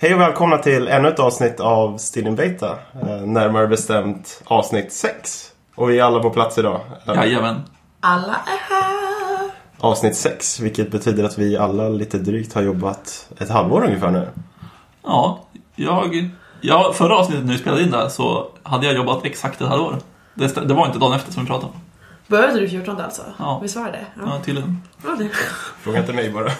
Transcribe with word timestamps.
Hej 0.00 0.14
och 0.14 0.20
välkomna 0.20 0.58
till 0.58 0.88
ännu 0.88 1.08
ett 1.08 1.18
avsnitt 1.18 1.60
av 1.60 1.98
Still 1.98 2.26
in 2.26 2.36
Beta. 2.36 2.78
Eh, 3.02 3.20
närmare 3.20 3.66
bestämt 3.66 4.42
avsnitt 4.44 4.92
6. 4.92 5.52
Och 5.74 5.90
vi 5.90 5.98
är 5.98 6.04
alla 6.04 6.20
på 6.20 6.30
plats 6.30 6.58
idag. 6.58 6.80
Eh, 7.06 7.14
Jajamän. 7.14 7.62
Alla 8.00 8.32
är 8.32 8.74
här. 8.74 9.50
Avsnitt 9.78 10.16
6, 10.16 10.60
vilket 10.60 10.90
betyder 10.90 11.24
att 11.24 11.38
vi 11.38 11.56
alla 11.56 11.88
lite 11.88 12.18
drygt 12.18 12.54
har 12.54 12.62
jobbat 12.62 13.28
ett 13.38 13.50
halvår 13.50 13.84
ungefär 13.84 14.10
nu. 14.10 14.28
Ja, 15.04 15.44
jag... 15.76 16.30
Ja, 16.60 16.92
förra 16.94 17.16
avsnittet 17.16 17.44
när 17.44 17.52
vi 17.52 17.58
spelade 17.58 17.82
in 17.82 17.90
där 17.90 18.08
så 18.08 18.46
hade 18.62 18.86
jag 18.86 18.94
jobbat 18.94 19.24
exakt 19.24 19.60
ett 19.60 19.68
halvår. 19.68 19.96
Det, 20.34 20.68
det 20.68 20.74
var 20.74 20.86
inte 20.86 20.98
dagen 20.98 21.12
efter 21.12 21.32
som 21.32 21.42
vi 21.42 21.48
pratade 21.48 21.72
om. 21.72 21.80
Började 22.28 22.60
du 22.60 22.68
14 22.68 23.00
alltså? 23.00 23.22
Ja. 23.38 23.58
Visst 23.62 23.76
var 23.76 23.84
det 23.84 23.90
det? 23.90 24.06
Ja, 24.26 24.40
tydligen. 24.44 24.82
Ja, 25.04 25.10
det. 25.18 25.28
Fråga 25.80 25.98
inte 25.98 26.12
mig 26.12 26.30
bara. 26.30 26.44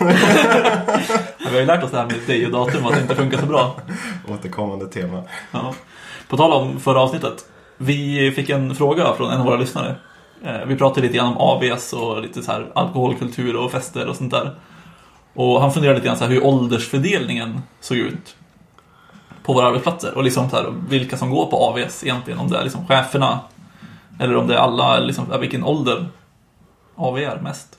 Vi 1.39 1.51
har 1.53 1.61
ju 1.61 1.67
lärt 1.67 1.85
oss 1.85 1.91
det 1.91 1.97
här 1.97 2.07
med 2.07 2.17
day 2.27 2.47
och 2.47 2.53
datum 2.53 2.87
att 2.87 2.95
det 2.95 3.01
inte 3.01 3.15
funkar 3.15 3.39
så 3.39 3.47
bra. 3.47 3.77
Återkommande 4.29 4.87
tema. 4.87 5.23
Ja. 5.51 5.75
På 6.29 6.37
tal 6.37 6.53
om 6.53 6.81
förra 6.81 7.01
avsnittet. 7.01 7.45
Vi 7.77 8.33
fick 8.37 8.51
en 8.51 8.75
fråga 8.75 9.13
från 9.17 9.31
en 9.31 9.41
av 9.41 9.47
våra 9.47 9.57
lyssnare. 9.57 9.97
Eh, 10.45 10.65
Vi 10.67 10.77
pratade 10.77 11.01
lite 11.07 11.17
grann 11.17 11.27
om 11.29 11.37
AVS 11.39 11.93
och 11.93 12.23
lite 12.23 12.43
så 12.43 12.53
här 12.53 12.71
alkoholkultur 12.75 13.57
och 13.57 13.71
fester 13.73 14.07
och 14.07 14.17
sånt 14.17 14.31
där. 14.31 14.55
Och 15.35 15.61
han 15.61 15.73
funderade 15.73 15.99
lite 15.99 16.07
grann 16.07 16.17
så 16.19 16.25
här 16.25 16.31
hur 16.33 16.45
åldersfördelningen 16.47 17.61
såg 17.81 17.97
ut 17.97 18.37
på 19.43 19.53
våra 19.53 19.67
arbetsplatser 19.67 20.17
och 20.17 20.25
liksom 20.25 20.51
så 20.51 20.57
här, 20.57 20.75
vilka 20.89 21.17
som 21.17 21.31
går 21.31 21.47
på 21.47 21.57
AVS 21.57 22.05
egentligen. 22.05 22.39
Om 22.39 22.51
det 22.51 22.59
är 22.59 22.63
liksom 22.65 22.87
cheferna 22.87 23.41
eller 24.19 24.37
om 24.37 24.47
det 24.47 24.55
är 24.55 24.59
alla, 24.59 24.99
liksom, 24.99 25.41
vilken 25.41 25.65
ålder 25.65 26.09
AV 26.95 27.19
är 27.19 27.41
mest. 27.41 27.79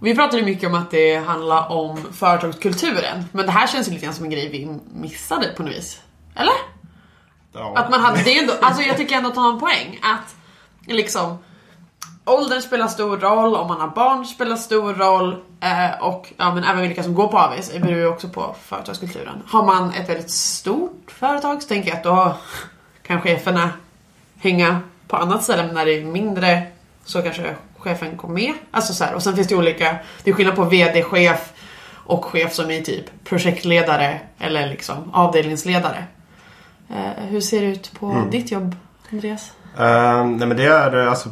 Vi 0.00 0.14
pratade 0.16 0.42
mycket 0.42 0.68
om 0.68 0.74
att 0.74 0.90
det 0.90 1.16
handlar 1.16 1.72
om 1.72 1.96
företagskulturen. 2.12 3.24
Men 3.32 3.46
det 3.46 3.52
här 3.52 3.66
känns 3.66 3.88
ju 3.88 3.92
lite 3.92 4.04
grann 4.04 4.14
som 4.14 4.24
en 4.24 4.30
grej 4.30 4.48
vi 4.48 4.78
missade 5.00 5.48
på 5.56 5.62
något 5.62 5.72
vis. 5.72 6.00
Eller? 6.34 6.54
Ja. 7.52 7.74
Att 7.76 7.90
man 7.90 8.00
hade 8.00 8.22
det 8.22 8.38
ändå, 8.38 8.52
alltså 8.62 8.82
jag 8.82 8.96
tycker 8.96 9.16
ändå 9.16 9.28
att 9.28 9.36
han 9.36 9.44
har 9.44 9.52
en 9.52 9.60
poäng. 9.60 10.00
Att 10.02 10.34
liksom 10.86 11.38
åldern 12.24 12.62
spelar 12.62 12.88
stor 12.88 13.16
roll, 13.16 13.54
om 13.54 13.68
man 13.68 13.80
har 13.80 13.88
barn 13.88 14.26
spelar 14.26 14.56
stor 14.56 14.94
roll 14.94 15.36
eh, 15.60 16.02
och 16.02 16.32
ja, 16.36 16.54
men 16.54 16.64
även 16.64 16.82
vilka 16.82 17.02
som 17.02 17.14
går 17.14 17.28
på 17.28 17.38
AVs 17.38 17.72
beror 17.72 17.98
ju 17.98 18.06
också 18.06 18.28
på 18.28 18.56
företagskulturen. 18.64 19.42
Har 19.46 19.64
man 19.64 19.90
ett 19.90 20.08
väldigt 20.08 20.30
stort 20.30 21.10
företag 21.10 21.62
så 21.62 21.68
tänker 21.68 21.88
jag 21.88 21.96
att 21.96 22.04
då 22.04 22.36
kan 23.02 23.20
cheferna 23.20 23.70
hänga 24.38 24.80
på 25.12 25.18
annat 25.18 25.42
ställe 25.42 25.62
men 25.62 25.74
när 25.74 25.86
det 25.86 25.98
är 25.98 26.04
mindre 26.04 26.62
så 27.04 27.22
kanske 27.22 27.54
chefen 27.78 28.16
kommer 28.16 28.34
med. 28.34 28.52
Alltså 28.70 28.94
så 28.94 29.04
här. 29.04 29.14
Och 29.14 29.22
sen 29.22 29.36
finns 29.36 29.48
det 29.48 29.56
olika, 29.56 29.96
det 30.24 30.30
är 30.30 30.34
skillnad 30.34 30.56
på 30.56 30.64
VD-chef 30.64 31.52
och 31.90 32.24
chef 32.24 32.54
som 32.54 32.70
är 32.70 32.80
typ 32.80 33.24
projektledare 33.24 34.20
eller 34.38 34.68
liksom 34.68 35.10
avdelningsledare. 35.12 36.04
Eh, 36.90 37.24
hur 37.28 37.40
ser 37.40 37.60
det 37.60 37.66
ut 37.66 37.92
på 37.98 38.24
ditt 38.30 38.50
jobb, 38.50 38.76
Andreas? 39.12 39.52
Eh, 39.78 40.26
nej 40.26 40.48
men 40.48 40.56
det 40.56 40.64
är 40.64 41.00
eh, 41.00 41.10
alltså 41.10 41.28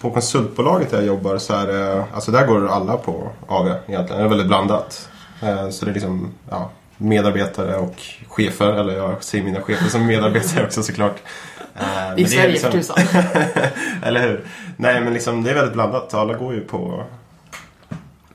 på 0.00 0.10
konsultbolaget 0.10 0.90
där 0.90 0.98
jag 0.98 1.06
jobbar 1.06 1.38
så 1.38 1.54
är 1.54 1.66
det, 1.66 2.04
alltså 2.14 2.30
där 2.30 2.46
går 2.46 2.68
alla 2.68 2.96
på 2.96 3.30
AV 3.46 3.66
egentligen. 3.66 4.20
Det 4.20 4.26
är 4.26 4.28
väldigt 4.28 4.48
blandat. 4.48 5.08
Eh, 5.42 5.68
så 5.70 5.84
det 5.84 5.90
är 5.90 5.94
liksom 5.94 6.34
ja, 6.50 6.70
medarbetare 6.98 7.76
och 7.76 7.94
chefer, 8.28 8.72
eller 8.72 8.96
jag 8.96 9.24
ser 9.24 9.42
mina 9.42 9.60
chefer 9.60 9.88
som 9.88 10.06
medarbetare 10.06 10.64
också 10.64 10.82
såklart. 10.82 11.16
Eh, 11.74 11.82
I 12.16 12.22
är 12.22 12.26
Sverige 12.26 12.48
liksom- 12.48 12.70
för 12.72 12.78
tusan. 12.78 12.96
Eller 14.02 14.22
hur? 14.22 14.44
Nej 14.76 15.00
men 15.00 15.12
liksom 15.12 15.42
det 15.42 15.50
är 15.50 15.54
väldigt 15.54 15.72
blandat. 15.74 16.14
Alla 16.14 16.34
går 16.34 16.54
ju 16.54 16.60
på 16.60 17.04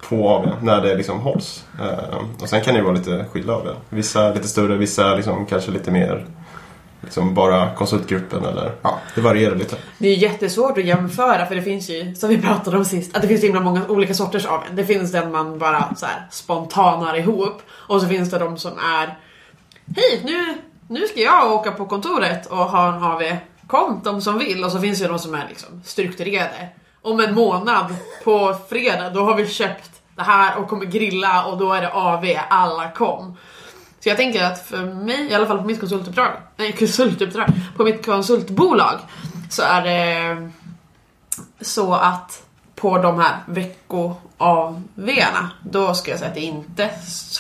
på 0.10 0.30
AV 0.30 0.50
när 0.62 0.82
det 0.82 0.96
liksom 0.96 1.20
hålls. 1.20 1.66
Eh, 1.80 2.18
och 2.42 2.50
sen 2.50 2.62
kan 2.62 2.74
det 2.74 2.78
ju 2.78 2.84
vara 2.84 2.96
lite 2.96 3.26
skilda 3.32 3.54
AV. 3.54 3.68
Vissa 3.90 4.34
lite 4.34 4.48
större, 4.48 4.76
vissa 4.78 5.16
liksom 5.16 5.46
kanske 5.46 5.72
lite 5.72 5.92
mer 5.92 6.26
liksom 7.02 7.34
bara 7.34 7.76
konsultgruppen 7.76 8.46
eller 8.46 8.72
ja, 8.82 9.00
det 9.16 9.22
varierar 9.22 9.56
lite. 9.56 9.76
Det 9.98 10.08
är 10.08 10.16
jättesvårt 10.16 10.78
att 10.78 10.84
jämföra 10.84 11.46
för 11.46 11.56
det 11.56 11.62
finns 11.62 11.90
ju, 11.90 12.16
som 12.16 12.30
vi 12.30 12.42
pratade 12.42 12.78
om 12.78 12.86
sist, 12.86 13.16
att 13.16 13.22
det 13.22 13.28
finns 13.28 13.44
himla 13.44 13.60
många 13.60 13.88
olika 13.88 14.14
sorters 14.14 14.46
AW. 14.46 14.64
Det 14.72 14.86
finns 14.86 15.12
den 15.12 15.32
man 15.32 15.60
bara 15.60 15.96
så 15.96 16.06
här 16.06 16.28
spontanar 16.32 17.18
ihop 17.18 17.62
och 17.72 18.02
så 18.02 18.08
finns 18.08 18.32
det 18.32 18.40
de 18.40 18.58
som 18.58 18.72
är 18.80 19.18
Hej, 19.96 20.22
nu, 20.24 20.58
nu 20.88 21.08
ska 21.08 21.20
jag 21.20 21.52
åka 21.52 21.72
på 21.72 21.86
kontoret 21.86 22.46
och 22.46 22.58
ha 22.58 22.96
en 22.96 23.04
AW. 23.04 23.38
Kom 23.68 24.02
de 24.04 24.22
som 24.22 24.38
vill 24.38 24.64
och 24.64 24.72
så 24.72 24.80
finns 24.80 25.00
det 25.00 25.08
de 25.08 25.20
som 25.20 25.34
är 25.34 25.48
liksom 25.50 25.82
strukturerade. 25.86 26.70
Om 27.02 27.20
en 27.20 27.36
månad 27.36 27.96
på 28.24 28.56
fredag 28.70 29.10
då 29.10 29.24
har 29.24 29.36
vi 29.36 29.48
köpt 29.48 29.92
det 30.16 30.24
här 30.24 30.58
och 30.58 30.70
kommer 30.70 30.86
grilla 30.86 31.46
och 31.46 31.58
då 31.58 31.74
är 31.74 31.82
det 31.82 31.92
AV, 31.94 32.26
alla 32.50 32.92
kom. 32.92 33.38
Så 34.04 34.10
jag 34.10 34.18
tänker 34.18 34.44
att 34.44 34.68
för 34.68 34.86
mig, 34.86 35.32
i 35.32 35.34
alla 35.34 35.48
fall 35.48 35.58
på 35.58 35.64
mitt 35.64 35.80
konsultuppdrag, 35.80 36.32
nej 36.58 36.72
konsultuppdrag, 36.80 37.48
på 37.78 37.84
mitt 37.84 38.06
konsultbolag 38.06 39.00
så 39.50 39.64
är 39.64 39.82
det 39.82 40.52
så 41.62 41.94
att 41.94 42.44
på 42.76 42.98
de 42.98 43.20
här 43.20 43.36
vecko-AVarna, 43.46 45.50
då 45.64 45.94
ska 45.94 46.12
jag 46.12 46.20
säga 46.20 46.30
att 46.30 46.36
det 46.36 46.42
är 46.42 46.48
inte 46.48 46.90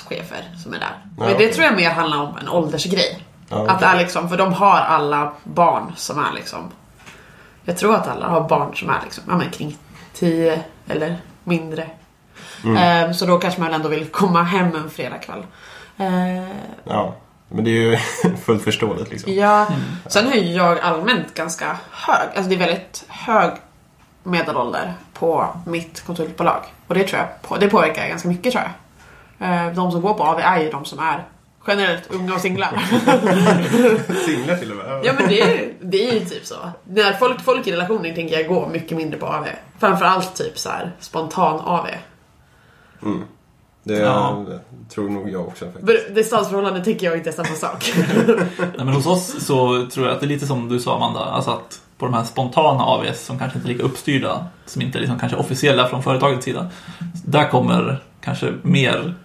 chefer 0.09 0.49
som 0.63 0.73
är 0.73 0.79
där. 0.79 0.97
Men 1.17 1.29
Ja, 1.29 1.29
det 1.29 1.35
okej. 1.35 1.53
tror 1.53 1.65
jag 1.65 1.75
mer 1.75 1.89
handlar 1.89 2.17
om 2.17 2.37
en 2.37 2.49
åldersgrej. 2.49 3.23
Ja, 3.49 3.69
Att 3.69 3.79
det 3.79 3.85
är 3.85 3.97
liksom, 3.97 4.29
för 4.29 4.37
de 4.37 4.53
har 4.53 4.77
alla 4.79 5.33
barn 5.43 5.93
som 5.95 6.19
är 6.19 6.33
liksom 6.35 6.71
Jag 7.63 7.77
tror 7.77 7.95
att 7.95 8.07
alla 8.07 8.27
har 8.27 8.49
barn 8.49 8.75
som 8.75 8.89
är 8.89 8.99
liksom, 9.03 9.23
ja 9.27 9.37
men 9.37 9.49
kring 9.49 9.77
10 10.13 10.63
eller 10.87 11.17
mindre. 11.43 11.89
Mm. 12.63 12.77
Ehm, 12.77 13.13
så 13.13 13.25
då 13.25 13.37
kanske 13.37 13.61
man 13.61 13.73
ändå 13.73 13.89
vill 13.89 14.05
komma 14.05 14.43
hem 14.43 14.75
en 14.75 14.89
fredagkväll. 14.89 15.43
Ehm, 16.01 16.45
Ja, 16.83 17.15
men 17.49 17.63
det 17.63 17.69
är 17.69 17.73
ju 17.73 17.97
fullt 18.45 18.63
förståeligt 18.63 19.09
liksom. 19.11 19.33
Ja, 19.33 19.67
sen 20.07 20.27
är 20.27 20.35
ju 20.35 20.53
jag 20.53 20.79
allmänt 20.79 21.33
ganska 21.33 21.77
hög. 21.91 22.27
Alltså 22.35 22.49
det 22.49 22.55
är 22.55 22.59
väldigt 22.59 23.05
hög 23.07 23.51
medelålder 24.23 24.93
på 25.13 25.47
mitt 25.65 26.03
konsultbolag. 26.05 26.61
Och 26.87 26.95
det 26.95 27.03
tror 27.07 27.19
jag 27.19 27.41
på, 27.41 27.57
det 27.57 27.69
påverkar 27.69 28.07
ganska 28.07 28.27
mycket 28.27 28.51
tror 28.53 28.63
jag. 28.63 28.71
Eh, 29.67 29.73
De 29.73 29.91
som 29.91 30.01
går 30.01 30.13
på 30.13 30.23
AV 30.23 30.39
är 30.39 30.59
ju 30.59 30.71
de 30.71 30.85
som 30.85 30.99
är 30.99 31.23
generellt 31.67 32.11
unga 32.11 32.33
och 32.33 32.41
singlar. 32.41 32.69
Singlar 34.25 34.55
till 34.57 34.71
och 34.71 34.77
med. 34.77 35.01
ja 35.05 35.13
men 35.19 35.27
det 35.29 35.41
är, 35.41 35.47
ju- 35.55 35.75
det 35.81 36.09
är 36.09 36.13
ju 36.13 36.19
typ 36.25 36.45
så. 36.45 36.55
När 36.83 37.13
folk, 37.13 37.41
folk 37.41 37.67
i 37.67 37.71
relationer 37.71 38.13
tänker 38.15 38.37
jag 38.39 38.47
gå 38.47 38.67
mycket 38.67 38.97
mindre 38.97 39.19
på 39.19 39.25
AV. 39.25 39.47
Framförallt 39.79 40.35
typ 40.35 40.57
så 40.59 40.69
här 40.69 40.91
spontan 40.99 41.59
AV. 41.59 41.85
Det 43.83 43.99
Ja. 43.99 44.45
tror 44.89 45.09
nog 45.09 45.29
jag 45.29 45.47
också 45.47 45.65
faktiskt. 45.65 45.85
För 46.07 46.13
Distansförhållande 46.15 46.83
tycker 46.83 47.05
jag 47.07 47.17
inte 47.17 47.29
är 47.29 47.33
samma 47.33 47.47
sak. 47.55 47.93
Nej, 48.57 48.67
men 48.75 48.87
hos 48.87 49.05
oss 49.05 49.45
så 49.45 49.87
tror 49.87 50.05
jag 50.05 50.13
att 50.15 50.19
det 50.19 50.25
är 50.25 50.27
lite 50.27 50.47
som 50.47 50.69
du 50.69 50.79
sa 50.79 50.95
Amanda, 50.95 51.19
alltså 51.19 51.51
att 51.51 51.81
på 51.97 52.05
de 52.05 52.13
här 52.13 52.23
spontana 52.23 52.83
AVS 52.83 53.25
som 53.25 53.39
kanske 53.39 53.57
inte 53.57 53.69
är 53.69 53.73
lika 53.73 53.83
uppstyrda, 53.83 54.45
som 54.65 54.81
inte 54.81 54.97
är 54.97 54.99
liksom 54.99 55.19
kanske 55.19 55.37
officiella 55.37 55.87
från 55.87 56.03
företagets 56.03 56.45
sida, 56.45 56.69
där 57.25 57.49
kommer 57.49 58.03
kanske 58.21 58.53
mer, 58.61 59.15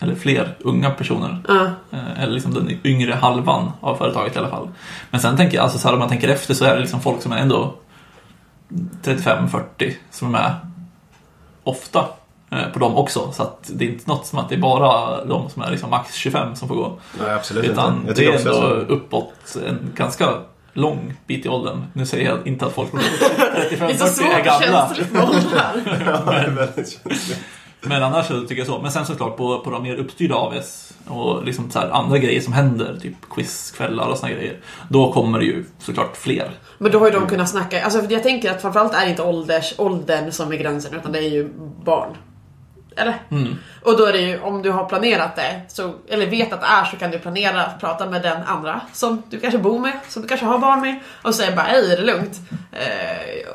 eller 0.00 0.14
fler 0.14 0.56
unga 0.60 0.90
personer. 0.90 1.42
Eh, 1.90 2.22
Eller 2.22 2.32
liksom 2.32 2.54
den 2.54 2.78
yngre 2.84 3.12
halvan 3.12 3.72
av 3.80 3.96
företaget 3.96 4.36
i 4.36 4.38
alla 4.38 4.48
fall. 4.50 4.68
Men 5.10 5.20
sen 5.20 5.36
tänker 5.36 5.56
jag, 5.56 5.62
alltså 5.64 5.78
så 5.78 5.88
här, 5.88 5.92
om 5.94 5.98
man 6.00 6.08
tänker 6.08 6.28
efter 6.28 6.54
så 6.54 6.64
är 6.64 6.74
det 6.74 6.80
liksom 6.80 7.00
folk 7.00 7.22
som 7.22 7.32
är 7.32 7.36
ändå 7.38 7.74
35-40 9.02 9.92
som 10.10 10.28
är 10.28 10.32
med 10.32 10.54
ofta 11.64 12.04
på 12.72 12.78
dem 12.78 12.96
också. 12.96 13.32
Så 13.32 13.42
att 13.42 13.70
det 13.74 13.84
är 13.84 13.88
inte 13.88 14.10
något 14.10 14.26
som 14.26 14.38
att 14.38 14.48
det 14.48 14.54
är 14.54 14.60
bara 14.60 15.24
de 15.24 15.50
som 15.50 15.62
är 15.62 15.70
liksom 15.70 15.90
max 15.90 16.14
25 16.14 16.56
som 16.56 16.68
får 16.68 16.74
gå. 16.74 16.98
Nej, 17.20 17.34
absolut 17.34 17.64
Utan 17.64 17.94
inte. 17.94 18.06
Jag 18.06 18.16
det 18.16 18.24
är 18.24 18.38
ändå 18.38 18.60
så. 18.60 18.68
uppåt 18.68 19.56
en 19.66 19.92
ganska 19.94 20.28
lång 20.72 21.14
bit 21.26 21.46
i 21.46 21.48
åldern. 21.48 21.84
Nu 21.92 22.06
säger 22.06 22.30
jag 22.30 22.46
inte 22.46 22.66
att 22.66 22.72
folk 22.72 22.90
på 22.90 22.96
Det 23.78 23.80
är 23.80 23.96
så 23.96 24.04
35-40 24.04 24.08
svårt 24.08 24.32
är 24.32 24.44
gamla. 24.44 24.90
det 26.26 26.80
är 26.80 26.84
känsligt. 27.04 27.38
Men 27.86 28.02
annars 28.02 28.26
så 28.26 28.40
tycker 28.40 28.56
jag 28.56 28.66
så. 28.66 28.78
Men 28.82 28.92
sen 28.92 29.06
såklart 29.06 29.36
på, 29.36 29.58
på 29.58 29.70
de 29.70 29.82
mer 29.82 29.94
uppstyrda 29.94 30.34
AVs 30.34 30.92
och 31.08 31.44
liksom 31.44 31.70
så 31.70 31.78
här 31.78 31.90
andra 31.90 32.18
grejer 32.18 32.40
som 32.40 32.52
händer, 32.52 32.98
typ 33.02 33.14
quizkvällar 33.30 34.06
och 34.08 34.18
såna 34.18 34.32
grejer. 34.32 34.60
Då 34.88 35.12
kommer 35.12 35.38
det 35.38 35.44
ju 35.44 35.64
såklart 35.78 36.16
fler. 36.16 36.50
Men 36.78 36.92
då 36.92 36.98
har 36.98 37.06
ju 37.06 37.12
de 37.12 37.26
kunnat 37.26 37.48
snacka, 37.48 37.84
alltså 37.84 38.02
jag 38.10 38.22
tänker 38.22 38.50
att 38.50 38.62
framförallt 38.62 38.94
är 38.94 39.04
det 39.04 39.10
inte 39.10 39.22
ålders, 39.22 39.74
åldern 39.78 40.32
som 40.32 40.52
är 40.52 40.56
gränsen 40.56 40.94
utan 40.94 41.12
det 41.12 41.18
är 41.18 41.30
ju 41.30 41.48
barn. 41.84 42.16
Eller? 42.96 43.18
Och 43.82 43.98
då 43.98 44.04
är 44.04 44.12
det 44.12 44.20
ju, 44.20 44.40
om 44.40 44.62
du 44.62 44.70
har 44.70 44.84
planerat 44.84 45.36
det, 45.36 45.60
så, 45.68 45.94
eller 46.08 46.26
vet 46.26 46.52
att 46.52 46.60
det 46.60 46.66
är 46.66 46.84
så 46.84 46.96
kan 46.96 47.10
du 47.10 47.18
planera 47.18 47.64
att 47.64 47.80
prata 47.80 48.06
med 48.06 48.22
den 48.22 48.42
andra 48.42 48.80
som 48.92 49.22
du 49.30 49.40
kanske 49.40 49.58
bor 49.58 49.78
med, 49.78 49.92
som 50.08 50.22
du 50.22 50.28
kanske 50.28 50.46
har 50.46 50.58
barn 50.58 50.80
med 50.80 51.00
och 51.22 51.34
säga 51.34 51.56
bara 51.56 51.66
hej 51.66 51.92
är 51.92 51.96
det 51.96 52.02
lugnt? 52.02 52.40
Eh, 52.72 53.50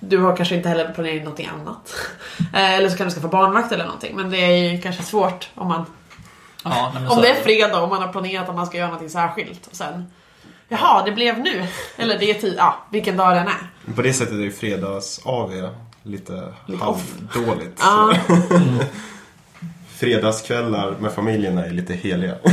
du 0.00 0.18
har 0.18 0.36
kanske 0.36 0.54
inte 0.54 0.68
heller 0.68 0.92
planerat 0.94 1.16
in 1.16 1.22
någonting 1.22 1.50
annat. 1.60 1.94
Eh, 2.54 2.74
eller 2.74 2.88
så 2.88 2.96
kan 2.96 3.06
du 3.06 3.12
skaffa 3.12 3.28
barnvakt 3.28 3.72
eller 3.72 3.84
någonting 3.84 4.16
men 4.16 4.30
det 4.30 4.36
är 4.36 4.72
ju 4.72 4.80
kanske 4.80 5.02
svårt 5.02 5.48
om 5.54 5.68
man 5.68 5.86
Ja, 6.64 6.92
Om 6.96 7.08
så 7.08 7.20
det 7.20 7.28
är 7.28 7.42
fredag 7.42 7.82
och 7.82 7.88
man 7.88 8.02
har 8.02 8.12
planerat 8.12 8.48
att 8.48 8.54
man 8.54 8.66
ska 8.66 8.76
göra 8.76 8.88
någonting 8.88 9.10
särskilt 9.10 9.66
och 9.66 9.76
sen 9.76 10.06
Jaha, 10.68 11.04
det 11.04 11.12
blev 11.12 11.38
nu. 11.38 11.66
Eller 11.96 12.18
det 12.18 12.30
är 12.30 12.34
tid, 12.34 12.54
ja, 12.58 12.78
vilken 12.90 13.16
dag 13.16 13.36
den 13.36 13.46
är. 13.46 13.92
På 13.94 14.02
det 14.02 14.12
sättet 14.12 14.34
är 14.34 14.38
ju 14.38 14.52
fredags 14.52 15.20
AV 15.24 15.50
lite 16.04 16.52
halvdåligt. 16.80 17.78
Ja, 17.80 18.14
fredagskvällar 19.88 20.96
med 21.00 21.12
familjen 21.12 21.58
är 21.58 21.70
lite 21.70 21.94
heliga. 21.94 22.34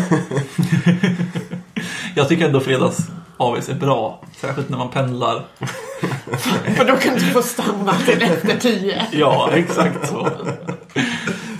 Jag 2.15 2.27
tycker 2.29 2.45
ändå 2.45 2.59
fredags 2.59 2.97
AWs 3.37 3.69
är 3.69 3.75
bra. 3.75 4.23
Särskilt 4.35 4.69
när 4.69 4.77
man 4.77 4.89
pendlar. 4.89 5.45
För 6.75 6.85
då 6.85 6.95
kan 6.95 7.13
du 7.13 7.19
få 7.19 7.41
stanna 7.41 7.93
till 7.93 8.21
efter 8.21 8.57
tio. 8.57 9.07
Ja, 9.11 9.49
exakt 9.53 10.09
så. 10.09 10.29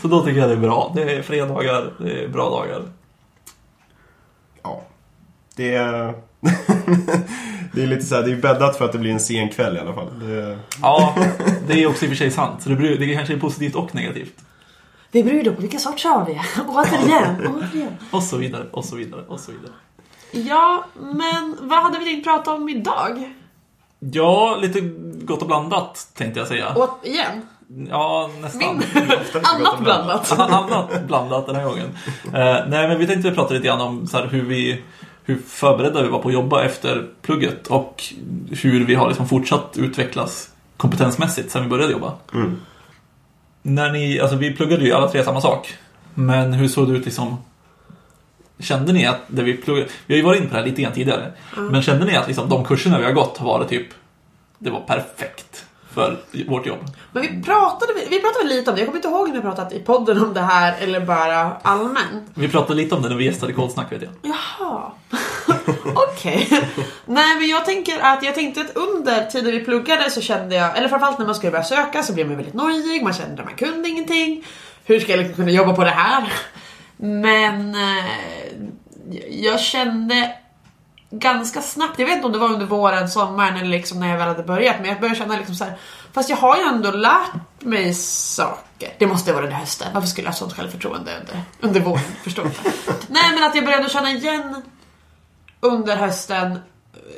Så 0.02 0.08
då 0.08 0.26
tycker 0.26 0.40
jag 0.40 0.50
det 0.50 0.56
är 0.56 0.60
bra. 0.60 0.92
Det 0.96 1.02
är 1.02 1.22
fredagar, 1.22 1.94
det 1.98 2.24
är 2.24 2.28
bra 2.28 2.50
dagar. 2.50 2.82
Ja. 4.64 4.82
Det 5.56 5.76
är... 5.76 6.14
det 7.74 7.84
är 7.84 7.88
lite 7.88 8.06
så 8.06 8.16
här, 8.16 8.24
det 8.24 8.32
är 8.32 8.36
bäddat 8.36 8.78
för 8.78 8.86
att 8.86 8.92
det 8.92 8.98
blir 8.98 9.12
en 9.12 9.20
sen 9.20 9.50
kväll 9.50 9.78
i 9.78 9.80
alla 9.80 9.94
fall. 9.94 10.20
Det... 10.20 10.60
Ja, 10.82 11.16
det 11.68 11.84
är 11.84 11.88
också 11.88 12.06
i 12.06 12.08
och 12.08 12.10
för 12.10 12.18
sig 12.18 12.32
sant. 12.32 12.64
Så 12.64 12.70
det, 12.70 12.76
blir, 12.76 12.98
det 12.98 13.16
kanske 13.16 13.34
är 13.34 13.38
positivt 13.38 13.76
och 13.76 13.96
negativt. 13.96 14.34
Det 15.12 15.24
beror 15.24 15.42
ju 15.42 15.52
på 15.52 15.62
vilken 15.62 15.80
sorts 15.80 16.06
AW. 16.06 16.42
Återigen, 16.68 17.48
återigen. 17.48 17.98
Och 18.12 18.24
så 18.24 18.38
vidare, 18.38 18.66
och 18.72 18.86
så 18.86 18.96
vidare, 18.96 19.22
och 19.28 19.40
så 19.40 19.52
vidare. 19.52 19.72
Ja, 20.32 20.86
men 21.00 21.58
vad 21.62 21.84
hade 21.84 22.00
vi 22.00 22.06
tänkt 22.06 22.24
prata 22.24 22.54
om 22.54 22.70
idag? 22.70 23.34
Ja, 24.00 24.58
lite 24.62 24.80
gott 25.26 25.42
och 25.42 25.48
blandat 25.48 26.08
tänkte 26.14 26.40
jag 26.40 26.48
säga. 26.48 26.78
Åt, 26.78 27.06
igen? 27.06 27.42
Ja, 27.90 28.30
nästan. 28.42 28.82
Annat 29.44 29.74
och 29.74 29.84
blandat. 29.84 30.32
Annat 30.40 31.08
blandat 31.08 31.46
den 31.46 31.56
här 31.56 31.66
gången. 31.66 31.98
Eh, 32.26 32.68
nej, 32.68 32.88
men 32.88 33.00
vi 33.00 33.08
tänkte 33.08 33.32
prata 33.32 33.54
lite 33.54 33.68
grann 33.68 33.82
om 33.82 34.08
så 34.08 34.18
här, 34.18 34.28
hur, 34.28 34.42
vi, 34.42 34.84
hur 35.32 35.42
förberedda 35.48 36.02
vi 36.02 36.10
var 36.10 36.20
på 36.20 36.28
att 36.28 36.34
jobba 36.34 36.64
efter 36.64 37.08
plugget 37.22 37.68
och 37.68 38.04
hur 38.62 38.86
vi 38.86 38.96
har 38.96 39.08
liksom 39.08 39.28
fortsatt 39.28 39.78
utvecklas 39.78 40.50
kompetensmässigt 40.78 41.52
sen 41.52 41.64
vi 41.64 41.70
började 41.70 41.92
jobba. 41.92 42.14
Mm. 42.34 42.62
När 43.62 43.92
ni, 43.92 44.20
alltså 44.20 44.36
vi 44.36 44.56
pluggade 44.56 44.86
ju 44.86 44.94
alla 44.94 45.08
tre 45.08 45.24
samma 45.24 45.42
sak. 45.42 45.78
Men 46.14 46.54
hur 46.54 46.68
såg 46.68 46.90
det 46.90 46.98
ut 46.98 47.06
liksom? 47.06 47.38
Kände 48.60 48.94
ni 48.94 49.06
att 49.06 49.20
det 49.28 49.44
vi 49.44 49.58
pluggade, 49.58 49.88
vi 50.06 50.14
har 50.14 50.18
ju 50.18 50.24
varit 50.24 50.40
inne 50.40 50.50
på 50.50 50.56
det 50.56 50.62
här 50.62 50.68
lite 50.68 50.82
grann 50.82 50.94
tidigare. 50.94 51.32
Men 51.56 51.82
kände 51.82 52.06
ni 52.06 52.16
att 52.16 52.28
liksom, 52.28 52.50
de 52.50 52.66
kurserna 52.66 53.00
vi 53.00 53.06
har 53.06 53.12
gått 53.12 53.38
har 53.38 53.46
varit 53.46 53.70
typ, 53.70 53.88
det 54.60 54.70
var 54.70 54.82
perfekt 54.82 55.66
för 55.94 56.18
vårt 56.48 56.66
jobb? 56.66 56.80
Men 57.12 57.22
vi 57.22 57.44
pratade, 57.44 57.94
vi 58.10 58.20
pratade 58.20 58.50
lite 58.50 58.70
om 58.70 58.76
det. 58.76 58.82
Jag 58.82 58.88
kommer 58.88 58.98
inte 58.98 59.08
ihåg 59.08 59.28
om 59.28 59.34
vi 59.34 59.42
pratat 59.42 59.74
i 59.74 59.80
podden 59.80 60.24
om 60.24 60.34
det 60.34 60.42
här 60.42 60.76
eller 60.82 61.00
bara 61.00 61.58
allmänt. 61.62 62.24
Vi 62.34 62.48
pratade 62.48 62.82
lite 62.82 62.96
om 62.96 63.02
det 63.02 63.10
när 63.10 63.16
vi 63.16 63.26
gästade 63.26 63.54
Kolsnack 63.54 63.92
vet 63.92 64.02
jag. 64.02 64.12
Jaha. 64.22 64.92
Okej. 65.96 66.48
Nej 67.06 67.36
men 67.40 67.48
jag 67.48 67.66
tänker 67.66 68.00
att 68.00 68.24
jag 68.24 68.36
tänkte 68.36 68.62
att 68.62 68.78
under 68.78 69.26
tiden 69.26 69.52
vi 69.52 69.60
pluggade 69.60 70.10
så 70.10 70.22
kände 70.22 70.56
jag, 70.56 70.78
eller 70.78 70.88
framförallt 70.88 71.20
när 71.20 71.26
man 71.26 71.36
skulle 71.36 71.52
börja 71.52 71.64
söka 71.64 72.04
så 72.04 72.14
blev 72.14 72.28
man 72.28 72.36
väldigt 72.36 72.54
nojig, 72.54 73.04
man 73.04 73.14
kände 73.14 73.42
att 73.42 73.48
man 73.48 73.56
kunde 73.56 73.90
ingenting. 73.90 74.46
Hur 74.86 75.00
ska 75.00 75.12
jag 75.12 75.20
liksom 75.20 75.36
kunna 75.36 75.52
jobba 75.52 75.74
på 75.76 75.84
det 75.84 75.90
här? 75.90 76.34
Men 76.98 77.76
eh, 77.76 78.06
jag 79.30 79.60
kände 79.60 80.36
ganska 81.12 81.62
snabbt, 81.62 82.00
jag 82.00 82.06
vet 82.06 82.16
inte 82.16 82.28
om 82.28 82.34
det 82.34 82.40
var 82.40 82.50
under 82.50 82.66
våren, 82.66 83.10
sommaren 83.10 83.56
eller 83.56 83.70
liksom 83.70 84.00
när 84.00 84.10
jag 84.10 84.18
väl 84.18 84.28
hade 84.28 84.44
börjat, 84.44 84.76
men 84.80 84.90
jag 84.90 85.00
började 85.00 85.20
känna 85.20 85.38
liksom 85.38 85.56
så 85.56 85.64
här, 85.64 85.78
fast 86.14 86.30
jag 86.30 86.38
har 86.38 86.58
ju 86.58 86.64
ändå 86.64 86.92
lärt 86.92 87.32
mig 87.60 87.94
saker. 87.94 88.90
Det 88.98 89.08
måste 89.08 89.34
vara 89.34 89.46
den 89.46 89.54
hösten, 89.54 89.88
varför 89.94 90.08
skulle 90.08 90.28
jag 90.28 90.32
ha 90.32 90.38
sånt 90.38 90.54
självförtroende 90.54 91.12
under, 91.20 91.42
under 91.60 91.80
våren? 91.80 92.04
Förstår 92.24 92.46
inte. 92.46 92.72
Nej 93.08 93.32
men 93.36 93.44
att 93.44 93.56
jag 93.56 93.66
började 93.66 93.90
känna 93.90 94.12
igen 94.12 94.62
under 95.60 95.96
hösten 95.96 96.52
eh, 96.52 96.60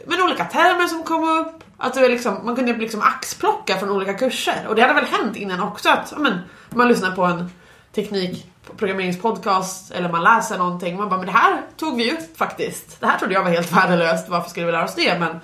men 0.08 0.22
olika 0.22 0.46
termer 0.46 0.88
som 0.88 1.04
kom 1.04 1.24
upp. 1.24 1.64
Att 1.78 1.94
det 1.94 2.02
var 2.02 2.10
liksom, 2.10 2.46
man 2.46 2.56
kunde 2.56 2.74
liksom 2.74 3.02
axplocka 3.02 3.80
från 3.80 3.90
olika 3.90 4.14
kurser. 4.14 4.66
Och 4.68 4.76
det 4.76 4.82
hade 4.82 4.94
väl 4.94 5.06
hänt 5.06 5.36
innan 5.36 5.60
också 5.60 5.90
att 5.90 6.14
men, 6.18 6.40
man 6.70 6.88
lyssnar 6.88 7.16
på 7.16 7.24
en 7.24 7.52
teknik 7.96 8.53
programmeringspodcast 8.78 9.92
eller 9.92 10.10
man 10.10 10.24
läser 10.24 10.58
någonting. 10.58 10.98
Man 10.98 11.10
bara, 11.10 11.18
men 11.18 11.26
det 11.26 11.32
här 11.32 11.62
tog 11.78 11.98
vi 11.98 12.12
upp 12.12 12.38
faktiskt. 12.38 13.00
Det 13.00 13.06
här 13.06 13.18
trodde 13.18 13.34
jag 13.34 13.44
var 13.44 13.52
helt 13.52 13.72
värdelöst. 13.76 14.30
Varför 14.30 14.50
skulle 14.50 14.66
vi 14.66 14.72
lära 14.72 14.84
oss 14.84 14.96
det? 14.96 15.20
Men 15.20 15.40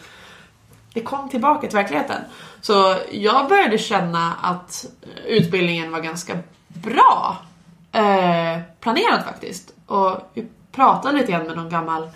det 0.93 1.01
kom 1.01 1.29
tillbaka 1.29 1.67
till 1.67 1.77
verkligheten. 1.77 2.21
Så 2.61 2.95
jag 3.11 3.49
började 3.49 3.77
känna 3.77 4.33
att 4.41 4.85
utbildningen 5.27 5.91
var 5.91 5.99
ganska 5.99 6.37
bra 6.67 7.37
eh, 7.91 8.59
planerad 8.79 9.23
faktiskt. 9.25 9.73
Och 9.85 10.31
vi 10.33 10.47
pratade 10.71 11.17
lite 11.17 11.31
grann 11.31 11.47
med 11.47 11.55
någon 11.55 11.69
gammal 11.69 12.09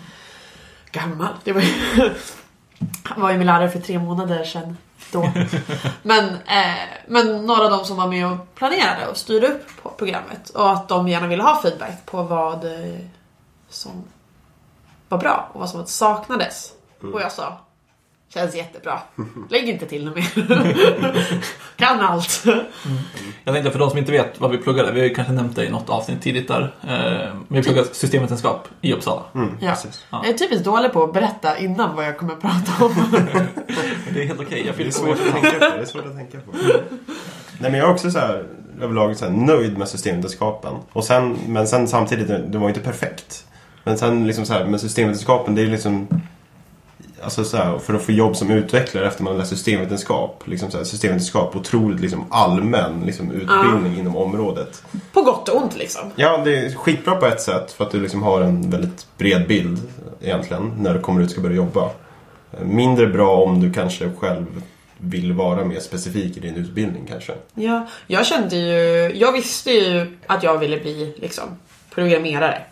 gammal. 0.94 1.34
Det 1.44 1.52
var 1.52 1.60
ju, 1.60 1.72
han 3.02 3.20
var 3.22 3.30
ju 3.30 3.38
min 3.38 3.46
lärare 3.46 3.70
för 3.70 3.80
tre 3.80 3.98
månader 3.98 4.44
sedan 4.44 4.76
då. 5.12 5.32
Men, 6.02 6.24
eh, 6.34 6.84
men 7.06 7.46
några 7.46 7.64
av 7.64 7.70
dem 7.70 7.84
som 7.84 7.96
var 7.96 8.06
med 8.06 8.26
och 8.26 8.54
planerade 8.54 9.06
och 9.06 9.16
styrde 9.16 9.46
upp 9.46 9.96
programmet 9.96 10.50
och 10.50 10.70
att 10.70 10.88
de 10.88 11.08
gärna 11.08 11.26
ville 11.26 11.42
ha 11.42 11.62
feedback 11.62 12.06
på 12.06 12.22
vad 12.22 12.64
eh, 12.64 13.00
som 13.68 14.04
var 15.08 15.18
bra 15.18 15.50
och 15.52 15.60
vad 15.60 15.70
som 15.70 15.86
saknades. 15.86 16.72
Och 17.12 17.20
jag 17.20 17.32
sa 17.32 17.58
Känns 18.34 18.54
jättebra. 18.54 18.98
Lägg 19.50 19.68
inte 19.68 19.86
till 19.86 20.04
något 20.04 20.14
mer. 20.16 20.26
kan 21.76 22.00
allt. 22.00 22.44
Jag 23.44 23.54
tänkte 23.54 23.70
för 23.70 23.78
de 23.78 23.90
som 23.90 23.98
inte 23.98 24.12
vet 24.12 24.40
vad 24.40 24.50
vi 24.50 24.58
pluggade, 24.58 24.92
vi 24.92 25.00
har 25.00 25.06
ju 25.08 25.14
kanske 25.14 25.32
nämnt 25.32 25.56
det 25.56 25.66
i 25.66 25.70
något 25.70 25.90
avsnitt 25.90 26.22
tidigt 26.22 26.48
där. 26.48 26.74
Eh, 26.88 27.34
vi 27.48 27.62
pluggade 27.62 27.88
systemvetenskap 27.94 28.68
i 28.80 28.92
Uppsala. 28.92 29.22
Mm, 29.34 29.56
Ja. 29.60 29.70
precis. 29.70 30.06
Jag 30.10 30.28
är 30.28 30.32
typiskt 30.32 30.64
dålig 30.64 30.92
på 30.92 31.04
att 31.04 31.12
berätta 31.12 31.58
innan 31.58 31.96
vad 31.96 32.06
jag 32.06 32.18
kommer 32.18 32.32
att 32.32 32.40
prata 32.40 32.84
om. 32.84 32.94
Det 34.14 34.22
är 34.22 34.26
helt 34.26 34.40
okej, 34.40 34.58
jag 34.58 34.66
Det 34.66 34.70
är 34.70 34.72
fyller 34.72 34.90
svårt 34.90 35.06
på. 35.06 35.12
att 35.36 35.42
tänka 35.42 35.50
på. 35.70 35.76
Det 35.76 35.82
är 35.82 35.84
svårt 35.84 36.06
att 36.06 36.16
tänka 36.16 36.38
på. 36.40 36.52
Nej, 37.58 37.70
men 37.70 37.74
jag 37.74 37.88
är 37.88 37.92
också 37.92 38.10
så 38.10 38.18
här, 38.18 38.44
överlag 38.80 39.16
så 39.16 39.24
här, 39.24 39.32
nöjd 39.32 39.78
med 39.78 39.88
systemvetenskapen. 39.88 40.74
Och 40.92 41.04
sen, 41.04 41.38
men 41.46 41.66
sen 41.68 41.88
samtidigt, 41.88 42.28
det 42.28 42.58
var 42.58 42.60
ju 42.60 42.68
inte 42.68 42.80
perfekt. 42.80 43.46
Men 43.84 43.98
sen 43.98 44.26
liksom 44.26 44.46
så 44.46 44.52
här, 44.52 44.64
med 44.64 44.80
systemvetenskapen, 44.80 45.54
det 45.54 45.62
är 45.62 45.66
liksom... 45.66 46.08
Alltså 47.24 47.44
så 47.44 47.56
här, 47.56 47.78
för 47.78 47.94
att 47.94 48.02
få 48.02 48.12
jobb 48.12 48.36
som 48.36 48.50
utvecklare 48.50 49.06
efter 49.06 49.22
man 49.22 49.38
läst 49.38 49.50
systemvetenskap. 49.50 50.42
Liksom 50.44 50.70
så 50.70 50.76
här, 50.76 50.84
systemvetenskap, 50.84 51.56
otroligt 51.56 52.00
liksom 52.00 52.26
allmän 52.30 53.02
liksom, 53.06 53.30
utbildning 53.30 53.98
inom 53.98 54.16
området. 54.16 54.82
på 55.12 55.22
gott 55.22 55.48
och 55.48 55.62
ont 55.62 55.76
liksom. 55.76 56.02
Ja, 56.16 56.36
det 56.44 56.58
är 56.58 56.74
skitbra 56.74 57.16
på 57.16 57.26
ett 57.26 57.40
sätt 57.40 57.72
för 57.72 57.84
att 57.84 57.90
du 57.90 58.00
liksom 58.00 58.22
har 58.22 58.40
en 58.40 58.70
väldigt 58.70 59.06
bred 59.18 59.48
bild 59.48 59.78
egentligen 60.20 60.72
när 60.78 60.94
du 60.94 61.00
kommer 61.00 61.20
ut 61.20 61.26
och 61.26 61.32
ska 61.32 61.40
börja 61.40 61.56
jobba. 61.56 61.90
Mindre 62.62 63.06
bra 63.06 63.42
om 63.42 63.60
du 63.60 63.72
kanske 63.72 64.10
själv 64.18 64.62
vill 64.98 65.32
vara 65.32 65.64
mer 65.64 65.80
specifik 65.80 66.36
i 66.36 66.40
din 66.40 66.56
utbildning 66.56 67.06
kanske. 67.08 67.32
Ja, 67.54 67.86
jag 68.06 68.26
kände 68.26 68.56
ju, 68.56 69.12
jag 69.14 69.32
visste 69.32 69.70
ju 69.70 70.18
att 70.26 70.42
jag 70.42 70.58
ville 70.58 70.80
bli 70.80 71.14
liksom 71.16 71.44
programmerare. 71.94 72.62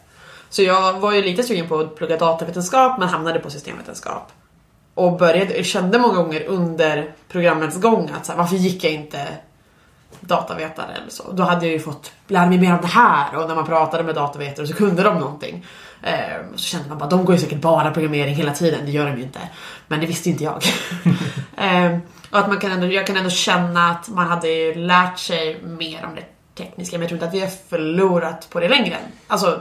Så 0.50 0.62
jag 0.62 1.00
var 1.00 1.12
ju 1.12 1.22
lite 1.22 1.42
sugen 1.42 1.68
på 1.68 1.78
att 1.80 1.96
plugga 1.96 2.16
datavetenskap 2.16 2.98
men 2.98 3.08
hamnade 3.08 3.38
på 3.38 3.50
systemvetenskap. 3.50 4.32
Och 4.94 5.18
började, 5.18 5.64
kände 5.64 5.98
många 5.98 6.14
gånger 6.14 6.44
under 6.44 7.14
programmets 7.28 7.80
gång 7.80 8.10
att 8.16 8.26
så 8.26 8.32
här, 8.32 8.38
varför 8.38 8.56
gick 8.56 8.84
jag 8.84 8.92
inte 8.92 9.26
datavetare 10.20 10.92
eller 10.92 11.10
så. 11.10 11.32
Då 11.32 11.42
hade 11.42 11.66
jag 11.66 11.72
ju 11.72 11.80
fått 11.80 12.12
lära 12.26 12.46
mig 12.46 12.58
mer 12.58 12.72
om 12.72 12.80
det 12.80 12.86
här 12.86 13.36
och 13.36 13.48
när 13.48 13.54
man 13.54 13.66
pratade 13.66 14.02
med 14.02 14.14
datavetare 14.14 14.66
så 14.66 14.74
kunde 14.74 15.02
de 15.02 15.18
någonting. 15.18 15.66
Eh, 16.02 16.46
så 16.56 16.64
kände 16.64 16.88
man 16.88 16.98
bara, 16.98 17.08
de 17.08 17.24
går 17.24 17.34
ju 17.34 17.40
säkert 17.40 17.60
bara 17.60 17.90
programmering 17.90 18.34
hela 18.34 18.52
tiden, 18.52 18.80
det 18.84 18.90
gör 18.90 19.06
de 19.06 19.16
ju 19.16 19.22
inte. 19.22 19.40
Men 19.88 20.00
det 20.00 20.06
visste 20.06 20.30
inte 20.30 20.44
jag. 20.44 20.62
eh, 21.56 21.98
och 22.30 22.38
att 22.38 22.48
man 22.48 22.58
kan 22.58 22.72
ändå, 22.72 22.86
jag 22.86 23.06
kan 23.06 23.16
ändå 23.16 23.30
känna 23.30 23.90
att 23.90 24.08
man 24.08 24.26
hade 24.26 24.48
ju 24.48 24.74
lärt 24.74 25.18
sig 25.18 25.62
mer 25.62 26.04
om 26.04 26.14
det 26.14 26.24
tekniska 26.54 26.98
men 26.98 27.02
jag 27.02 27.08
tror 27.08 27.16
inte 27.16 27.26
att 27.26 27.34
vi 27.34 27.40
har 27.40 27.68
förlorat 27.68 28.50
på 28.50 28.60
det 28.60 28.68
längre. 28.68 28.96
Alltså, 29.26 29.60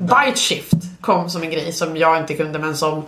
byte 0.00 0.40
shift 0.40 1.00
kom 1.00 1.30
som 1.30 1.42
en 1.42 1.50
grej 1.50 1.72
som 1.72 1.96
jag 1.96 2.18
inte 2.18 2.34
kunde 2.34 2.58
men 2.58 2.76
som 2.76 3.04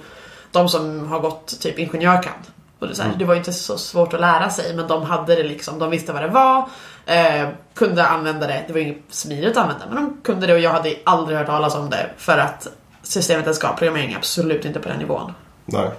de 0.52 0.69
som 0.69 1.07
har 1.07 1.21
gått 1.21 1.61
typ 1.61 1.78
ingenjör 1.78 2.23
kan. 2.23 2.33
Och 2.78 2.88
det, 2.88 2.95
så 2.95 3.02
här, 3.02 3.14
det 3.19 3.25
var 3.25 3.35
ju 3.35 3.38
inte 3.38 3.52
så 3.52 3.78
svårt 3.78 4.14
att 4.14 4.21
lära 4.21 4.50
sig 4.50 4.76
men 4.76 4.88
de 4.88 5.02
hade 5.02 5.35
det 5.35 5.43
liksom, 5.43 5.78
de 5.78 5.90
visste 5.90 6.12
vad 6.12 6.23
det 6.23 6.28
var, 6.28 6.69
eh, 7.07 7.49
kunde 7.75 8.07
använda 8.07 8.47
det, 8.47 8.64
det 8.67 8.73
var 8.73 8.81
inget 8.81 9.02
smidigt 9.09 9.57
att 9.57 9.62
använda 9.62 9.87
men 9.87 9.97
de 9.97 10.17
kunde 10.23 10.47
det 10.47 10.55
och 10.55 10.61
jag 10.61 10.71
hade 10.71 10.95
aldrig 11.05 11.38
hört 11.38 11.47
talas 11.47 11.75
om 11.75 11.90
det 11.90 12.11
för 12.17 12.38
att 12.38 12.69
systemvetenskap, 13.02 13.78
programmering 13.78 14.14
absolut 14.14 14.64
inte 14.64 14.81
på 14.81 14.88
den 14.88 14.99
nivån. 14.99 15.33
Nej. 15.64 15.90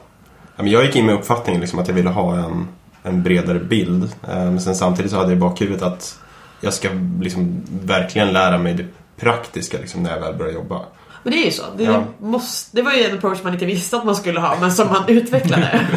Jag 0.56 0.86
gick 0.86 0.96
in 0.96 1.06
med 1.06 1.15
uppfattningen 1.15 1.62
liksom 1.62 1.79
att 1.79 1.88
jag 1.88 1.96
ville 1.96 2.10
ha 2.10 2.36
en, 2.36 2.68
en 3.03 3.24
bredare 3.24 3.60
bild. 3.60 4.03
Eh, 4.03 4.36
Men 4.36 4.62
sen 4.62 4.75
samtidigt 4.75 5.12
så 5.12 5.18
hade 5.18 5.29
jag 5.29 5.38
i 5.38 5.39
bakhuvudet 5.39 5.84
att 5.84 6.20
jag 6.62 6.74
ska 6.74 6.89
liksom 7.22 7.63
verkligen 7.70 8.34
lära 8.34 8.58
mig 8.58 8.74
det 8.74 8.86
praktiska 9.18 9.77
liksom, 9.77 10.03
när 10.03 10.12
jag 10.12 10.20
väl 10.20 10.36
börjar 10.36 10.53
jobba. 10.53 10.82
Men 11.24 11.34
det 11.34 11.40
är 11.40 11.46
ju 11.46 11.52
så. 11.52 11.64
Det, 11.78 11.84
Ja. 11.84 12.04
måste, 12.20 12.76
det 12.78 12.82
var 12.82 12.92
ju 12.94 13.04
en 13.04 13.18
approach 13.18 13.44
man 13.44 13.54
inte 13.54 13.66
visste 13.66 13.98
att 13.98 14.06
man 14.06 14.16
skulle 14.16 14.40
ha, 14.40 14.58
men 14.62 14.72
som 14.72 14.88
man 14.88 15.04
utvecklade. 15.08 15.88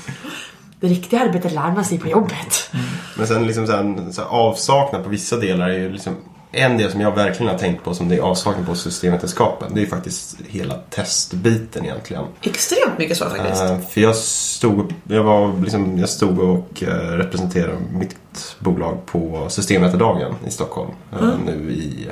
det 0.80 0.86
riktiga 0.86 1.20
arbetet 1.20 1.52
lär 1.52 1.72
man 1.72 1.84
sig 1.84 1.98
på 1.98 2.08
jobbet. 2.08 2.70
Men 3.16 3.26
sen 3.26 3.46
liksom 3.46 3.66
så 3.66 3.72
här, 3.72 4.12
så 4.12 4.20
här 4.22 4.28
avsaknad 4.28 5.02
på 5.02 5.08
vissa 5.08 5.36
delar 5.36 5.68
är 5.68 5.78
ju 5.78 5.92
liksom 5.92 6.16
en 6.52 6.76
del 6.78 6.90
som 6.90 7.00
jag 7.00 7.14
verkligen 7.14 7.52
har 7.52 7.58
tänkt 7.58 7.84
på 7.84 7.94
som 7.94 8.08
det 8.08 8.16
är 8.16 8.20
avsaknad 8.20 8.66
på 8.66 8.74
systemvetenskapen. 8.74 9.74
Det 9.74 9.80
är 9.80 9.82
ju 9.82 9.88
faktiskt 9.90 10.36
hela 10.48 10.74
testbiten 10.74 11.84
egentligen. 11.84 12.24
Extremt 12.42 12.98
mycket 12.98 13.16
så 13.16 13.24
faktiskt. 13.30 13.62
Eh, 13.62 13.78
för 13.80 14.00
jag 14.00 14.16
stod, 14.16 14.94
jag 15.08 15.22
var 15.24 15.60
liksom, 15.62 15.98
jag 15.98 16.08
stod 16.08 16.38
och 16.38 16.82
eh, 16.82 16.88
representerade 17.16 17.76
mitt 17.92 18.56
bolag 18.58 19.06
på 19.06 19.46
Systemvetardagen 19.48 20.34
i 20.46 20.50
Stockholm 20.50 20.90
Mm. 21.20 21.30
nu 21.46 21.72
i 21.72 22.08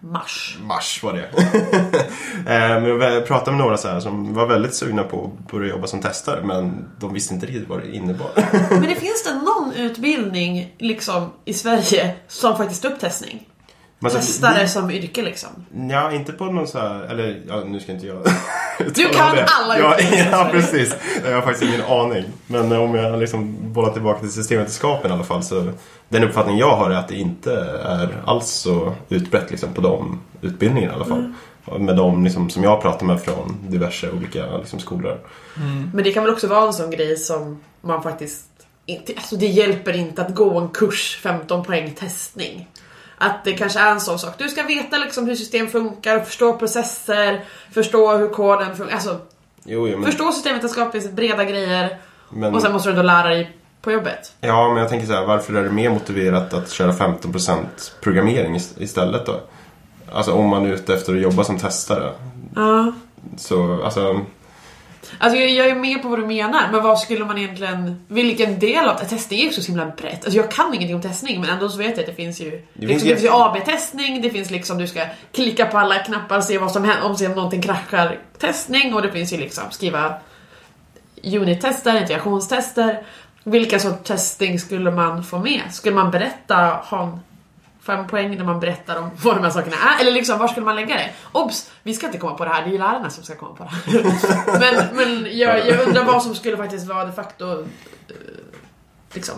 Mars. 0.00 0.58
Mars 0.62 1.02
var 1.02 1.12
det. 1.12 1.28
Eh, 2.38 2.80
men 2.80 3.00
jag 3.00 3.26
pratade 3.26 3.50
med 3.50 3.60
några 3.60 3.76
så 3.76 3.88
här 3.88 4.00
som 4.00 4.34
var 4.34 4.46
väldigt 4.46 4.74
sugna 4.74 5.02
på 5.02 5.24
att 5.24 5.52
börja 5.52 5.70
jobba 5.70 5.86
som 5.86 6.00
testare 6.00 6.42
men 6.44 6.88
de 7.00 7.14
visste 7.14 7.34
inte 7.34 7.46
riktigt 7.46 7.68
vad 7.68 7.80
det 7.80 7.96
innebar. 7.96 8.30
Men 8.70 8.82
det 8.82 8.94
finns 8.94 9.24
det 9.24 9.34
någon 9.34 9.72
utbildning 9.72 10.74
liksom 10.78 11.30
i 11.44 11.54
Sverige 11.54 12.14
som 12.28 12.56
faktiskt 12.56 12.84
upp 12.84 13.00
testning? 13.00 13.46
Men 13.98 14.10
Testare 14.10 14.62
vi- 14.62 14.68
som 14.68 14.90
yrke 14.90 15.22
liksom. 15.22 15.48
Ja, 15.90 16.12
inte 16.12 16.32
på 16.32 16.44
någon 16.44 16.66
så 16.66 16.78
här, 16.78 17.00
eller 17.00 17.42
ja, 17.48 17.64
nu 17.66 17.80
ska 17.80 17.92
inte 17.92 18.06
jag 18.06 18.16
Du 18.94 19.08
kan 19.08 19.36
det. 19.36 19.44
alla 19.44 19.78
ja, 19.78 19.96
ja, 20.30 20.48
precis. 20.52 20.94
Jag 21.24 21.34
har 21.34 21.42
faktiskt 21.42 21.72
ingen 21.72 21.82
aning. 21.86 22.24
Men 22.46 22.72
om 22.72 22.94
jag 22.94 23.18
liksom 23.20 23.72
bollar 23.72 23.92
tillbaka 23.92 24.20
till 24.20 24.32
systemvetenskapen 24.32 25.10
i 25.10 25.14
alla 25.14 25.24
fall 25.24 25.42
så 25.42 25.72
den 26.08 26.24
uppfattning 26.24 26.58
jag 26.58 26.76
har 26.76 26.90
är 26.90 26.94
att 26.94 27.08
det 27.08 27.16
inte 27.16 27.52
är 27.84 28.08
alls 28.26 28.46
så 28.48 28.94
utbrett 29.08 29.50
liksom, 29.50 29.74
på 29.74 29.80
de 29.80 30.20
utbildningarna 30.40 30.92
i 30.92 30.96
alla 30.96 31.04
fall. 31.04 31.34
Mm. 31.70 31.84
Med 31.84 31.96
de 31.96 32.24
liksom, 32.24 32.50
som 32.50 32.62
jag 32.64 32.82
pratar 32.82 33.06
med 33.06 33.22
från 33.22 33.56
diverse 33.68 34.10
olika 34.10 34.56
liksom, 34.56 34.78
skolor. 34.78 35.18
Men 35.94 36.04
det 36.04 36.12
kan 36.12 36.24
väl 36.24 36.32
också 36.32 36.46
vara 36.46 36.66
en 36.66 36.72
sån 36.72 36.90
grej 36.90 37.16
som 37.16 37.60
man 37.80 38.02
faktiskt 38.02 38.44
inte, 38.86 39.12
alltså 39.16 39.36
det 39.36 39.46
hjälper 39.46 39.96
inte 39.96 40.22
att 40.22 40.34
gå 40.34 40.58
en 40.58 40.68
kurs 40.68 41.18
15 41.22 41.64
poäng 41.64 41.94
testning. 41.98 42.68
Att 43.18 43.44
det 43.44 43.52
kanske 43.52 43.80
är 43.80 43.90
en 43.90 44.00
sån 44.00 44.18
sak. 44.18 44.34
Du 44.38 44.48
ska 44.48 44.62
veta 44.62 44.98
liksom 44.98 45.26
hur 45.26 45.34
system 45.34 45.68
funkar, 45.68 46.20
förstå 46.20 46.52
processer, 46.58 47.44
förstå 47.72 48.16
hur 48.16 48.28
koden 48.28 48.76
funkar. 48.76 48.94
Alltså, 48.94 49.18
Jo, 49.64 49.88
jo, 49.88 49.96
men, 49.98 50.06
förstå 50.06 50.32
systemvetenskapligt 50.32 51.12
breda 51.12 51.44
grejer. 51.44 51.98
men, 52.30 52.54
Och 52.54 52.62
sen 52.62 52.72
måste 52.72 52.88
du 52.88 52.90
ändå 52.90 53.02
lära 53.02 53.28
dig 53.28 53.56
på 53.82 53.92
jobbet. 53.92 54.32
Ja, 54.40 54.68
men 54.68 54.76
jag 54.76 54.88
tänker 54.88 55.06
så 55.06 55.12
här, 55.12 55.26
varför 55.26 55.54
är 55.54 55.62
det 55.64 55.70
mer 55.70 55.90
motiverat 55.90 56.54
att 56.54 56.70
köra 56.70 56.92
15% 56.92 57.92
programmering 58.00 58.56
is- 58.56 58.74
istället 58.78 59.26
då? 59.26 59.40
Alltså 60.12 60.32
om 60.32 60.48
man 60.48 60.66
är 60.66 60.70
ute 60.72 60.94
efter 60.94 61.14
att 61.14 61.20
jobba 61.20 61.44
som 61.44 61.58
testare. 61.58 62.12
Ja. 62.56 62.92
Så, 63.36 63.82
alltså, 63.84 64.20
Alltså 65.18 65.38
jag, 65.38 65.50
jag 65.50 65.68
är 65.68 65.74
med 65.74 66.02
på 66.02 66.08
vad 66.08 66.18
du 66.18 66.26
menar, 66.26 66.68
men 66.72 66.82
vad 66.82 66.98
skulle 66.98 67.24
man 67.24 67.38
egentligen... 67.38 68.04
Vilken 68.08 68.58
del 68.58 68.88
av... 68.88 68.94
Testning 68.94 69.40
är 69.40 69.44
ju 69.44 69.50
så 69.50 69.62
himla 69.62 69.86
brett. 69.86 70.24
Alltså 70.24 70.40
jag 70.40 70.50
kan 70.50 70.74
ingenting 70.74 70.94
om 70.94 71.02
testning, 71.02 71.40
men 71.40 71.50
ändå 71.50 71.68
så 71.68 71.78
vet 71.78 71.90
jag 71.90 72.00
att 72.00 72.06
det 72.06 72.14
finns 72.14 72.40
ju... 72.40 72.50
Det 72.74 72.86
finns 72.86 73.04
liksom, 73.04 73.08
det 73.08 73.14
finns 73.14 73.24
ju 73.24 73.30
AB-testning, 73.32 74.22
det 74.22 74.30
finns 74.30 74.50
liksom 74.50 74.78
du 74.78 74.86
ska 74.86 75.00
klicka 75.32 75.66
på 75.66 75.78
alla 75.78 75.98
knappar, 75.98 76.40
se 76.40 76.58
vad 76.58 76.72
som 76.72 76.84
händer, 76.84 77.06
om, 77.06 77.16
se 77.16 77.26
om 77.26 77.32
någonting 77.32 77.62
kraschar. 77.62 78.18
Testning, 78.38 78.94
och 78.94 79.02
det 79.02 79.12
finns 79.12 79.32
ju 79.32 79.36
liksom 79.36 79.64
skriva 79.70 80.14
unittester, 81.24 82.00
integrationstester. 82.00 83.02
Vilka 83.44 83.78
sorts 83.78 84.08
testing 84.08 84.58
skulle 84.58 84.90
man 84.90 85.24
få 85.24 85.38
med? 85.38 85.62
Skulle 85.70 85.94
man 85.94 86.10
berätta, 86.10 86.54
ha 86.84 87.02
en 87.02 87.20
fem 87.88 88.06
poäng 88.06 88.36
när 88.36 88.44
man 88.44 88.60
berättar 88.60 88.96
om 88.98 89.10
vad 89.22 89.36
de 89.36 89.42
här 89.44 89.50
sakerna 89.50 89.76
är? 89.76 90.00
Eller 90.00 90.12
liksom, 90.12 90.38
var 90.38 90.48
skulle 90.48 90.66
man 90.66 90.76
lägga 90.76 90.94
det? 90.94 91.10
Obs! 91.32 91.70
Vi 91.82 91.94
ska 91.94 92.06
inte 92.06 92.18
komma 92.18 92.34
på 92.34 92.44
det 92.44 92.50
här, 92.50 92.62
det 92.62 92.68
är 92.68 92.72
ju 92.72 92.78
lärarna 92.78 93.10
som 93.10 93.24
ska 93.24 93.34
komma 93.34 93.54
på 93.54 93.64
det 93.64 93.70
här. 93.70 94.02
men 94.60 94.96
men 94.96 95.38
jag, 95.38 95.66
jag 95.68 95.86
undrar 95.88 96.04
vad 96.04 96.22
som 96.22 96.34
skulle 96.34 96.56
faktiskt 96.56 96.86
vara 96.86 97.04
de 97.04 97.12
facto 97.12 97.52
eh, 97.52 98.14
liksom 99.14 99.34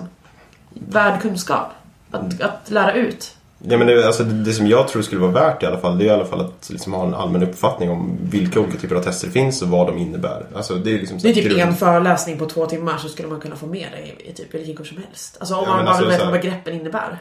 värd 0.70 1.20
kunskap. 1.22 1.70
Att, 2.10 2.40
att 2.40 2.70
lära 2.70 2.92
ut. 2.92 3.36
ja, 3.58 3.78
men 3.78 3.86
det, 3.86 4.06
alltså, 4.06 4.24
det, 4.24 4.44
det 4.44 4.52
som 4.52 4.66
jag 4.66 4.88
tror 4.88 5.02
skulle 5.02 5.20
vara 5.20 5.32
värt 5.32 5.62
i 5.62 5.66
alla 5.66 5.78
fall, 5.78 5.98
det 5.98 6.04
är 6.04 6.06
i 6.06 6.10
alla 6.10 6.24
fall 6.24 6.40
att 6.40 6.70
liksom, 6.70 6.92
ha 6.92 7.06
en 7.06 7.14
allmän 7.14 7.42
uppfattning 7.42 7.90
om 7.90 8.18
vilka 8.22 8.60
olika 8.60 8.78
typer 8.78 8.96
av 8.96 9.02
tester 9.02 9.26
det 9.26 9.32
finns 9.32 9.62
och 9.62 9.68
vad 9.68 9.86
de 9.86 9.98
innebär. 9.98 10.46
Alltså, 10.56 10.74
det 10.74 10.90
är 10.94 10.98
liksom 10.98 11.18
Det 11.18 11.28
är 11.30 11.34
typ 11.34 11.44
grund- 11.44 11.60
en 11.60 11.76
föreläsning 11.76 12.38
på 12.38 12.46
två 12.46 12.66
timmar 12.66 12.98
så 12.98 13.08
skulle 13.08 13.28
man 13.28 13.40
kunna 13.40 13.56
få 13.56 13.66
med 13.66 13.88
det 13.92 14.24
i, 14.26 14.30
i 14.30 14.32
typ 14.34 14.54
vilken 14.54 14.76
kurs 14.76 14.88
som 14.88 14.96
helst. 15.06 15.36
Alltså 15.40 15.54
om 15.54 15.64
Ja, 15.66 15.76
man 15.76 15.84
bara 15.84 15.94
alltså 15.94 16.08
vet 16.08 16.20
vad 16.20 16.32
begreppen 16.32 16.74
innebär. 16.74 17.18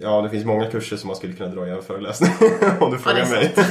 Ja, 0.00 0.22
det 0.22 0.30
finns 0.30 0.44
många 0.44 0.66
kurser 0.66 0.96
som 0.96 1.06
man 1.06 1.16
skulle 1.16 1.32
kunna 1.32 1.54
dra 1.54 1.66
i 1.66 1.70
en 1.70 1.82
föreläsning. 1.82 2.30
om 2.80 2.90
du 2.92 2.98
frågar 2.98 3.18
är 3.22 3.30
mig. 3.30 3.54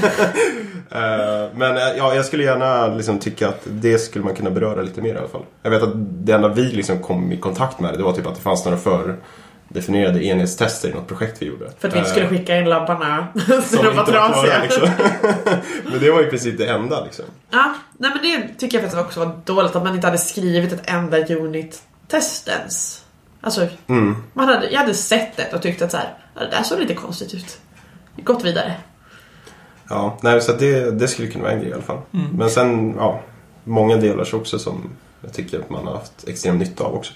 Eh, 0.94 1.50
Men 1.56 1.78
eh, 1.78 1.84
ja, 1.98 2.16
jag 2.16 2.26
skulle 2.26 2.44
gärna 2.44 2.88
liksom 2.88 3.20
tycka 3.20 3.48
att 3.48 3.62
det 3.66 3.98
skulle 3.98 4.26
man 4.26 4.36
kunna 4.36 4.50
beröra 4.50 4.82
lite 4.82 5.02
mer 5.02 5.16
i 5.16 5.18
alla 5.18 5.28
fall. 5.28 5.46
Jag 5.64 5.72
vet 5.72 5.84
att 5.84 5.92
det 5.96 6.34
enda 6.34 6.48
vi 6.48 6.62
liksom 6.64 7.00
kom 7.00 7.32
i 7.32 7.38
kontakt 7.38 7.80
med 7.80 7.94
det 7.98 8.04
var 8.04 8.14
typ 8.14 8.28
att 8.28 8.36
det 8.36 8.42
fanns 8.42 8.66
några 8.66 8.78
fördefinierade 8.78 10.24
enhetstester 10.26 10.90
i 10.90 10.94
något 10.94 11.08
projekt 11.08 11.42
vi 11.42 11.46
gjorde. 11.46 11.72
För 11.80 11.88
att 11.88 11.94
vi 11.94 11.98
inte 11.98 12.10
skulle 12.10 12.26
Eh, 12.26 12.30
skicka 12.32 12.58
in 12.58 12.70
labbarna 12.70 13.28
så 13.66 13.84
de 13.84 13.96
var 13.96 14.06
trasiga. 14.06 14.62
liksom. 14.64 14.90
Men 15.92 16.00
det 16.00 16.12
var 16.12 16.22
i 16.22 16.26
princip 16.26 16.58
det 16.58 16.68
enda 16.68 17.04
liksom. 17.04 17.26
Ja, 17.52 17.74
nej 17.98 18.12
men 18.16 18.24
det 18.24 18.60
tycker 18.60 18.78
jag 18.78 18.84
faktiskt 18.92 19.06
också 19.08 19.20
var 19.20 19.32
dåligt 19.46 19.76
att 19.76 19.84
man 19.84 19.96
inte 19.96 20.08
hade 20.08 20.18
skrivit 20.18 20.74
ett 20.74 20.90
enda 20.90 21.18
unit-test 21.18 22.48
ens. 22.48 23.01
Alltså, 23.42 23.68
Mm. 23.88 24.16
man 24.34 24.48
hade, 24.48 24.70
jag 24.70 24.80
hade 24.80 24.94
sett 24.94 25.38
det 25.38 25.54
och 25.54 25.62
tyckt 25.62 25.82
att 25.82 25.92
så 25.92 25.98
här, 25.98 26.14
ja, 26.36 26.42
det 26.42 26.50
där 26.50 26.64
såg 26.64 26.80
lite 26.80 26.94
konstigt 26.94 27.34
ut. 27.34 27.60
Gått 28.24 28.44
vidare. 28.46 28.74
Ja, 29.90 30.18
nej, 30.22 30.42
så 30.42 30.52
det, 30.52 30.92
det 30.92 31.08
skulle 31.08 31.28
kunna 31.28 31.44
vara 31.44 31.54
en 31.54 31.60
grej 31.60 31.70
i 31.70 31.74
alla 31.74 31.82
fall. 31.84 31.98
Men 32.12 32.50
sen, 32.50 32.96
ja, 32.98 33.20
många 33.64 33.98
delar 33.98 34.24
så 34.24 34.38
också 34.38 34.60
som 34.60 34.90
jag 35.22 35.34
tycker 35.34 35.60
att 35.60 35.70
man 35.70 35.88
har 35.88 35.94
haft 35.94 36.28
extrem 36.28 36.58
nytta 36.58 36.84
av 36.84 36.96
också. 36.96 37.14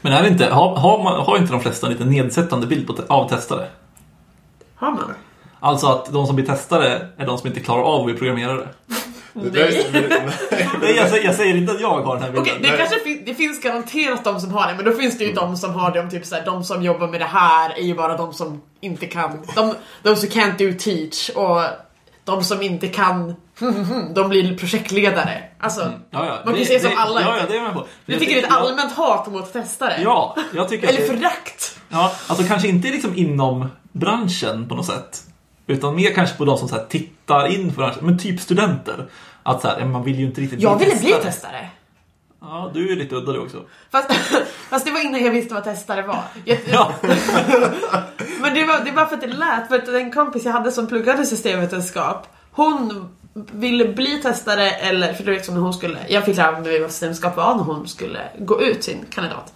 Men 0.00 0.12
är 0.12 0.22
det 0.22 0.28
inte, 0.28 0.46
har, 0.46 0.76
har, 0.76 1.02
man, 1.04 1.20
har 1.20 1.38
inte 1.38 1.52
de 1.52 1.60
flesta 1.60 1.86
en 1.86 1.92
lite 1.92 2.04
nedsättande 2.04 2.66
bild 2.66 2.86
på, 2.86 2.96
av 3.08 3.28
testare? 3.28 3.68
Har 4.74 4.90
man? 4.90 5.14
Alltså 5.60 5.86
att 5.86 6.12
de 6.12 6.26
som 6.26 6.36
blir 6.36 6.46
testare 6.46 7.08
är 7.16 7.26
de 7.26 7.38
som 7.38 7.46
inte 7.48 7.60
klarar 7.60 7.82
av 7.82 8.00
att 8.00 8.06
bli 8.06 8.14
programmerare. 8.14 8.68
Det 9.32 9.50
där 9.50 9.60
är- 9.60 10.80
Nej, 10.80 10.96
jag, 10.96 11.08
säger, 11.10 11.24
jag 11.24 11.34
säger 11.34 11.56
inte 11.56 11.72
att 11.72 11.80
jag 11.80 12.02
har 12.02 12.14
den 12.14 12.22
här 12.24 12.30
bilden. 12.30 12.42
Okej, 12.42 12.58
det 12.62 12.68
Nej. 12.68 12.78
kanske 12.78 12.98
fin- 13.00 13.22
det 13.26 13.34
finns 13.34 13.60
garanterat 13.62 14.24
de 14.24 14.40
som 14.40 14.50
har 14.52 14.66
det, 14.68 14.74
men 14.74 14.84
då 14.84 14.92
finns 14.92 15.18
det 15.18 15.24
ju 15.24 15.32
de 15.32 15.56
som 15.56 15.74
har 15.74 15.90
det 15.90 16.00
om 16.00 16.10
typ 16.10 16.26
såhär, 16.26 16.44
de 16.44 16.64
som 16.64 16.82
jobbar 16.82 17.08
med 17.08 17.20
det 17.20 17.24
här 17.26 17.70
är 17.78 17.82
ju 17.82 17.94
bara 17.94 18.16
de 18.16 18.32
som 18.32 18.62
inte 18.80 19.06
kan, 19.06 19.46
de, 19.56 19.74
de 20.02 20.16
som 20.16 20.28
can't 20.28 20.58
do 20.58 20.78
teach 20.78 21.28
och 21.30 21.62
de 22.24 22.44
som 22.44 22.62
inte 22.62 22.88
kan, 22.88 23.34
de 24.14 24.28
blir 24.28 24.58
projektledare. 24.58 25.42
Alltså, 25.60 25.80
Ja, 26.10 26.26
ja. 26.26 26.34
man 26.34 26.42
kan 26.44 26.52
Det- 26.52 26.58
ju 26.58 26.64
säga 26.64 26.80
som 26.80 26.90
det- 26.90 26.96
alla. 26.96 27.20
Ja, 27.20 27.36
ja, 27.36 27.42
det 27.48 27.52
är 27.52 27.56
jag 27.56 27.64
med 27.64 27.74
på. 27.74 27.86
jag 28.06 28.18
tycker 28.20 28.34
det 28.34 28.40
är 28.40 28.44
ett 28.44 28.50
jag- 28.50 28.66
allmänt 28.66 28.92
hat 28.92 29.26
mot 29.32 29.52
testare. 29.52 30.00
Ja, 30.04 30.36
jag 30.54 30.68
tycker 30.68 30.88
Eller 30.88 31.00
det- 31.00 31.06
förakt. 31.06 31.76
Ja, 31.88 32.12
alltså 32.26 32.44
kanske 32.46 32.68
inte 32.68 32.88
liksom 32.88 33.16
inom 33.16 33.68
branschen 33.92 34.68
på 34.68 34.74
något 34.74 34.86
sätt. 34.86 35.22
Utan 35.70 35.96
mer 35.96 36.14
kanske 36.14 36.36
på 36.36 36.44
de 36.44 36.58
som 36.58 36.68
så 36.68 36.74
här 36.76 36.84
tittar 36.84 37.46
in 37.46 37.72
för. 37.72 37.94
Men 38.00 38.18
typ 38.18 38.40
studenter. 38.40 39.06
Att 39.42 39.62
så 39.62 39.68
här, 39.68 39.84
man 39.84 40.04
vill 40.04 40.18
ju 40.18 40.26
inte 40.26 40.40
riktigt 40.40 40.60
Jag 40.60 40.78
ville 40.78 40.96
bli 40.96 41.10
testare. 41.10 41.22
testare. 41.22 41.68
Ja, 42.40 42.70
du 42.74 42.92
är 42.92 42.96
lite 42.96 43.14
udda 43.14 43.32
du 43.32 43.38
också. 43.38 43.62
Fast, 43.90 44.10
fast 44.70 44.84
det 44.86 44.92
var 44.92 45.04
innan 45.04 45.24
jag 45.24 45.30
visste 45.30 45.54
vad 45.54 45.64
testare 45.64 46.02
var. 46.02 46.22
Jag, 46.44 46.58
Ja, 46.72 46.92
Men 48.40 48.54
det 48.54 48.64
var, 48.64 48.84
det 48.84 48.90
var 48.90 49.06
för 49.06 49.14
att 49.14 49.20
det 49.20 49.26
lät, 49.26 49.68
för 49.68 49.76
att 49.76 49.88
en 49.88 50.12
kompis 50.12 50.44
jag 50.44 50.52
hade 50.52 50.72
som 50.72 50.86
pluggade 50.86 51.26
systemvetenskap, 51.26 52.26
hon 52.50 53.08
ville 53.34 53.88
bli 53.88 54.22
testare 54.22 54.70
eller, 54.70 55.12
för 55.12 55.24
det 55.24 55.30
var 55.30 55.36
liksom 55.36 55.54
när 55.54 55.62
hon 55.62 55.74
skulle, 55.74 55.98
jag 56.08 56.24
fick 56.24 56.36
lära 56.36 56.60
mig 56.60 56.80
vad 56.80 56.90
systemvetenskap 56.90 57.36
var 57.36 57.54
när 57.54 57.62
hon 57.62 57.88
skulle 57.88 58.20
gå 58.38 58.62
ut 58.62 58.84
sin 58.84 59.04
kandidat. 59.10 59.52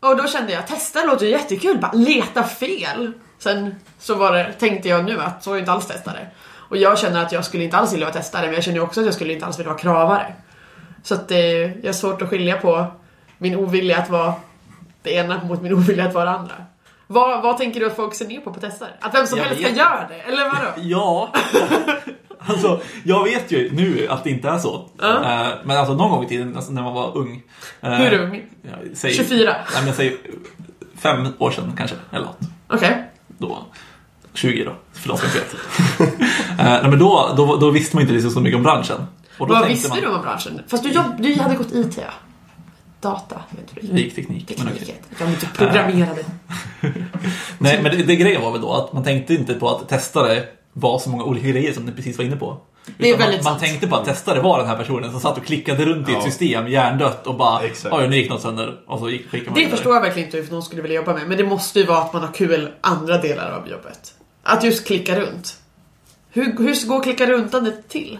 Och 0.00 0.16
då 0.16 0.26
kände 0.26 0.52
jag, 0.52 0.66
testa 0.66 1.04
låter 1.04 1.26
ju 1.26 1.32
jättekul, 1.32 1.78
bara 1.78 1.92
leta 1.92 2.44
fel. 2.44 3.12
Sen 3.42 3.74
så 3.98 4.14
var 4.14 4.32
det, 4.32 4.52
tänkte 4.52 4.88
jag 4.88 5.04
nu 5.04 5.20
att 5.20 5.42
så 5.44 5.50
är 5.50 5.54
jag 5.54 5.60
inte 5.62 5.72
alls 5.72 5.86
testare. 5.86 6.26
Och 6.54 6.76
jag 6.76 6.98
känner 6.98 7.22
att 7.24 7.32
jag 7.32 7.44
skulle 7.44 7.64
inte 7.64 7.76
alls 7.76 7.92
vilja 7.92 8.06
vara 8.06 8.14
testare, 8.14 8.46
men 8.46 8.54
jag 8.54 8.64
känner 8.64 8.80
också 8.80 9.00
att 9.00 9.06
jag 9.06 9.14
skulle 9.14 9.32
inte 9.32 9.46
alls 9.46 9.58
vilja 9.58 9.70
vara 9.72 9.80
kravare. 9.80 10.34
Så 11.02 11.14
att 11.14 11.28
det, 11.28 11.50
jag 11.60 11.88
har 11.88 11.92
svårt 11.92 12.22
att 12.22 12.28
skilja 12.28 12.56
på 12.56 12.86
min 13.38 13.56
ovilja 13.56 13.98
att 13.98 14.10
vara 14.10 14.34
det 15.02 15.10
ena 15.12 15.44
mot 15.44 15.62
min 15.62 15.72
ovilja 15.72 16.04
att 16.06 16.14
vara 16.14 16.24
det 16.24 16.30
andra. 16.30 16.54
Vad, 17.06 17.42
vad 17.42 17.58
tänker 17.58 17.80
du 17.80 17.86
att 17.86 17.96
folk 17.96 18.14
ser 18.14 18.26
ner 18.28 18.40
på 18.40 18.52
på 18.52 18.60
testare? 18.60 18.88
Att 19.00 19.14
vem 19.14 19.26
som 19.26 19.38
Jag 19.38 19.44
helst 19.44 19.60
ska 19.60 19.68
vet 19.70 19.78
göra 19.78 20.06
det? 20.08 20.14
Eller 20.32 20.44
vadå? 20.44 20.70
ja. 20.76 21.32
Alltså, 22.46 22.80
jag 23.04 23.24
vet 23.24 23.52
ju 23.52 23.70
nu 23.72 24.06
att 24.08 24.24
det 24.24 24.30
inte 24.30 24.48
är 24.48 24.58
så. 24.58 24.74
Eh, 25.02 25.48
Men 25.64 25.76
alltså 25.76 25.94
någon 25.94 26.10
gång 26.10 26.24
i 26.24 26.28
tiden, 26.28 26.56
alltså, 26.56 26.72
när 26.72 26.82
man 26.82 26.94
var 26.94 27.16
ung. 27.16 27.42
eh, 27.80 27.90
Hur 27.90 28.18
ung? 28.20 28.42
säg, 28.94 29.14
24? 29.14 29.56
Nej, 29.74 29.84
men 29.84 29.94
säger 29.94 30.16
fem 30.98 31.26
år 31.38 31.50
sedan 31.50 31.74
kanske, 31.78 31.96
eller 32.12 32.24
något. 32.26 32.38
Okej. 32.68 33.10
Då, 33.42 33.64
20 34.34 34.64
då, 34.64 34.72
för 34.92 35.08
de 35.08 35.18
som 35.18 35.26
inte 35.26 35.38
vet. 35.38 35.56
Eh, 36.52 36.64
nej, 36.64 36.90
men 36.90 36.98
då, 36.98 37.34
då, 37.36 37.56
då 37.56 37.70
visste 37.70 37.96
man 37.96 38.02
inte 38.02 38.12
liksom 38.12 38.30
så 38.30 38.40
mycket 38.40 38.56
om 38.56 38.62
branschen. 38.62 39.06
Och 39.38 39.46
då 39.46 39.54
Vad 39.54 39.68
visste 39.68 39.88
man, 39.88 40.00
du 40.00 40.06
om 40.06 40.22
branschen? 40.22 40.60
Fast 40.68 40.82
du, 40.82 40.90
jobb, 40.90 41.04
du 41.18 41.34
hade 41.34 41.54
gått 41.54 41.72
IT 41.72 41.96
ja. 41.96 42.12
Data, 43.00 43.42
vet 43.50 43.90
du. 43.90 43.98
Gick 43.98 44.14
teknik. 44.14 44.52
Men 44.58 44.66
Teknik 44.66 44.88
heter 44.88 44.94
det. 45.10 45.24
Jag 45.24 45.28
inte 45.30 45.46
programmerade. 45.46 46.24
Nej, 47.58 47.82
men 47.82 47.84
det, 47.84 48.02
det 48.02 48.16
grejen 48.16 48.42
var 48.42 48.52
väl 48.52 48.60
då 48.60 48.72
att 48.72 48.92
man 48.92 49.04
tänkte 49.04 49.34
inte 49.34 49.54
på 49.54 49.68
att 49.68 49.88
testare 49.88 50.42
var 50.72 50.98
så 50.98 51.10
många 51.10 51.24
olika 51.24 51.48
grejer 51.48 51.72
som 51.72 51.86
ni 51.86 51.92
precis 51.92 52.18
var 52.18 52.24
inne 52.24 52.36
på. 52.36 52.60
Det 52.98 53.10
är 53.10 53.18
väldigt 53.18 53.44
man, 53.44 53.52
man 53.52 53.60
tänkte 53.60 53.86
på 53.86 53.96
att 53.96 54.04
testare 54.04 54.40
var 54.40 54.58
den 54.58 54.66
här 54.66 54.76
personen 54.76 55.10
som 55.10 55.20
satt 55.20 55.38
och 55.38 55.44
klickade 55.44 55.84
runt 55.84 56.08
i 56.08 56.12
ett 56.12 56.18
Ja. 56.18 56.24
system, 56.24 56.68
hjärndött 56.68 57.26
och 57.26 57.34
bara 57.34 57.60
oj, 57.90 58.08
nu 58.08 58.16
gick 58.16 58.30
något 58.30 58.42
sönder. 58.42 58.80
Och 58.86 58.98
så 58.98 59.10
gick, 59.10 59.22
skickade 59.30 59.50
man 59.50 59.54
Det 59.54 59.60
vidare. 59.60 59.76
förstår 59.76 59.94
jag 59.94 60.00
verkligen 60.02 60.28
inte 60.28 60.38
hur 60.38 60.50
någon 60.50 60.62
skulle 60.62 60.82
vilja 60.82 60.96
jobba 60.96 61.12
med. 61.14 61.28
Men 61.28 61.36
det 61.38 61.44
måste 61.44 61.80
ju 61.80 61.86
vara 61.86 61.98
att 61.98 62.12
man 62.12 62.22
har 62.22 62.32
kul 62.32 62.68
andra 62.80 63.18
delar 63.18 63.50
av 63.50 63.68
jobbet. 63.68 64.14
Att 64.42 64.64
just 64.64 64.86
klicka 64.86 65.20
runt. 65.20 65.56
Hur, 66.30 66.44
hur 66.44 66.88
går 66.88 67.02
klicka 67.02 67.26
runtandet 67.26 67.88
till? 67.88 68.18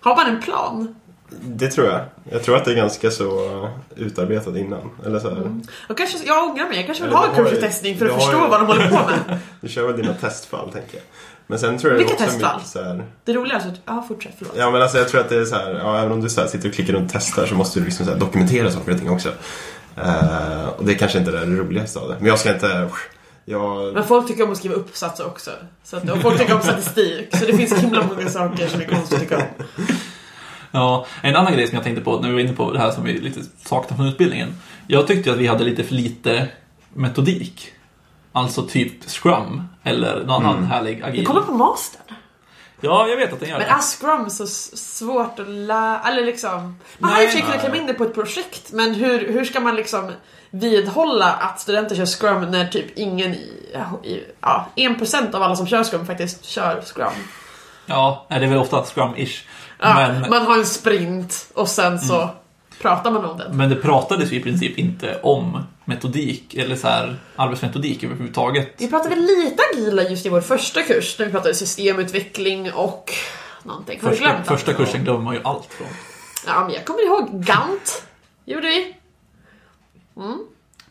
Har 0.00 0.16
man 0.16 0.26
en 0.26 0.42
plan? 0.42 0.94
Det 1.42 1.68
tror 1.70 1.86
jag. 1.86 2.00
Jag 2.30 2.42
tror 2.42 2.56
att 2.56 2.64
det 2.64 2.70
är 2.70 2.76
ganska 2.76 3.10
så 3.10 3.68
utarbetat 3.96 4.56
innan. 4.56 4.90
Eller 5.06 5.18
så 5.20 5.30
här. 5.30 5.36
Mm. 5.36 5.62
Och 5.88 5.98
kanske, 5.98 6.18
jag 6.26 6.44
ångrar 6.50 6.68
mig, 6.68 6.76
jag 6.76 6.86
kanske 6.86 7.04
vill 7.04 7.12
Eller 7.12 7.18
ha 7.28 7.28
en 7.36 7.44
kurs 7.44 7.52
i 7.52 7.60
testning 7.60 7.98
för 7.98 8.06
att 8.06 8.14
förstå 8.14 8.32
ju- 8.42 8.48
vad 8.48 8.60
de 8.60 8.66
håller 8.66 8.88
på 8.88 8.94
med. 9.10 9.38
Du 9.60 9.68
kör 9.68 9.86
väl 9.86 9.96
dina 9.96 10.14
testfall, 10.14 10.70
tänker 10.72 10.94
jag. 10.94 11.02
Men 11.46 11.58
sen 11.58 11.78
tror 11.78 11.92
jag 11.92 11.98
Vilka 11.98 12.12
också 12.12 12.24
testfall? 12.24 12.56
mycket 12.56 12.70
så 12.70 12.82
här, 12.82 13.04
Det 13.24 13.32
roliga 13.32 13.56
är 13.58 13.68
att... 13.68 13.80
Ja, 13.84 14.04
fortsätt. 14.08 14.32
Förlåt. 14.38 14.54
Ja 14.56 14.70
men 14.70 14.82
alltså 14.82 14.98
jag 14.98 15.08
tror 15.08 15.20
att 15.20 15.28
det 15.28 15.36
är 15.36 15.44
så 15.44 15.54
här, 15.54 15.74
ja, 15.74 15.98
även 15.98 16.12
om 16.12 16.20
du 16.20 16.28
så 16.28 16.40
här, 16.40 16.48
sitter 16.48 16.68
och 16.68 16.74
klickar 16.74 16.92
runt 16.92 17.04
och 17.06 17.12
testar 17.12 17.46
så 17.46 17.54
måste 17.54 17.80
du 17.80 17.84
liksom 17.84 18.06
så 18.06 18.12
här, 18.12 18.18
dokumentera 18.18 18.70
saker 18.70 18.92
och 18.92 18.98
ting 18.98 19.10
också. 19.10 19.28
Eh, 19.96 20.68
och 20.76 20.84
det 20.84 20.94
kanske 20.94 21.18
inte 21.18 21.30
är 21.30 21.46
det 21.46 21.56
roligaste 21.56 21.98
av 21.98 22.08
det. 22.08 22.16
Men 22.18 22.26
jag 22.26 22.38
ska 22.38 22.54
inte, 22.54 22.88
jag, 23.44 23.94
Men 23.94 24.04
folk 24.04 24.26
tycker 24.26 24.44
om 24.44 24.52
att 24.52 24.58
skriva 24.58 24.74
uppsatser 24.74 25.26
också. 25.26 25.50
Så 25.84 25.96
att, 25.96 26.10
och 26.10 26.22
folk 26.22 26.38
tycker 26.38 26.54
om 26.54 26.62
statistik. 26.62 27.36
Så 27.36 27.44
det 27.44 27.56
finns 27.56 27.72
himla 27.74 28.06
många 28.06 28.28
saker 28.28 28.68
som 28.68 28.80
är 28.80 28.84
konstigt 28.84 29.14
att 29.14 29.20
tycka 29.20 29.36
om. 29.36 29.64
Ja, 30.70 31.06
en 31.22 31.36
annan 31.36 31.52
grej 31.52 31.66
som 31.66 31.74
jag 31.74 31.84
tänkte 31.84 32.04
på 32.04 32.20
när 32.20 32.28
vi 32.28 32.34
var 32.34 32.40
inne 32.40 32.52
på 32.52 32.72
det 32.72 32.78
här 32.78 32.90
som 32.90 33.04
vi 33.04 33.18
lite 33.18 33.40
saknar 33.64 33.96
från 33.96 34.06
utbildningen. 34.06 34.54
Jag 34.86 35.06
tyckte 35.06 35.32
att 35.32 35.38
vi 35.38 35.46
hade 35.46 35.64
lite 35.64 35.84
för 35.84 35.94
lite 35.94 36.48
metodik. 36.94 37.72
Alltså 38.34 38.62
typ 38.62 39.10
Scrum 39.10 39.62
eller 39.82 40.24
någon 40.24 40.46
annan 40.46 40.64
härlig 40.64 41.00
Det 41.00 41.06
agil. 41.06 41.26
kommer 41.26 41.40
på 41.40 41.52
mastern. 41.52 42.00
Ja, 42.80 43.06
jag 43.08 43.16
vet 43.16 43.32
att 43.32 43.40
den 43.40 43.48
gör 43.48 43.58
Men 43.58 43.66
det. 43.68 43.74
är 43.74 43.78
Scrum 43.80 44.30
så 44.30 44.44
s- 44.44 44.96
svårt 44.98 45.38
att 45.38 45.48
lära? 45.48 46.00
Eller 46.00 46.24
liksom... 46.24 46.78
Man 46.98 47.10
har 47.10 47.16
Nej, 47.16 47.24
i 47.24 47.28
och 47.28 47.30
för 47.30 47.38
sig 47.38 47.46
kunnat 47.46 47.60
klämma 47.60 47.76
in 47.76 47.86
det 47.86 47.94
på 47.94 48.04
ett 48.04 48.14
projekt. 48.14 48.72
Men 48.72 48.94
hur, 48.94 49.32
hur 49.32 49.44
ska 49.44 49.60
man 49.60 49.76
liksom 49.76 50.12
vidhålla 50.50 51.32
att 51.32 51.60
studenter 51.60 51.96
kör 51.96 52.06
Scrum 52.06 52.50
när 52.50 52.66
typ 52.66 52.98
ingen 52.98 53.34
i... 53.34 53.36
i 54.04 54.24
ja, 54.40 54.66
1% 54.76 55.34
av 55.34 55.42
alla 55.42 55.56
som 55.56 55.66
kör 55.66 55.84
Scrum 55.84 56.06
faktiskt 56.06 56.44
kör 56.44 56.80
Scrum. 56.82 57.12
Ja, 57.86 58.26
nej, 58.30 58.40
det 58.40 58.46
är 58.46 58.50
väl 58.50 58.58
ofta 58.58 58.82
Scrum-ish. 58.82 59.42
Ja, 59.80 59.94
Men, 59.94 60.30
Man 60.30 60.46
har 60.46 60.58
en 60.58 60.66
sprint 60.66 61.50
och 61.54 61.68
sen 61.68 61.98
så 62.00 62.28
pratar 62.80 63.10
man 63.10 63.24
om 63.24 63.38
den. 63.38 63.56
men 63.56 63.70
det 63.70 63.76
pratades 63.76 64.32
ju 64.32 64.36
i 64.36 64.42
princip 64.42 64.78
inte 64.78 65.20
om 65.22 65.62
metodik 65.84 66.54
eller 66.54 66.76
så 66.76 66.88
här 66.88 67.16
arbetsmetodik 67.36 68.02
överhuvudtaget. 68.04 68.74
Vi 68.78 68.88
pratade 68.90 69.16
lite 69.16 69.62
agila 69.72 70.02
just 70.02 70.26
i 70.26 70.28
vår 70.28 70.40
första 70.40 70.82
kurs 70.82 71.18
när 71.18 71.26
vi 71.26 71.32
pratade 71.32 71.54
systemutveckling 71.54 72.72
och 72.72 73.12
någonting. 73.62 74.00
Har 74.02 74.10
du 74.10 74.16
Första, 74.16 74.30
glömt 74.30 74.46
första 74.46 74.72
kursen 74.72 75.04
glömmer 75.04 75.20
man 75.20 75.34
ju 75.34 75.40
allt 75.44 75.66
från. 75.70 75.86
Ja, 76.46 76.64
men 76.64 76.72
jag 76.74 76.84
kommer 76.84 77.06
ihåg 77.06 77.28
Gant. 77.44 78.02
Gjorde 78.44 78.66
vi. 78.66 78.94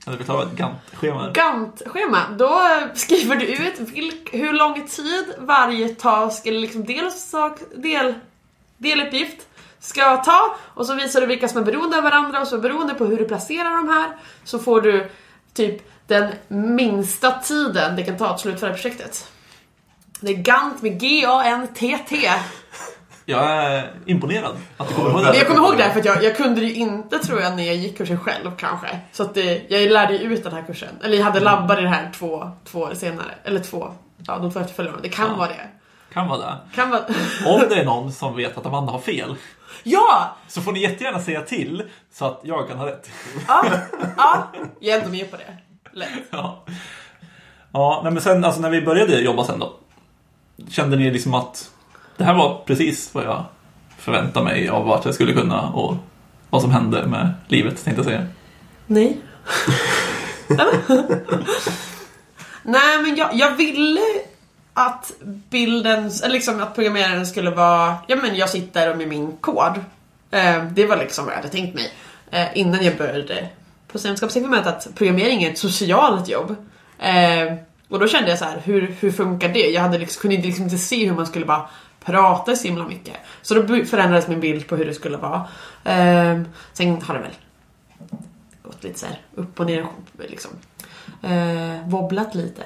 Eller 0.07 0.17
vi 0.17 0.23
tar 0.23 0.43
ett 0.43 0.51
Gantt-schema. 0.51 1.23
där. 1.23 1.33
Gantt-schema. 1.33 2.19
Då 2.37 2.61
skriver 2.95 3.35
du 3.35 3.45
ut 3.45 3.79
vilk, 3.79 4.29
hur 4.33 4.53
lång 4.53 4.87
tid 4.87 5.25
varje 5.37 5.89
task 5.89 6.45
eller 6.47 6.59
liksom 6.59 6.85
delsak, 6.85 7.59
del, 7.75 8.13
deluppgift 8.77 9.37
ska 9.83 10.17
ta 10.17 10.55
och 10.73 10.85
så 10.85 10.93
visar 10.95 11.21
du 11.21 11.27
vilka 11.27 11.47
som 11.47 11.61
är 11.61 11.65
beroende 11.65 11.97
av 11.97 12.03
varandra 12.03 12.41
och 12.41 12.47
så 12.47 12.57
beroende 12.57 12.93
på 12.93 13.05
hur 13.05 13.17
du 13.17 13.25
placerar 13.25 13.75
de 13.77 13.89
här 13.89 14.09
så 14.43 14.59
får 14.59 14.81
du 14.81 15.09
typ 15.53 15.81
den 16.07 16.27
minsta 16.47 17.31
tiden 17.31 17.95
det 17.95 18.03
kan 18.03 18.17
ta 18.17 18.27
att 18.27 18.39
slutföra 18.39 18.73
projektet. 18.73 19.27
Det 20.19 20.31
är 20.31 20.35
Gant 20.35 20.81
med 20.81 20.99
G-A-N-T-T. 20.99 22.29
Jag 23.25 23.43
är 23.51 23.91
imponerad 24.05 24.55
att 24.77 24.87
du 24.89 24.93
kommer 24.95 25.09
ihåg 25.09 25.23
det. 25.23 25.37
jag 25.37 25.47
kommer 25.47 25.61
ihåg 25.61 25.77
det 25.77 25.91
för 25.91 25.99
att 25.99 26.05
jag, 26.05 26.23
jag 26.23 26.37
kunde 26.37 26.61
det 26.61 26.67
ju 26.67 26.73
inte 26.73 27.19
tror 27.19 27.41
jag 27.41 27.55
när 27.55 27.63
jag 27.63 27.75
gick 27.75 27.97
kursen 27.97 28.19
själv 28.19 28.51
kanske. 28.57 28.99
Så 29.11 29.23
att 29.23 29.33
det, 29.33 29.61
jag 29.69 29.91
lärde 29.91 30.13
ju 30.15 30.33
ut 30.33 30.43
den 30.43 30.53
här 30.53 30.61
kursen. 30.61 30.89
Eller 31.03 31.17
jag 31.17 31.23
hade 31.23 31.39
labbar 31.39 31.77
i 31.79 31.81
det 31.81 31.89
här 31.89 32.11
två, 32.19 32.51
två 32.65 32.79
år 32.79 32.93
senare. 32.93 33.35
Eller 33.43 33.59
två, 33.59 33.93
ja 34.27 34.37
de 34.37 34.51
två 34.51 34.59
efterföljande. 34.59 34.99
Det 35.01 35.09
kan 35.09 35.27
Ja. 35.29 35.35
vara 35.35 35.47
det. 35.47 35.67
Kan 36.13 36.27
vara 36.27 36.39
det. 36.39 36.57
Kan 36.75 36.89
vara... 36.89 37.01
Om 37.45 37.61
det 37.69 37.75
är 37.75 37.85
någon 37.85 38.11
som 38.11 38.35
vet 38.35 38.57
att 38.57 38.65
Amanda 38.65 38.91
har 38.91 38.99
fel 38.99 39.35
ja! 39.83 40.37
så 40.47 40.61
får 40.61 40.71
ni 40.71 40.81
jättegärna 40.81 41.19
säga 41.19 41.41
till 41.41 41.83
så 42.13 42.25
att 42.25 42.41
jag 42.43 42.67
kan 42.67 42.77
ha 42.77 42.87
rätt. 42.87 43.09
Ja, 43.47 43.65
ja, 44.17 44.51
jag 44.79 44.95
är 44.95 44.99
ändå 44.99 45.11
med 45.11 45.31
på 45.31 45.37
det. 45.37 45.57
Lätt. 45.91 46.09
Ja, 46.29 46.63
ja 47.71 48.01
nej, 48.03 48.13
men 48.13 48.21
sen 48.21 48.43
alltså, 48.43 48.61
när 48.61 48.69
vi 48.69 48.81
började 48.81 49.21
jobba 49.21 49.43
sen 49.43 49.59
då. 49.59 49.73
Kände 50.69 50.97
ni 50.97 51.11
liksom 51.11 51.33
att 51.33 51.71
det 52.17 52.23
här 52.23 52.33
var 52.33 52.63
precis 52.65 53.13
vad 53.13 53.25
jag 53.25 53.45
förväntade 53.97 54.45
mig 54.45 54.69
av 54.69 54.85
vart 54.85 55.05
jag 55.05 55.13
skulle 55.13 55.33
kunna 55.33 55.69
och 55.69 55.95
vad 56.49 56.61
som 56.61 56.71
hände 56.71 57.07
med 57.07 57.33
livet 57.47 57.83
tänkte 57.83 57.99
jag 57.99 58.05
säga. 58.05 58.27
Nej. 58.87 59.17
Nej 62.63 63.01
men 63.01 63.15
jag, 63.15 63.29
jag 63.33 63.55
ville 63.55 64.01
att 64.73 65.11
bilden, 65.49 66.11
eller 66.23 66.33
liksom 66.33 66.61
att 66.61 66.75
programmeraren 66.75 67.25
skulle 67.25 67.49
vara, 67.49 67.95
ja 68.07 68.15
men 68.15 68.35
jag 68.35 68.49
sitter 68.49 68.95
med 68.95 69.07
min 69.07 69.37
kod. 69.37 69.79
Eh, 70.31 70.63
det 70.63 70.85
var 70.85 70.97
liksom 70.97 71.25
vad 71.25 71.33
jag 71.33 71.37
hade 71.37 71.49
tänkt 71.49 71.75
mig. 71.75 71.93
Eh, 72.31 72.57
innan 72.57 72.85
jag 72.85 72.97
började 72.97 73.49
på 73.87 73.99
Sämskapsinformet 73.99 74.67
att 74.67 74.87
programmering 74.95 75.43
är 75.43 75.51
ett 75.51 75.57
socialt 75.57 76.27
jobb. 76.27 76.55
Eh, 76.99 77.53
och 77.89 77.99
då 77.99 78.07
kände 78.07 78.29
jag 78.29 78.39
så 78.39 78.45
här, 78.45 78.61
hur, 78.63 78.95
hur 78.99 79.11
funkar 79.11 79.49
det? 79.49 79.69
Jag 79.71 79.81
hade 79.81 79.97
liksom, 79.97 80.21
kunde 80.21 80.47
liksom 80.47 80.63
inte 80.63 80.77
se 80.77 81.05
hur 81.05 81.15
man 81.15 81.27
skulle 81.27 81.45
bara 81.45 81.69
prata 82.03 82.55
så 82.55 82.67
himla 82.67 82.87
mycket. 82.87 83.15
Så 83.41 83.53
då 83.53 83.85
förändrades 83.85 84.27
min 84.27 84.39
bild 84.39 84.67
på 84.67 84.75
hur 84.75 84.85
det 84.85 84.93
skulle 84.93 85.17
vara. 85.17 85.47
Eh, 85.83 86.41
sen 86.73 87.01
har 87.01 87.13
det 87.13 87.19
väl 87.19 87.31
gått 88.63 88.83
lite 88.83 88.99
såhär, 88.99 89.21
upp 89.35 89.59
och 89.59 89.65
ner 89.65 89.87
liksom. 90.17 90.51
Eh, 91.21 91.89
wobblat 91.89 92.35
lite. 92.35 92.63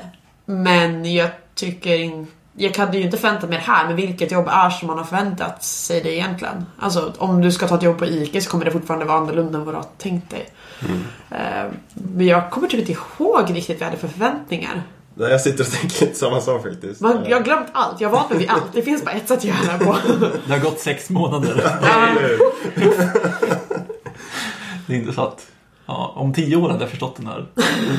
Men 0.50 1.14
jag 1.14 1.30
tycker 1.56 2.00
inte 2.00 2.32
jag 2.60 2.78
hade 2.78 2.98
ju 2.98 3.04
inte 3.04 3.18
förväntat 3.18 3.50
mig 3.50 3.58
det 3.58 3.72
här, 3.72 3.88
men 3.88 3.96
vilket 3.96 4.32
jobb 4.32 4.48
är 4.48 4.70
som 4.70 4.88
man 4.88 4.98
har 4.98 5.06
förväntat 5.06 5.64
sig 5.64 6.02
det 6.02 6.16
egentligen? 6.16 6.66
Alltså 6.80 7.14
om 7.18 7.42
du 7.42 7.52
ska 7.52 7.68
ta 7.68 7.76
ett 7.76 7.84
jobb 7.84 7.98
på 7.98 8.06
ICA 8.06 8.42
så 8.42 8.50
kommer 8.50 8.66
det 8.66 8.72
fortfarande 8.72 9.06
vara 9.06 9.18
annorlunda 9.18 9.58
än 9.58 9.66
vad 9.66 9.74
du 9.74 9.78
har 9.78 9.86
tänkt 9.98 10.30
dig. 10.30 10.50
Eh, 11.32 11.66
men 11.94 12.26
jag 12.28 12.52
kommer 12.52 12.68
typ 12.68 12.80
inte 12.80 12.92
ihåg 12.92 13.56
riktigt 13.56 13.80
vad 13.80 13.82
jag 13.82 13.86
hade 13.86 13.98
för 13.98 14.08
förväntningar. 14.08 14.84
nej, 15.14 15.32
jag 15.32 15.42
sitter 15.42 15.64
och 15.64 15.72
tänker 15.72 16.06
lite 16.06 16.16
samma 16.20 16.42
sak 16.42 16.64
faktiskt. 16.64 17.02
Man, 17.02 17.26
jag 17.28 17.38
har 17.38 17.44
glömt 17.44 17.68
allt, 17.72 18.02
jag 18.02 18.10
har 18.10 18.16
vant 18.18 18.30
mig 18.30 18.40
vid 18.40 18.50
allt. 18.50 18.74
Det 18.74 18.82
finns 18.82 19.06
bara 19.06 19.12
ett 19.12 19.28
sätt 19.28 19.38
att 19.38 19.44
göra 19.44 19.78
det 19.78 19.86
på. 19.86 19.96
Det 20.48 20.54
har 20.54 20.60
gått 20.60 20.80
sex 20.80 21.10
månader. 21.10 21.56
Det 24.88 24.94
är 24.94 24.98
inte 24.98 25.14
så 25.14 25.22
att 25.22 25.48
ja, 25.86 26.14
om 26.16 26.34
tio 26.34 26.56
år 26.56 26.70
hade 26.70 26.84
jag 26.84 26.90
förstått 26.90 27.16
den 27.16 27.28
här, 27.28 27.46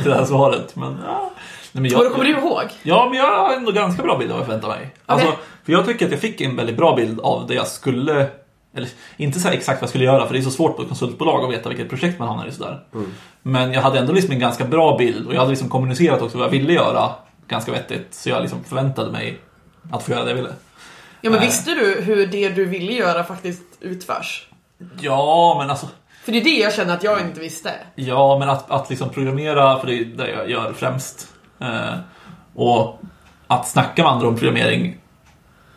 det 0.05 0.15
här 0.15 0.25
svaret. 0.25 0.77
Men, 0.77 0.97
ja. 1.07 1.31
Nej, 1.73 1.83
men 1.83 1.91
då 1.91 2.11
kommer 2.11 2.25
du 2.25 2.31
ihåg? 2.31 2.65
Ja, 2.83 3.07
men 3.11 3.19
jag 3.19 3.45
har 3.45 3.55
ändå 3.55 3.73
ganska 3.73 4.03
bra 4.03 4.19
bild 4.19 4.31
av 4.31 4.37
vad 4.37 4.41
jag 4.41 4.47
förväntar 4.47 4.69
mig. 4.69 4.95
Alltså, 5.07 5.29
Okej. 5.29 5.39
för 5.65 5.73
jag 5.73 5.87
tycker 5.87 6.07
att 6.07 6.13
jag 6.13 6.21
fick 6.21 6.41
en 6.41 6.57
väldigt 6.57 6.77
bra 6.77 6.97
bild 6.97 7.21
av 7.21 7.47
det 7.47 7.55
jag 7.55 7.67
skulle... 7.67 8.27
Eller 8.77 8.89
inte 9.17 9.41
så 9.41 9.49
här 9.49 9.55
exakt 9.55 9.81
vad 9.81 9.83
jag 9.83 9.89
skulle 9.89 10.05
göra, 10.05 10.27
för 10.27 10.35
det 10.35 10.41
är 10.41 10.43
så 10.43 10.51
svårt 10.51 10.77
på 10.77 10.83
ett 10.83 10.89
konsultbolag 10.89 11.45
att 11.45 11.51
veta 11.59 11.69
vilket 11.69 11.89
projekt 11.89 12.19
man 12.19 12.29
hamnar 12.29 12.47
i. 12.47 12.53
Sådär. 12.53 12.81
Men 13.43 13.73
jag 13.73 13.83
hade 13.83 13.99
ändå 13.99 14.13
liksom 14.13 14.33
en 14.33 14.39
ganska 14.39 14.65
bra 14.65 14.97
bild 14.99 15.27
och 15.27 15.35
jag 15.35 15.39
hade 15.39 15.51
liksom 15.51 15.69
kommunicerat 15.69 16.23
också 16.23 16.39
vad 16.39 16.47
jag 16.47 16.51
ville 16.51 16.73
göra 16.73 17.11
ganska 17.49 17.73
vettigt. 17.73 18.15
Så 18.15 18.29
jag 18.29 18.43
liksom 18.43 18.65
förväntade 18.65 19.13
mig 19.13 19.41
att 19.93 20.03
få 20.03 20.13
göra 20.13 20.25
det 20.25 20.31
jag 20.31 20.37
ville. 20.37 20.53
Ja 21.21 21.31
men 21.31 21.39
Nej. 21.39 21.49
visste 21.49 21.75
du 21.75 22.01
hur 22.01 22.27
det 22.27 22.49
du 22.49 22.65
ville 22.65 22.93
göra 22.93 23.25
faktiskt 23.25 23.63
utförs? 23.81 24.49
Ja, 25.01 25.57
men 25.59 25.71
alltså... 25.71 25.89
För 26.25 26.33
det 26.33 26.39
är 26.39 26.45
det 26.45 26.59
jag 26.59 26.75
känner 26.75 26.95
att 26.95 27.03
jag 27.03 27.21
inte 27.21 27.41
visste. 27.41 27.71
Ja, 27.95 28.39
men 28.39 28.51
att, 28.51 28.71
att 28.71 28.91
liksom 28.91 29.11
programmera, 29.11 29.79
för 29.79 29.87
det 29.87 29.99
är 29.99 30.05
det 30.05 30.31
jag 30.31 30.51
gör 30.51 30.73
främst. 30.73 31.29
Eh, 31.61 31.95
och 32.55 33.03
att 33.47 33.69
snacka 33.69 34.03
med 34.03 34.13
andra 34.13 34.29
om 34.29 34.37
programmering 34.37 34.97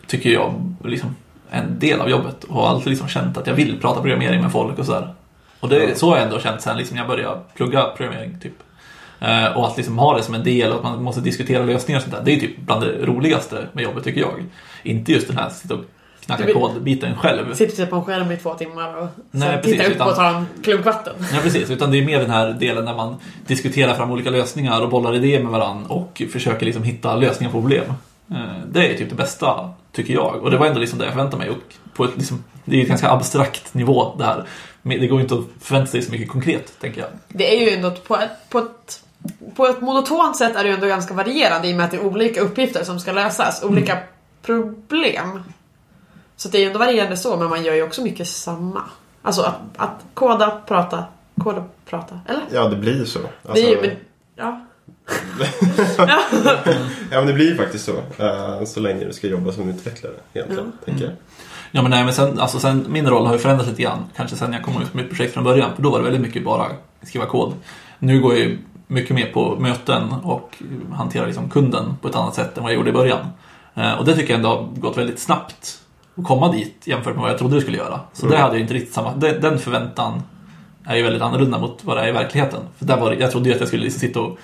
tycker 0.07 0.29
jag 0.29 0.75
liksom 0.85 1.15
är 1.49 1.61
en 1.61 1.79
del 1.79 2.01
av 2.01 2.09
jobbet. 2.09 2.43
Och 2.43 2.55
har 2.55 2.69
alltid 2.69 2.89
liksom 2.89 3.07
känt 3.07 3.37
att 3.37 3.47
jag 3.47 3.53
vill 3.53 3.79
prata 3.79 4.01
programmering 4.01 4.41
med 4.41 4.51
folk 4.51 4.79
och 4.79 4.85
sådär. 4.85 5.13
Och 5.59 5.69
det, 5.69 5.99
så 5.99 6.09
har 6.09 6.17
jag 6.17 6.25
ändå 6.25 6.39
känt 6.39 6.61
sen 6.61 6.77
liksom 6.77 6.97
jag 6.97 7.07
började 7.07 7.41
plugga 7.55 7.83
programmering. 7.83 8.39
Typ. 8.39 8.53
Eh, 9.19 9.57
och 9.57 9.67
att 9.67 9.77
liksom 9.77 9.97
ha 9.97 10.17
det 10.17 10.23
som 10.23 10.35
en 10.35 10.43
del 10.43 10.71
och 10.71 10.77
att 10.77 10.83
man 10.83 11.03
måste 11.03 11.21
diskutera 11.21 11.63
lösningar 11.63 11.99
och 11.99 12.03
sånt 12.03 12.15
där. 12.15 12.23
Det 12.25 12.35
är 12.35 12.39
typ 12.39 12.57
bland 12.57 12.81
det 12.81 13.05
roligaste 13.05 13.67
med 13.73 13.83
jobbet 13.83 14.03
tycker 14.03 14.21
jag. 14.21 14.45
Inte 14.83 15.11
just 15.11 15.27
den 15.27 15.37
här 15.37 15.49
sitta 15.49 15.73
och 15.73 15.85
knacka 16.25 16.53
kodbiten 16.53 17.15
själv. 17.17 17.53
Sitter 17.55 17.75
typ 17.75 17.89
på 17.89 17.95
en 17.95 18.03
skärm 18.05 18.31
i 18.31 18.37
två 18.37 18.53
timmar 18.53 18.95
och 18.97 19.07
Nej, 19.31 19.49
sen 19.51 19.61
tittar 19.61 19.85
upp 19.85 19.91
utan- 19.91 20.07
och 20.09 20.15
tar 20.15 20.25
en 20.33 20.45
klunk 20.63 20.85
vatten. 20.85 21.13
Ja, 21.33 21.39
precis. 21.43 21.69
Utan 21.69 21.91
det 21.91 21.97
är 21.97 22.05
mer 22.05 22.19
den 22.19 22.29
här 22.29 22.53
delen 22.53 22.85
där 22.85 22.93
man 22.95 23.15
diskuterar 23.47 23.93
fram 23.93 24.11
olika 24.11 24.29
lösningar 24.29 24.81
och 24.81 24.89
bollar 24.89 25.15
idéer 25.15 25.43
med 25.43 25.51
varandra 25.51 25.89
och 25.89 26.21
försöker 26.31 26.65
liksom 26.65 26.83
hitta 26.83 27.15
lösningar 27.15 27.51
på 27.51 27.61
problem. 27.61 27.85
Eh, 28.31 28.37
Det 28.71 28.87
är 28.93 28.97
typ 28.97 29.09
det 29.09 29.15
bästa, 29.15 29.69
tycker 29.91 30.13
jag. 30.13 30.35
Och 30.35 30.51
det 30.51 30.57
var 30.57 30.65
ändå 30.67 30.79
liksom 30.79 30.99
det 30.99 31.05
jag 31.05 31.13
förväntade 31.13 31.37
mig. 31.37 31.49
Och 31.49 31.57
på 31.93 32.03
ett, 32.03 32.11
liksom, 32.17 32.43
det 32.65 32.77
är 32.77 32.81
ett 32.81 32.87
ganska 32.87 33.09
abstrakt 33.11 33.73
nivå 33.73 34.15
det 34.17 34.23
här. 34.25 34.43
Men 34.81 34.99
det 34.99 35.07
går 35.07 35.21
inte 35.21 35.35
att 35.35 35.43
förvänta 35.61 35.91
sig 35.91 36.01
så 36.01 36.11
mycket 36.11 36.29
konkret, 36.29 36.79
tänker 36.81 37.01
jag. 37.01 37.09
Det 37.27 37.55
är 37.57 37.61
ju 37.69 37.75
ändå 37.75 37.91
på 37.91 38.15
ett, 38.17 38.49
på 38.49 38.59
ett, 38.59 38.99
på 39.55 39.67
ett 39.67 39.81
monotont 39.81 40.37
sätt 40.37 40.55
är 40.55 40.63
det 40.63 40.69
ju 40.69 40.75
ändå 40.75 40.87
ganska 40.87 41.13
varierande 41.13 41.67
i 41.67 41.71
och 41.73 41.77
med 41.77 41.85
att 41.85 41.91
det 41.91 41.97
är 41.97 42.05
olika 42.05 42.41
uppgifter 42.41 42.83
som 42.83 42.99
ska 42.99 43.11
lösas. 43.11 43.63
Olika 43.63 43.97
problem. 44.45 45.43
Så 46.41 46.49
det 46.49 46.57
är 46.57 46.59
ju 46.59 46.67
ändå 46.67 46.79
varierande 46.79 47.17
så, 47.17 47.37
men 47.37 47.49
man 47.49 47.63
gör 47.63 47.73
ju 47.73 47.83
också 47.83 48.01
mycket 48.01 48.27
samma. 48.27 48.83
Alltså 49.21 49.41
att, 49.41 49.55
att 49.77 50.05
koda, 50.13 50.61
prata, 50.67 51.03
koda, 51.43 51.63
prata. 51.85 52.19
Eller? 52.27 52.41
Ja, 52.53 52.67
det 52.67 52.75
blir 52.75 52.93
ju 52.97 53.05
så. 53.05 53.19
Alltså, 53.19 53.53
det 53.53 53.61
är 53.61 53.69
ju, 53.69 53.81
men, 53.81 53.95
ja. 54.35 54.65
Ja, 57.11 57.17
men 57.17 57.27
det 57.27 57.33
blir 57.33 57.45
ju 57.45 57.57
faktiskt 57.57 57.85
så. 57.85 58.23
eh, 58.23 58.63
så 58.65 58.79
länge 58.79 59.05
du 59.05 59.13
ska 59.13 59.27
jobba 59.27 59.51
som 59.51 59.69
utvecklare, 59.69 60.13
egentligen, 60.33 60.71
tänker 60.85 61.03
jag. 61.03 61.13
Ja, 61.71 61.81
men 61.81 61.91
nej, 61.91 62.05
men 62.05 62.13
sen, 62.13 62.39
alltså, 62.39 62.59
sen, 62.59 62.85
min 62.89 63.09
roll 63.09 63.25
har 63.25 63.33
ju 63.33 63.39
förändrats 63.39 63.69
lite 63.69 63.81
grann. 63.81 64.05
Kanske 64.15 64.35
sen 64.35 64.53
jag 64.53 64.63
kom 64.63 64.81
ut 64.81 64.93
med 64.93 65.03
ett 65.03 65.09
projekt 65.09 65.33
från 65.33 65.43
början. 65.43 65.75
För 65.75 65.83
då 65.83 65.89
var 65.89 65.97
det 65.97 66.03
väldigt 66.03 66.21
mycket 66.21 66.43
bara 66.43 66.67
skriva 67.01 67.25
kod. 67.25 67.53
Nu 67.99 68.21
går 68.21 68.33
jag 68.33 68.41
ju 68.41 68.57
mycket 68.87 69.15
mer 69.15 69.31
på 69.33 69.55
möten 69.59 70.13
och 70.23 70.63
hanterar 70.93 71.25
liksom 71.25 71.49
kunden 71.49 71.97
på 72.01 72.07
ett 72.07 72.15
annat 72.15 72.35
sätt 72.35 72.57
än 72.57 72.63
vad 72.63 72.71
jag 72.71 72.77
gjorde 72.77 72.89
i 72.89 72.93
början. 72.93 73.27
Eh, 73.75 73.93
och 73.93 74.05
det 74.05 74.15
tycker 74.15 74.29
jag 74.29 74.37
ändå 74.37 74.49
har 74.49 74.67
gått 74.75 74.97
väldigt 74.97 75.19
snabbt 75.19 75.77
komma 76.23 76.51
dit 76.51 76.81
jämfört 76.87 77.13
med 77.13 77.21
vad 77.21 77.31
jag 77.31 77.37
trodde 77.37 77.55
det 77.55 77.61
skulle 77.61 77.77
göra. 77.77 77.99
Så 78.13 78.25
Mm. 78.25 78.35
där 78.37 78.43
hade 78.43 78.55
jag 78.55 78.61
inte 78.61 78.73
riktigt 78.73 78.93
samma, 78.93 79.13
den, 79.15 79.41
den 79.41 79.59
förväntan 79.59 80.21
är 80.85 80.95
ju 80.95 81.03
väldigt 81.03 81.21
annorlunda 81.21 81.59
mot 81.59 81.79
vad 81.83 81.97
det 81.97 82.03
är 82.03 82.07
i 82.07 82.11
verkligheten. 82.11 82.59
För 82.77 82.85
där 82.85 82.97
var 82.99 83.11
jag 83.13 83.31
trodde 83.31 83.49
ju 83.49 83.53
att 83.55 83.59
jag 83.61 83.67
skulle 83.67 83.83
liksom 83.83 83.99
sitta 83.99 84.19
och 84.21 84.37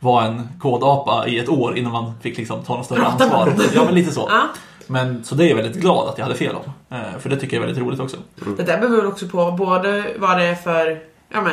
vara 0.00 0.24
en 0.24 0.48
kodapa 0.60 1.26
i 1.26 1.38
ett 1.38 1.48
år 1.48 1.78
innan 1.78 1.92
man 1.92 2.12
fick 2.20 2.38
liksom 2.38 2.62
ta 2.62 2.76
något 2.76 2.84
större 2.86 3.06
ansvar. 3.06 3.52
Ja, 3.74 3.84
men 3.84 3.94
lite 3.94 4.12
så. 4.12 4.26
Ja. 4.30 4.42
Men, 4.86 5.24
så 5.24 5.34
det 5.34 5.44
är 5.44 5.48
jag 5.48 5.56
väldigt 5.56 5.76
glad 5.80 6.08
att 6.08 6.18
jag 6.18 6.24
hade 6.24 6.36
fel 6.36 6.54
om. 6.56 6.96
Eh, 6.96 7.18
För 7.18 7.28
det 7.30 7.36
tycker 7.36 7.56
jag 7.56 7.62
är 7.62 7.66
väldigt 7.66 7.84
roligt 7.84 8.00
också. 8.00 8.16
Det 8.56 8.62
där 8.62 8.78
beror 8.80 8.96
väl 8.96 9.06
också 9.06 9.28
på 9.28 9.52
både 9.52 10.04
vad 10.18 10.38
det 10.38 10.44
är 10.44 10.54
för, 10.54 10.98
ja 11.32 11.40
men, 11.42 11.52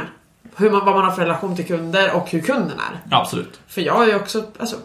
hur 0.55 0.71
man, 0.71 0.85
vad 0.85 0.95
man 0.95 1.05
har 1.05 1.11
för 1.11 1.21
relation 1.21 1.55
till 1.55 1.65
kunder 1.65 2.11
och 2.15 2.29
hur 2.29 2.41
kunden 2.41 2.77
är. 2.79 3.17
Absolut. 3.17 3.59
För 3.67 3.81
jag 3.81 4.03
är 4.03 4.07
ju 4.07 4.15
också, 4.15 4.43
alltså, 4.59 4.75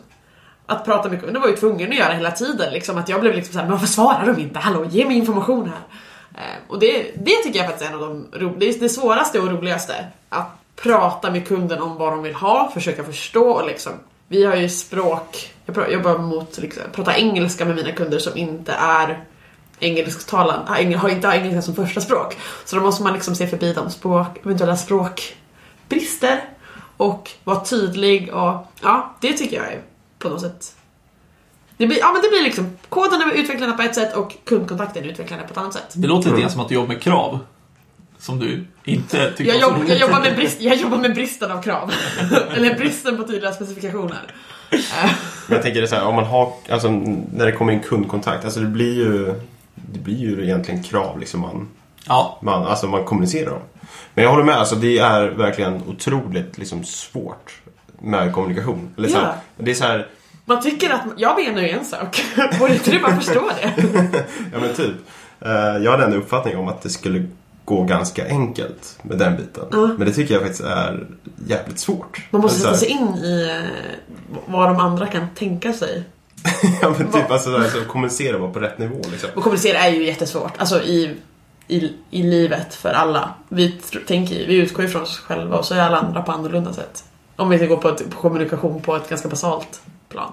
att 0.66 0.84
prata 0.84 1.08
med 1.08 1.20
Det 1.32 1.38
var 1.38 1.48
ju 1.48 1.56
tvungen 1.56 1.90
att 1.90 1.98
göra 1.98 2.12
hela 2.12 2.30
tiden. 2.30 2.72
Liksom, 2.72 2.98
att 2.98 3.08
jag 3.08 3.20
blev 3.20 3.34
liksom 3.34 3.52
såhär, 3.52 3.66
men 3.66 3.72
varför 3.72 3.86
svarar 3.86 4.26
de 4.26 4.42
inte? 4.42 4.58
Hallå, 4.58 4.84
ge 4.84 5.04
mig 5.04 5.16
information 5.16 5.68
här. 5.68 5.82
Eh, 6.34 6.58
och 6.68 6.78
det, 6.78 7.10
det 7.16 7.36
tycker 7.44 7.58
jag 7.58 7.68
faktiskt 7.68 7.90
är 7.90 7.94
en 7.94 8.02
av 8.02 8.08
de 8.08 8.38
ro- 8.38 8.56
det, 8.58 8.68
är 8.68 8.80
det 8.80 8.88
svåraste 8.88 9.40
och 9.40 9.50
roligaste. 9.50 9.94
Att 10.28 10.58
prata 10.76 11.30
med 11.30 11.48
kunden 11.48 11.82
om 11.82 11.96
vad 11.96 12.12
de 12.12 12.22
vill 12.22 12.34
ha, 12.34 12.70
försöka 12.74 13.04
förstå 13.04 13.50
och 13.50 13.66
liksom. 13.66 13.92
Vi 14.28 14.44
har 14.44 14.56
ju 14.56 14.68
språk, 14.68 15.52
jag 15.66 15.92
jobbar 15.92 16.18
mot, 16.18 16.58
liksom, 16.58 16.82
prata 16.92 17.16
engelska 17.16 17.64
med 17.64 17.76
mina 17.76 17.92
kunder 17.92 18.18
som 18.18 18.36
inte 18.36 18.72
är 18.72 19.24
engelsktalande, 19.80 20.64
ah, 20.68 20.98
har 20.98 21.08
inte 21.08 21.26
har 21.26 21.34
engelska 21.34 21.62
som 21.62 21.74
första 21.74 22.00
språk. 22.00 22.36
Så 22.64 22.76
då 22.76 22.82
måste 22.82 23.02
man 23.02 23.12
liksom 23.12 23.34
se 23.34 23.46
förbi 23.46 23.72
de 23.72 23.90
språk, 23.90 24.26
eventuella 24.44 24.76
språkbrister 24.76 26.44
och 26.96 27.30
vara 27.44 27.60
tydlig 27.60 28.34
och 28.34 28.66
ja, 28.82 29.14
det 29.20 29.32
tycker 29.32 29.56
jag 29.56 29.66
är 29.66 29.80
på 30.22 30.28
något 30.28 30.40
sätt 30.40 30.74
det 31.76 31.86
blir, 31.86 31.98
ja 31.98 32.12
men 32.12 32.22
det 32.22 32.28
blir 32.28 32.42
liksom, 32.42 32.76
koden 32.88 33.20
är 33.20 33.32
utvecklande 33.32 33.76
på 33.76 33.82
ett 33.82 33.94
sätt 33.94 34.16
och 34.16 34.36
kundkontakten 34.44 35.04
är 35.04 35.08
utvecklande 35.08 35.44
på 35.44 35.50
ett 35.50 35.58
annat 35.58 35.74
sätt. 35.74 35.92
Det 35.94 36.08
låter 36.08 36.28
lite 36.28 36.40
grann 36.40 36.50
som 36.50 36.60
att 36.60 36.68
du 36.68 36.74
jobbar 36.74 36.88
med 36.88 37.02
krav. 37.02 37.38
Som 38.18 38.38
du 38.38 38.64
inte 38.84 39.32
tycker 39.32 39.52
Jag, 39.52 39.60
jobb, 39.60 39.74
jag, 39.86 39.98
jobbar 39.98 40.20
med 40.20 40.36
brist, 40.36 40.60
jag 40.60 40.76
jobbar 40.76 40.98
med 40.98 41.14
bristen 41.14 41.50
av 41.50 41.62
krav. 41.62 41.92
Eller 42.56 42.74
bristen 42.74 43.16
på 43.16 43.22
tydliga 43.22 43.52
specifikationer. 43.52 44.20
Men 44.70 45.56
jag 45.56 45.62
tänker 45.62 45.80
det 45.80 45.88
så 45.88 45.96
här, 45.96 46.04
om 46.04 46.14
man 46.14 46.24
har, 46.24 46.52
alltså 46.70 46.90
när 47.32 47.46
det 47.46 47.52
kommer 47.52 47.72
in 47.72 47.80
kundkontakt, 47.80 48.44
alltså 48.44 48.60
det 48.60 48.66
blir 48.66 48.94
ju, 48.94 49.34
det 49.74 49.98
blir 49.98 50.18
ju 50.18 50.44
egentligen 50.44 50.82
krav 50.82 51.18
liksom 51.18 51.40
man, 51.40 51.68
Ja, 52.06 52.38
man, 52.42 52.66
alltså 52.66 52.86
man 52.86 53.04
kommunicerar 53.04 53.50
om. 53.50 53.62
Men 54.14 54.24
jag 54.24 54.30
håller 54.30 54.44
med, 54.44 54.56
alltså 54.56 54.76
det 54.76 54.98
är 54.98 55.28
verkligen 55.28 55.82
otroligt 55.88 56.58
liksom 56.58 56.84
svårt 56.84 57.62
med 57.98 58.32
kommunikation. 58.32 58.94
Eller 58.98 59.08
så 59.08 59.16
här, 59.18 59.24
Ja. 59.24 59.34
Det 59.56 59.70
är 59.70 59.74
så 59.74 59.84
här, 59.84 60.08
Man 60.44 60.62
tycker 60.62 60.90
att, 60.90 61.02
jag 61.16 61.36
menar 61.44 61.62
ju 61.62 61.68
en 61.68 61.84
sak. 61.84 62.24
Borde 62.58 62.74
inte 62.74 62.90
du 62.90 62.98
bara 63.00 63.16
förstå 63.20 63.50
det? 63.62 63.72
ja 64.52 64.58
men 64.60 64.74
typ. 64.74 64.94
Eh, 65.40 65.50
jag 65.84 65.90
hade 65.90 66.04
en 66.04 66.14
uppfattning 66.14 66.56
om 66.56 66.68
att 66.68 66.82
det 66.82 66.90
skulle 66.90 67.28
gå 67.64 67.82
ganska 67.84 68.28
enkelt 68.28 68.98
med 69.02 69.18
den 69.18 69.36
biten. 69.36 69.64
Men 69.70 70.06
det 70.06 70.12
tycker 70.12 70.34
jag 70.34 70.42
faktiskt 70.42 70.64
är 70.64 71.06
jävligt 71.46 71.78
svårt. 71.78 72.26
Man 72.30 72.40
måste 72.42 72.68
Alltså, 72.68 72.84
sätta 72.84 72.96
sig 72.96 73.02
in 73.02 73.24
i 73.24 73.60
eh, 73.64 73.70
vad 74.46 74.68
de 74.68 74.76
andra 74.76 75.06
kan 75.06 75.26
tänka 75.34 75.72
sig. 75.72 76.02
ja 76.82 76.94
men 76.98 77.12
typ 77.12 77.30
alltså, 77.30 77.56
alltså 77.56 77.80
kommunicera 77.84 78.38
bara 78.38 78.50
på 78.50 78.60
rätt 78.60 78.78
nivå 78.78 79.00
liksom. 79.10 79.30
Och 79.34 79.42
kommunicera 79.42 79.78
är 79.78 79.90
ju 79.90 80.04
jättesvårt. 80.06 80.52
Alltså 80.58 80.82
i, 80.82 81.16
i, 81.68 81.92
i 82.10 82.22
livet 82.22 82.74
för 82.74 82.90
alla. 82.90 83.34
Vi, 83.48 83.72
tänker, 84.06 84.34
vi 84.46 84.54
utgår 84.54 84.84
ju 84.84 84.90
från 84.90 85.02
oss 85.02 85.18
själva 85.18 85.56
och 85.58 85.64
så 85.64 85.74
är 85.74 85.80
alla 85.80 85.98
andra 85.98 86.22
på 86.22 86.32
annorlunda 86.32 86.72
sätt. 86.72 87.04
Om 87.42 87.48
vi 87.50 87.58
ska 87.58 87.66
gå 87.66 87.76
på, 87.76 87.88
ett, 87.88 88.10
på 88.10 88.16
kommunikation 88.20 88.82
på 88.82 88.96
ett 88.96 89.08
ganska 89.08 89.28
basalt 89.28 89.82
plan. 90.08 90.32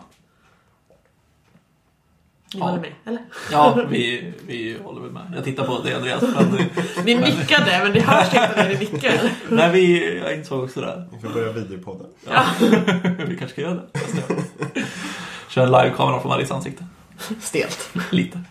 Ni 2.53 2.59
Ja. 2.59 2.65
håller 2.65 2.79
med, 2.81 2.91
eller? 3.05 3.21
ja 3.51 3.77
vi, 3.89 4.33
vi 4.47 4.77
håller 4.83 5.01
väl 5.01 5.11
med. 5.11 5.33
Jag 5.35 5.43
tittar 5.43 5.65
på 5.65 5.79
dig 5.79 5.93
Andreas. 5.93 6.21
Men, 6.21 6.57
Ni 7.05 7.15
nickade, 7.15 7.79
men 7.83 7.93
det 7.93 7.99
hörs 8.01 8.25
inte 8.33 8.53
när 8.55 8.69
ni 8.69 8.75
nickar. 8.75 9.19
nej, 9.49 9.71
vi, 9.71 10.17
jag 10.19 10.35
insåg 10.35 10.63
också 10.63 10.81
det. 10.81 11.03
Vi 11.11 11.19
får 11.19 11.29
börja 11.29 11.51
videopodden. 11.51 12.07
Ja. 12.29 12.43
vi 13.17 13.37
kanske 13.37 13.47
ska 13.47 13.61
göra 13.61 13.73
det. 13.73 13.99
Kör 15.49 15.63
en 15.63 15.71
livekamera 15.71 16.19
från 16.21 16.29
Maries 16.29 16.51
ansikte. 16.51 16.85
Stelt. 17.41 17.89
Lite. 18.11 18.41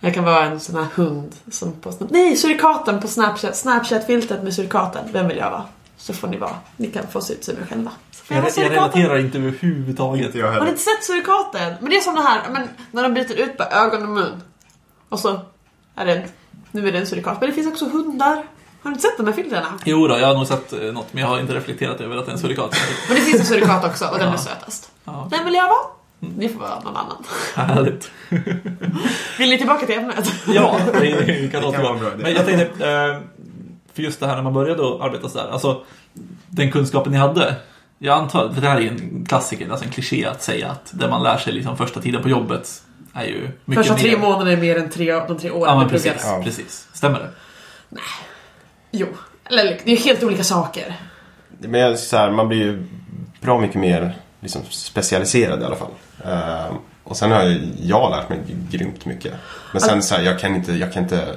Jag 0.00 0.14
kan 0.14 0.24
vara 0.24 0.44
en 0.44 0.60
sån 0.60 0.76
här 0.76 0.86
hund 0.94 1.36
som 1.50 1.72
på 1.72 1.92
Nej, 2.10 2.36
surikaten 2.36 3.00
på 3.00 3.08
Snapchat. 3.08 3.56
Snapchat-filtret 3.56 4.42
med 4.42 4.54
surikaten. 4.54 5.04
Vem 5.12 5.28
vill 5.28 5.36
jag 5.38 5.50
vara? 5.50 5.64
Så 6.00 6.12
får 6.14 6.28
ni 6.28 6.36
vara. 6.36 6.54
Ni 6.76 6.86
kan 6.90 7.06
få 7.06 7.20
se 7.20 7.32
ut 7.32 7.44
som 7.44 7.54
er 7.62 7.66
själva. 7.70 7.90
Jag 8.28 8.38
Jag, 8.44 8.52
jag 8.64 8.72
relaterar 8.72 9.18
inte 9.18 9.38
överhuvudtaget. 9.38 10.26
Inte 10.26 10.38
jag 10.38 10.52
Har 10.52 10.60
ni 10.64 10.68
inte 10.70 10.82
sett 10.82 11.04
surikaten? 11.04 11.74
Men 11.80 11.90
det 11.90 11.96
är 11.96 12.00
som 12.00 12.14
det 12.14 12.20
här, 12.22 12.40
men 12.50 12.68
när 12.90 13.02
de 13.02 13.14
byter 13.14 13.32
ut 13.40 13.56
på 13.56 13.62
ögon 13.64 14.02
och 14.02 14.08
mun. 14.08 14.42
Och 15.08 15.18
så 15.20 15.40
är 15.94 16.06
det, 16.06 16.24
nu 16.70 16.88
är 16.88 16.92
det 16.92 16.98
en 16.98 17.06
surikat. 17.06 17.40
Men 17.40 17.48
det 17.48 17.54
finns 17.54 17.66
också 17.66 17.88
hundar. 17.88 18.44
Har 18.82 18.90
ni 18.90 18.94
inte 18.94 19.02
sett 19.02 19.16
de 19.16 19.26
här 19.26 19.32
filtrerna? 19.34 19.78
Jo 19.84 20.08
då, 20.08 20.18
jag 20.18 20.26
har 20.26 20.34
nog 20.34 20.46
sett 20.46 20.72
eh, 20.72 20.78
något 20.80 21.12
men 21.12 21.20
jag 21.22 21.28
har 21.28 21.40
inte 21.40 21.54
reflekterat 21.54 22.00
över 22.00 22.16
att 22.16 22.26
det 22.26 22.30
är 22.30 22.34
en 22.34 22.40
surikat. 22.40 22.76
Men 23.08 23.16
det 23.16 23.22
finns 23.22 23.40
en 23.40 23.46
surikat 23.46 23.84
också 23.84 24.04
och 24.06 24.18
den 24.18 24.28
är 24.28 24.32
Ja. 24.32 24.38
sötast. 24.38 24.90
Ja, 25.04 25.28
Den 25.30 25.44
vill 25.44 25.54
jag 25.54 25.68
vara. 25.68 25.78
Ni 26.36 26.48
får 26.48 26.60
vara 26.60 26.80
någon 26.80 26.96
annan. 26.96 27.24
härligt. 27.54 28.10
Vill 29.38 29.50
ni 29.50 29.58
tillbaka 29.58 29.86
till 29.86 29.98
ämnet? 29.98 30.32
Ja, 30.46 30.80
det, 30.92 31.20
det 31.26 31.52
kan 31.52 31.62
låta 31.62 31.78
bra. 31.78 31.98
Men 32.16 32.32
jag 32.34 32.46
tänkte, 32.46 32.88
eh, 32.90 33.16
för 34.00 34.04
just 34.04 34.20
det 34.20 34.26
här 34.26 34.36
när 34.36 34.42
man 34.42 34.52
började 34.52 34.82
arbeta 35.04 35.28
sådär, 35.28 35.48
alltså 35.52 35.82
den 36.46 36.70
kunskapen 36.72 37.12
ni 37.12 37.18
hade. 37.18 37.54
Jag 37.98 38.18
antar, 38.18 38.48
för 38.52 38.60
det 38.60 38.68
här 38.68 38.80
är 38.80 38.88
en 38.88 39.24
klassiker, 39.28 39.68
alltså 39.70 39.84
en 39.86 39.90
kliché 39.92 40.24
att 40.24 40.42
säga 40.42 40.70
att 40.70 40.90
det 40.94 41.08
man 41.08 41.22
lär 41.22 41.36
sig 41.36 41.52
liksom 41.52 41.76
första 41.76 42.00
tiden 42.00 42.22
på 42.22 42.28
jobbet 42.28 42.82
är 43.14 43.24
ju 43.24 43.48
mycket 43.64 43.86
Första 43.86 43.98
tre 44.02 44.10
mer. 44.10 44.18
månader 44.18 44.52
är 44.52 44.56
mer 44.56 44.78
än 44.78 44.90
tre, 44.90 45.12
de 45.14 45.38
tre 45.38 45.50
åren 45.50 45.72
Ja, 45.72 45.78
men 45.78 45.88
precis, 45.88 46.12
Ja. 46.24 46.40
precis. 46.44 46.88
Stämmer 46.92 47.18
det? 47.18 47.30
Jo. 48.90 49.06
Eller 49.50 49.78
det 49.84 49.92
är 49.92 49.96
helt 49.96 50.22
olika 50.22 50.44
saker. 50.44 50.94
Men 51.58 51.80
jag, 51.80 51.98
så 51.98 52.16
här, 52.16 52.30
man 52.30 52.48
blir 52.48 52.58
ju 52.58 52.84
bra 53.40 53.60
mycket 53.60 53.80
mer 53.80 54.16
liksom, 54.40 54.62
specialiserad 54.70 55.62
i 55.62 55.64
alla 55.64 55.76
fall. 55.76 55.90
Eh, 56.24 56.74
och 57.04 57.16
sen 57.16 57.30
har 57.30 57.44
ju 57.44 57.68
jag 57.82 58.10
lärt 58.10 58.28
mig 58.28 58.38
grymt 58.70 59.04
mycket. 59.04 59.32
Men 59.72 59.80
sen 59.80 60.02
så 60.02 60.14
här, 60.14 60.22
jag 60.22 60.38
kan 60.38 60.54
inte, 60.54 60.72
jag 60.72 60.92
kan 60.92 61.02
inte 61.02 61.36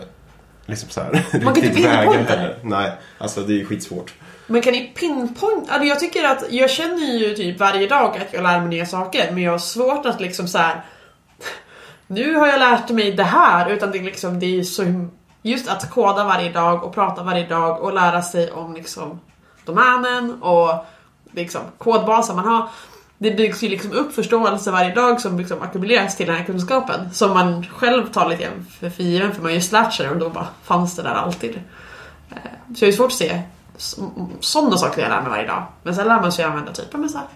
liksom 0.65 0.89
så 0.89 1.01
här, 1.01 1.25
Man 1.43 1.53
kan 1.53 1.63
inte 1.63 1.81
väga 1.81 2.01
pinpointa 2.01 2.35
det. 2.35 2.55
Nej, 2.61 2.91
alltså 3.17 3.41
det 3.41 3.61
är 3.61 3.65
skitsvårt. 3.65 4.13
Men 4.47 4.61
kan 4.61 4.73
ni 4.73 4.91
pinpoint? 4.95 5.69
Alltså 5.69 5.87
jag 5.87 5.99
tycker 5.99 6.23
att 6.23 6.43
jag 6.49 6.69
känner 6.69 7.17
ju 7.17 7.35
typ 7.35 7.59
varje 7.59 7.87
dag 7.87 8.17
att 8.17 8.33
jag 8.33 8.43
lär 8.43 8.59
mig 8.59 8.69
nya 8.69 8.85
saker 8.85 9.31
men 9.31 9.43
jag 9.43 9.51
har 9.51 9.59
svårt 9.59 10.05
att 10.05 10.21
liksom 10.21 10.47
så 10.47 10.57
här. 10.57 10.85
Nu 12.07 12.35
har 12.35 12.47
jag 12.47 12.59
lärt 12.59 12.89
mig 12.89 13.11
det 13.11 13.23
här 13.23 13.69
utan 13.69 13.91
det 13.91 13.97
är 13.97 14.03
liksom 14.03 14.39
det 14.39 14.59
är 14.59 14.63
så 14.63 14.83
Just 15.45 15.69
att 15.69 15.89
koda 15.89 16.23
varje 16.23 16.51
dag 16.51 16.83
och 16.83 16.93
prata 16.93 17.23
varje 17.23 17.47
dag 17.47 17.81
och 17.81 17.93
lära 17.93 18.21
sig 18.21 18.51
om 18.51 18.73
liksom 18.73 19.19
domänen 19.65 20.41
och 20.41 20.85
liksom 21.31 21.61
kodbaser 21.77 22.33
man 22.33 22.45
har. 22.45 22.69
Det 23.23 23.31
byggs 23.31 23.63
ju 23.63 23.69
liksom 23.69 23.91
upp 23.91 24.13
förståelse 24.15 24.71
varje 24.71 24.93
dag 24.95 25.21
som 25.21 25.37
liksom 25.39 25.61
ackumuleras 25.61 26.17
till 26.17 26.27
den 26.27 26.35
här 26.35 26.43
kunskapen 26.43 27.13
som 27.13 27.33
man 27.33 27.65
själv 27.65 28.07
tar 28.11 28.29
lite 28.29 28.49
för 28.79 29.03
given 29.03 29.31
för 29.35 29.41
man 29.41 29.53
lärt 29.71 29.93
sig 29.93 30.05
det 30.05 30.11
och 30.11 30.17
då 30.17 30.29
bara 30.29 30.47
fanns 30.63 30.95
det 30.95 31.01
där 31.03 31.09
alltid. 31.13 31.55
Eh, 32.31 32.37
Så 32.75 32.85
det 32.85 32.87
är 32.87 32.91
svårt 32.91 33.07
att 33.11 33.13
se 33.13 33.41
sådana 34.39 34.77
saker 34.77 35.01
jag 35.01 35.09
lär 35.09 35.21
mig 35.21 35.29
varje 35.29 35.47
dag. 35.47 35.63
Men 35.83 35.95
sen 35.95 36.07
lär 36.07 36.21
man 36.21 36.31
sig 36.31 36.45
använda 36.45 36.71
typ 36.71 36.93
men 36.93 37.09
så 37.09 37.17
här, 37.17 37.27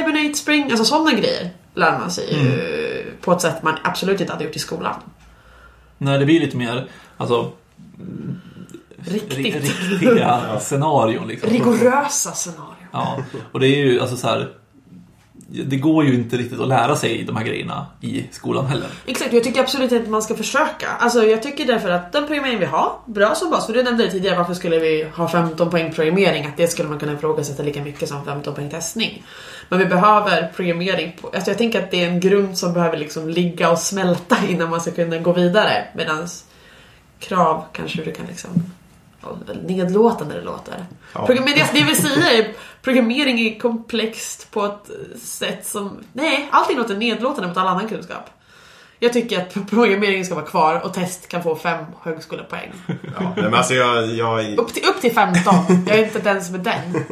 Hibernate, 0.00 0.34
Spring, 0.34 0.64
alltså 0.70 0.84
sådana 0.84 1.12
grejer 1.12 1.50
lär 1.74 1.98
man 1.98 2.10
sig 2.10 2.34
ju 2.34 3.16
på 3.20 3.32
ett 3.32 3.40
sätt 3.40 3.62
man 3.62 3.74
absolut 3.84 4.20
inte 4.20 4.32
hade 4.32 4.44
gjort 4.44 4.56
i 4.56 4.58
skolan. 4.58 4.94
Nej, 5.98 6.18
det 6.18 6.24
blir 6.24 6.40
lite 6.40 6.56
mer, 6.56 6.86
alltså... 7.16 7.52
Riktigt. 9.06 9.38
ri- 9.38 9.90
Riktiga 9.90 10.40
scenarion 10.60 11.28
liksom. 11.28 11.50
Rigorösa 11.50 12.32
scenarion. 12.32 12.74
Ja, 12.92 13.16
och 13.52 13.60
det 13.60 13.66
är 13.66 13.76
ju 13.76 14.00
alltså 14.00 14.16
så 14.16 14.26
här. 14.26 14.52
Det 15.46 15.76
går 15.76 16.04
ju 16.04 16.14
inte 16.14 16.36
riktigt 16.36 16.60
att 16.60 16.68
lära 16.68 16.96
sig 16.96 17.24
de 17.24 17.36
här 17.36 17.44
grejerna 17.44 17.86
i 18.00 18.24
skolan 18.30 18.66
heller. 18.66 18.88
Exakt, 19.06 19.32
jag 19.32 19.44
tycker 19.44 19.60
absolut 19.60 19.92
inte 19.92 20.04
att 20.04 20.10
man 20.10 20.22
ska 20.22 20.34
försöka. 20.34 20.88
Alltså 20.98 21.24
jag 21.24 21.42
tycker 21.42 21.66
därför 21.66 21.90
att 21.90 22.12
den 22.12 22.26
programmering 22.26 22.58
vi 22.58 22.64
har, 22.64 22.92
bra 23.06 23.34
som 23.34 23.50
bas. 23.50 23.66
För 23.66 23.72
du 23.72 23.82
nämnde 23.82 24.04
det 24.04 24.10
tidigare, 24.10 24.36
varför 24.38 24.54
skulle 24.54 24.78
vi 24.78 25.06
ha 25.16 25.28
15 25.28 25.70
poäng 25.70 25.92
programmering? 25.92 26.46
Att 26.46 26.56
det 26.56 26.68
skulle 26.68 26.88
man 26.88 26.98
kunna 26.98 27.12
ifrågasätta 27.12 27.62
lika 27.62 27.82
mycket 27.82 28.08
som 28.08 28.24
15 28.24 28.54
poäng 28.54 28.70
testning. 28.70 29.22
Men 29.68 29.78
vi 29.78 29.86
behöver 29.86 30.52
programmering. 30.56 31.16
På, 31.20 31.28
alltså 31.28 31.50
jag 31.50 31.58
tänker 31.58 31.82
att 31.82 31.90
det 31.90 32.04
är 32.04 32.08
en 32.08 32.20
grund 32.20 32.58
som 32.58 32.72
behöver 32.72 32.96
liksom 32.96 33.28
ligga 33.28 33.70
och 33.70 33.78
smälta 33.78 34.36
innan 34.48 34.70
man 34.70 34.80
ska 34.80 34.90
kunna 34.90 35.18
gå 35.18 35.32
vidare. 35.32 35.84
Medan 35.94 36.28
krav 37.18 37.64
kanske 37.72 38.02
du 38.02 38.12
kan 38.12 38.26
liksom 38.26 38.50
nedlåtande 39.62 40.34
det 40.34 40.42
låter. 40.42 40.86
Ja. 41.12 41.26
Men 41.28 41.36
det, 41.36 41.72
det 41.72 41.78
jag 41.78 41.86
vill 41.86 42.02
säga 42.02 42.32
är 42.32 42.52
programmering 42.82 43.40
är 43.40 43.58
komplext 43.58 44.50
på 44.50 44.64
ett 44.64 45.20
sätt 45.20 45.66
som... 45.66 46.04
Nej, 46.12 46.48
allting 46.52 46.76
låter 46.76 46.96
nedlåtande 46.96 47.48
mot 47.48 47.56
all 47.56 47.66
annan 47.66 47.88
kunskap. 47.88 48.30
Jag 49.04 49.12
tycker 49.12 49.40
att 49.40 49.70
programmering 49.70 50.24
ska 50.24 50.34
vara 50.34 50.44
kvar 50.44 50.80
och 50.84 50.94
test 50.94 51.28
kan 51.28 51.42
få 51.42 51.56
fem 51.56 51.84
högskolepoäng. 52.02 52.72
Ja, 52.86 53.32
men 53.36 53.54
alltså 53.54 53.74
jag, 53.74 54.06
jag, 54.06 54.58
Upp 54.58 54.74
till, 54.74 54.82
upp 54.88 55.00
till 55.00 55.12
15. 55.12 55.54
Jag 55.86 55.98
är 55.98 56.04
inte 56.04 56.18
den 56.18 56.44
som 56.44 56.54
är 56.54 56.58
den. 56.58 57.04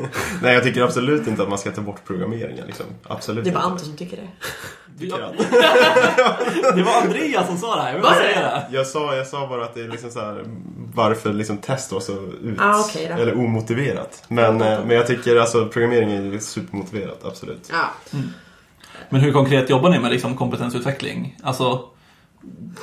nej, 0.42 0.54
jag 0.54 0.62
tycker 0.62 0.82
absolut 0.82 1.26
inte 1.26 1.42
att 1.42 1.48
man 1.48 1.58
ska 1.58 1.70
ta 1.70 1.80
bort 1.80 2.04
programmeringen. 2.06 2.66
Liksom. 2.66 2.86
Absolut 3.08 3.44
Det 3.44 3.48
inte. 3.50 3.60
Ante 3.60 3.84
som 3.84 3.96
tycker 3.96 4.16
det. 4.16 4.28
Ja, 4.98 5.16
det 6.74 6.82
var 6.82 7.02
Andreas 7.02 7.46
som 7.46 7.58
sa 7.58 7.76
det 7.76 7.82
här, 7.82 7.92
jag 7.94 8.02
Var 8.02 8.10
det? 8.10 8.62
Jag 8.70 8.86
sa, 8.86 9.16
jag 9.16 9.26
sa 9.26 9.46
bara 9.46 9.64
att 9.64 9.74
det 9.74 9.80
är 9.80 9.88
liksom 9.88 10.10
så 10.10 10.20
här, 10.20 10.44
varför 10.94 11.32
liksom 11.32 11.58
test 11.58 11.92
var 11.92 12.00
så 12.00 12.12
ut, 12.42 12.58
Ah, 12.60 12.84
då. 12.94 13.00
eller 13.22 13.38
omotiverat. 13.38 14.24
Men, 14.28 14.60
eh, 14.62 14.78
men 14.86 14.96
jag 14.96 15.06
tycker 15.06 15.36
alltså 15.36 15.66
programmering 15.66 16.34
är 16.34 16.38
supermotiverat, 16.38 17.24
absolut. 17.24 17.70
Ja. 17.72 18.18
Men 19.08 19.20
hur 19.20 19.32
konkret 19.32 19.70
jobbar 19.70 19.90
ni 19.90 19.98
med 19.98 20.10
liksom 20.10 20.36
kompetensutveckling? 20.36 21.36
Alltså, 21.42 21.84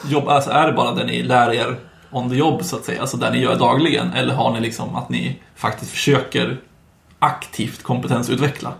jobb, 0.08 0.28
alltså, 0.28 0.52
är 0.52 0.68
det 0.68 0.74
bara 0.74 0.94
det 0.94 1.04
ni 1.04 1.24
lär 1.24 1.54
er 1.54 1.76
on 2.12 2.30
the 2.30 2.36
job 2.36 2.64
så 2.64 2.76
att 2.76 2.86
säga, 2.86 3.02
alltså 3.02 3.18
där 3.18 3.32
ni 3.32 3.40
gör 3.40 3.56
dagligen? 3.56 4.14
Eller 4.14 4.34
har 4.34 4.54
ni 4.54 4.60
liksom 4.60 4.96
att 4.96 5.10
ni 5.10 5.40
faktiskt 5.56 5.92
försöker 5.92 6.62
aktivt 7.20 7.84
kompetensutveckla? 7.84 8.74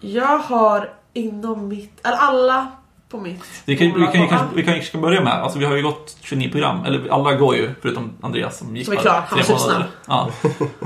Jag 0.00 0.38
har 0.38 0.90
inom 1.12 1.68
mitt, 1.68 2.06
eller 2.06 2.16
alla 2.16 2.72
på 3.10 3.20
mitt 3.20 3.42
Vi 3.64 3.76
kan, 3.76 3.86
vi, 4.12 4.28
kan, 4.28 4.48
vi 4.54 4.62
kan 4.62 4.74
kanske 4.74 4.98
börja 4.98 5.20
med, 5.20 5.32
alltså 5.32 5.58
vi 5.58 5.64
har 5.64 5.76
ju 5.76 5.82
gått 5.82 6.16
29 6.20 6.50
program, 6.50 6.84
eller 6.84 7.08
alla 7.10 7.34
går 7.34 7.56
ju, 7.56 7.70
förutom 7.82 8.12
Andreas 8.20 8.58
som 8.58 8.76
gick 8.76 8.86
Som 8.86 8.96
är 8.96 9.00
klar, 9.00 9.22
han 9.28 9.38
var 9.38 9.44
supersnabb. 9.44 9.82
Ja. 10.06 10.30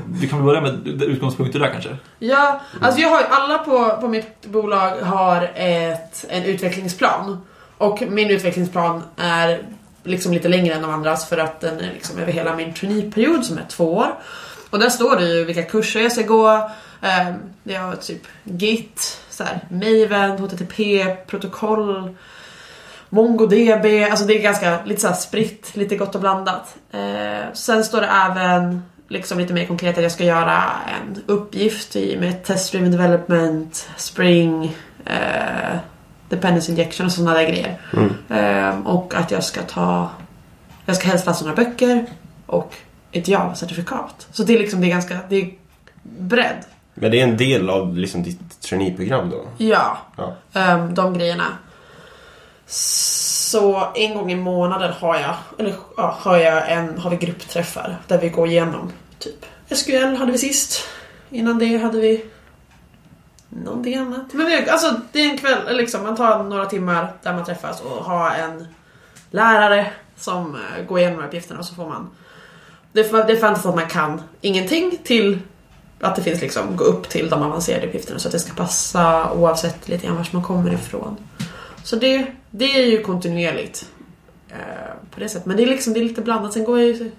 Vi 0.07 0.29
kan 0.29 0.39
väl 0.39 0.47
börja 0.47 0.61
med 0.61 1.03
utgångspunkter 1.03 1.59
där 1.59 1.71
kanske? 1.71 1.97
Ja, 2.19 2.61
alltså 2.81 3.01
jag 3.01 3.09
har 3.09 3.21
ju 3.21 3.27
alla 3.27 3.59
på, 3.59 3.99
på 4.01 4.09
mitt 4.09 4.47
bolag 4.47 4.97
har 4.97 5.51
ett, 5.55 6.25
en 6.29 6.43
utvecklingsplan. 6.45 7.41
Och 7.79 8.03
min 8.09 8.31
utvecklingsplan 8.31 9.03
är 9.17 9.63
liksom 10.05 10.33
lite 10.33 10.49
längre 10.49 10.75
än 10.75 10.83
de 10.83 10.91
andras 10.91 11.29
för 11.29 11.39
att 11.39 11.61
den 11.61 11.81
är 11.81 11.93
liksom 11.93 12.19
över 12.19 12.33
hela 12.33 12.57
min 12.57 12.75
traineeperiod 12.75 13.45
som 13.45 13.59
är 13.59 13.65
två 13.69 13.95
år. 13.95 14.15
Och 14.71 14.79
där 14.79 14.89
står 14.89 15.17
det 15.17 15.29
ju 15.29 15.45
vilka 15.45 15.63
kurser 15.63 16.01
jag 16.01 16.13
ska 16.13 16.23
gå. 16.23 16.71
Um, 17.03 17.35
det 17.63 17.75
har 17.75 17.97
typ 17.97 18.23
Git, 18.45 19.21
så 19.35 19.45
här, 19.45 19.61
Maven, 19.69 20.39
HTTP, 20.39 21.07
protokoll, 21.27 22.17
MongoDB. 23.09 23.87
Alltså 24.11 24.25
det 24.25 24.39
är 24.39 24.43
ganska 24.43 24.85
lite 24.85 25.01
så 25.01 25.09
här 25.09 25.15
spritt, 25.15 25.77
lite 25.77 25.97
gott 25.97 26.15
och 26.15 26.21
blandat. 26.21 26.77
Eh, 26.93 27.53
sen 27.53 27.85
står 27.85 28.01
det 28.01 28.07
även 28.07 28.83
liksom 29.09 29.39
lite 29.39 29.55
mer 29.55 29.67
konkret 29.67 29.97
att 29.97 30.03
jag 30.03 30.13
ska 30.13 30.25
göra 30.25 30.63
en 30.87 31.23
uppgift 31.27 31.97
i, 31.97 32.17
med 32.17 32.45
test-driven 32.45 32.91
development, 32.91 33.89
Spring, 33.97 34.77
eh, 35.05 35.79
dependency 36.29 36.73
injection 36.73 37.07
och 37.07 37.13
sådana 37.13 37.35
där 37.35 37.49
grejer. 37.49 37.81
Eh, 38.29 38.87
och 38.87 39.15
att 39.15 39.31
jag 39.31 39.45
ska 39.45 39.63
ta, 39.63 40.11
jag 40.87 40.97
ska 40.97 41.09
helst 41.09 41.27
läsa 41.27 41.45
några 41.45 41.65
böcker 41.65 42.07
och 42.47 42.75
ett 43.13 43.29
Java-certifikat. 43.29 44.27
Så 44.33 44.43
det 44.43 44.55
är 44.55 44.59
liksom, 44.59 44.81
det 44.81 44.87
är 44.87 44.91
ganska, 44.91 45.19
det 45.29 45.37
är 45.37 45.51
bredd. 46.03 46.65
Men 46.95 47.11
det 47.11 47.21
är 47.21 47.25
en 47.25 47.37
del 47.37 47.71
av 47.71 47.97
liksom 47.97 48.23
ditt 48.23 48.54
traineeprogram 48.75 49.31
då? 49.31 49.45
Ja, 49.57 49.99
Ja. 50.17 50.37
Ehm, 50.53 50.95
de 50.95 51.19
grejerna. 51.19 51.47
Så 52.67 53.89
en 53.95 54.15
gång 54.15 54.33
i 54.33 54.37
månaden 54.37 54.93
har 54.93 55.17
jag, 55.17 55.35
eller 55.59 55.75
ja, 55.97 56.17
har 56.21 56.37
jag 56.37 56.73
en, 56.73 56.99
har 56.99 57.11
vi 57.11 57.17
gruppträffar 57.17 57.97
där 58.07 58.19
vi 58.19 58.29
går 58.29 58.49
igenom 58.49 58.93
typ 59.19 59.47
SQL 59.75 60.17
hade 60.17 60.33
vi 60.33 60.39
sist. 60.39 60.89
Innan 61.31 61.59
det 61.59 61.77
hade 61.77 62.01
vi 62.01 62.25
någonting 63.49 63.95
annat. 63.95 64.33
Men 64.33 64.47
vi, 64.47 64.69
alltså 64.69 65.01
det 65.13 65.21
är 65.21 65.31
en 65.31 65.39
kväll, 65.39 65.77
liksom, 65.77 66.03
man 66.03 66.17
tar 66.17 66.43
några 66.43 66.67
timmar 66.67 67.13
där 67.23 67.33
man 67.33 67.45
träffas 67.45 67.81
och 67.81 68.05
har 68.05 68.31
en 68.31 68.67
lärare 69.31 69.87
som 70.17 70.55
eh, 70.55 70.85
går 70.85 70.99
igenom 70.99 71.25
uppgifterna 71.25 71.61
och 71.61 71.67
så 71.67 71.75
får 71.75 71.89
man 71.89 72.11
det, 72.93 73.13
det 73.27 73.33
är 73.33 73.37
fanns 73.37 73.67
att 73.67 73.75
man 73.75 73.89
kan 73.89 74.23
ingenting 74.41 74.99
till 75.05 75.39
att 76.01 76.17
det 76.17 76.23
finns 76.23 76.41
liksom 76.41 76.77
gå 76.77 76.85
upp 76.85 77.09
till 77.09 77.29
de 77.29 77.43
avancerade 77.43 77.87
uppgifterna 77.87 78.19
så 78.19 78.29
att 78.29 78.33
det 78.33 78.39
ska 78.39 78.53
passa 78.53 79.33
oavsett 79.33 79.89
lite 79.89 80.07
grann 80.07 80.17
var 80.17 80.29
man 80.33 80.43
kommer 80.43 80.73
ifrån. 80.73 81.17
Så 81.85 81.97
det, 81.97 82.27
det 82.51 82.65
är 82.65 82.87
ju 82.87 83.03
kontinuerligt 83.03 83.87
eh, 84.49 84.57
på 85.11 85.21
det 85.21 85.29
sättet. 85.29 85.47
Men 85.47 85.57
det 85.57 85.63
är 85.63 85.67
liksom 85.67 85.93
det 85.93 86.01
är 86.01 86.05
lite 86.05 86.23
blandat. 86.23 86.53
Sen 86.53 86.65
går 86.65 86.79
jag 86.79 86.89
ju 86.89 87.11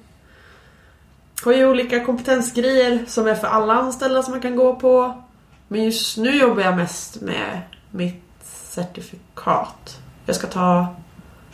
har 1.44 1.54
ju 1.54 1.66
olika 1.66 2.06
kompetensgrejer 2.06 3.06
som 3.08 3.28
är 3.28 3.36
för 3.36 3.48
alla 3.48 3.74
anställda 3.74 4.24
som 4.24 4.32
man 4.32 4.42
kan 4.42 4.56
gå 4.56 4.76
på. 4.76 5.24
Men 5.68 5.84
just 5.84 6.18
nu 6.18 6.38
jobbar 6.38 6.62
jag 6.62 6.76
mest 6.76 7.22
med 7.22 7.62
mitt 7.92 8.24
certifikat. 8.44 10.00
Jag 10.26 10.36
ska 10.36 10.48
ta 10.48 10.96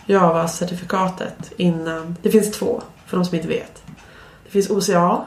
Java-certifikatet 0.05 1.51
innan... 1.57 2.17
Det 2.21 2.31
finns 2.31 2.51
två, 2.51 2.81
för 3.05 3.17
de 3.17 3.25
som 3.25 3.35
inte 3.35 3.47
vet. 3.47 3.83
Det 4.43 4.49
finns 4.49 4.69
OCA. 4.69 5.25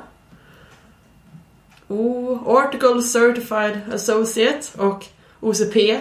O, 1.88 2.38
Article 2.46 3.02
Certified 3.02 3.80
Associate 3.94 4.62
och 4.76 5.06
OCP. 5.40 6.00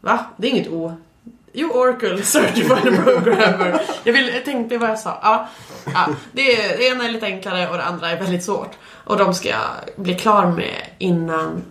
Va? 0.00 0.24
Det 0.36 0.46
är 0.46 0.50
inget 0.50 0.68
O. 0.68 0.92
Jo, 1.52 1.70
Oracle 1.70 2.22
Certified 2.22 3.04
Programmer. 3.04 3.80
Jag, 4.04 4.12
vill, 4.12 4.28
jag 4.34 4.44
tänkte 4.44 4.78
vad 4.78 4.90
jag 4.90 4.98
sa. 4.98 5.18
Ja, 5.22 5.48
ja, 5.84 6.08
det, 6.32 6.56
är, 6.56 6.78
det 6.78 6.88
ena 6.88 7.04
är 7.04 7.12
lite 7.12 7.26
enklare 7.26 7.68
och 7.68 7.76
det 7.76 7.84
andra 7.84 8.10
är 8.10 8.18
väldigt 8.18 8.44
svårt. 8.44 8.70
Och 9.04 9.16
de 9.16 9.34
ska 9.34 9.48
jag 9.48 9.70
bli 9.96 10.14
klar 10.14 10.46
med 10.46 10.86
innan 10.98 11.62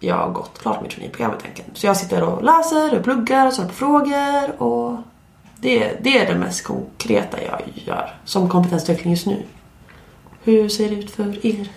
jag 0.00 0.14
har 0.14 0.30
gått 0.30 0.58
klart 0.58 0.82
mitt 0.82 0.90
traineeprogrammet 0.90 1.44
enkelt. 1.44 1.68
Så 1.74 1.86
jag 1.86 1.96
sitter 1.96 2.22
och 2.22 2.44
läser 2.44 2.98
och 2.98 3.04
pluggar 3.04 3.46
och 3.46 3.52
svarar 3.52 3.68
på 3.68 3.74
frågor 3.74 4.62
och 4.62 4.98
det, 5.60 5.98
det 6.02 6.18
är 6.18 6.32
det 6.32 6.38
mest 6.38 6.64
konkreta 6.64 7.42
jag 7.42 7.60
gör 7.74 8.14
som 8.24 8.48
kompetensutveckling 8.48 9.12
just 9.12 9.26
nu. 9.26 9.42
Hur 10.42 10.68
ser 10.68 10.88
det 10.88 10.94
ut 10.94 11.10
för 11.10 11.46
er? 11.46 11.68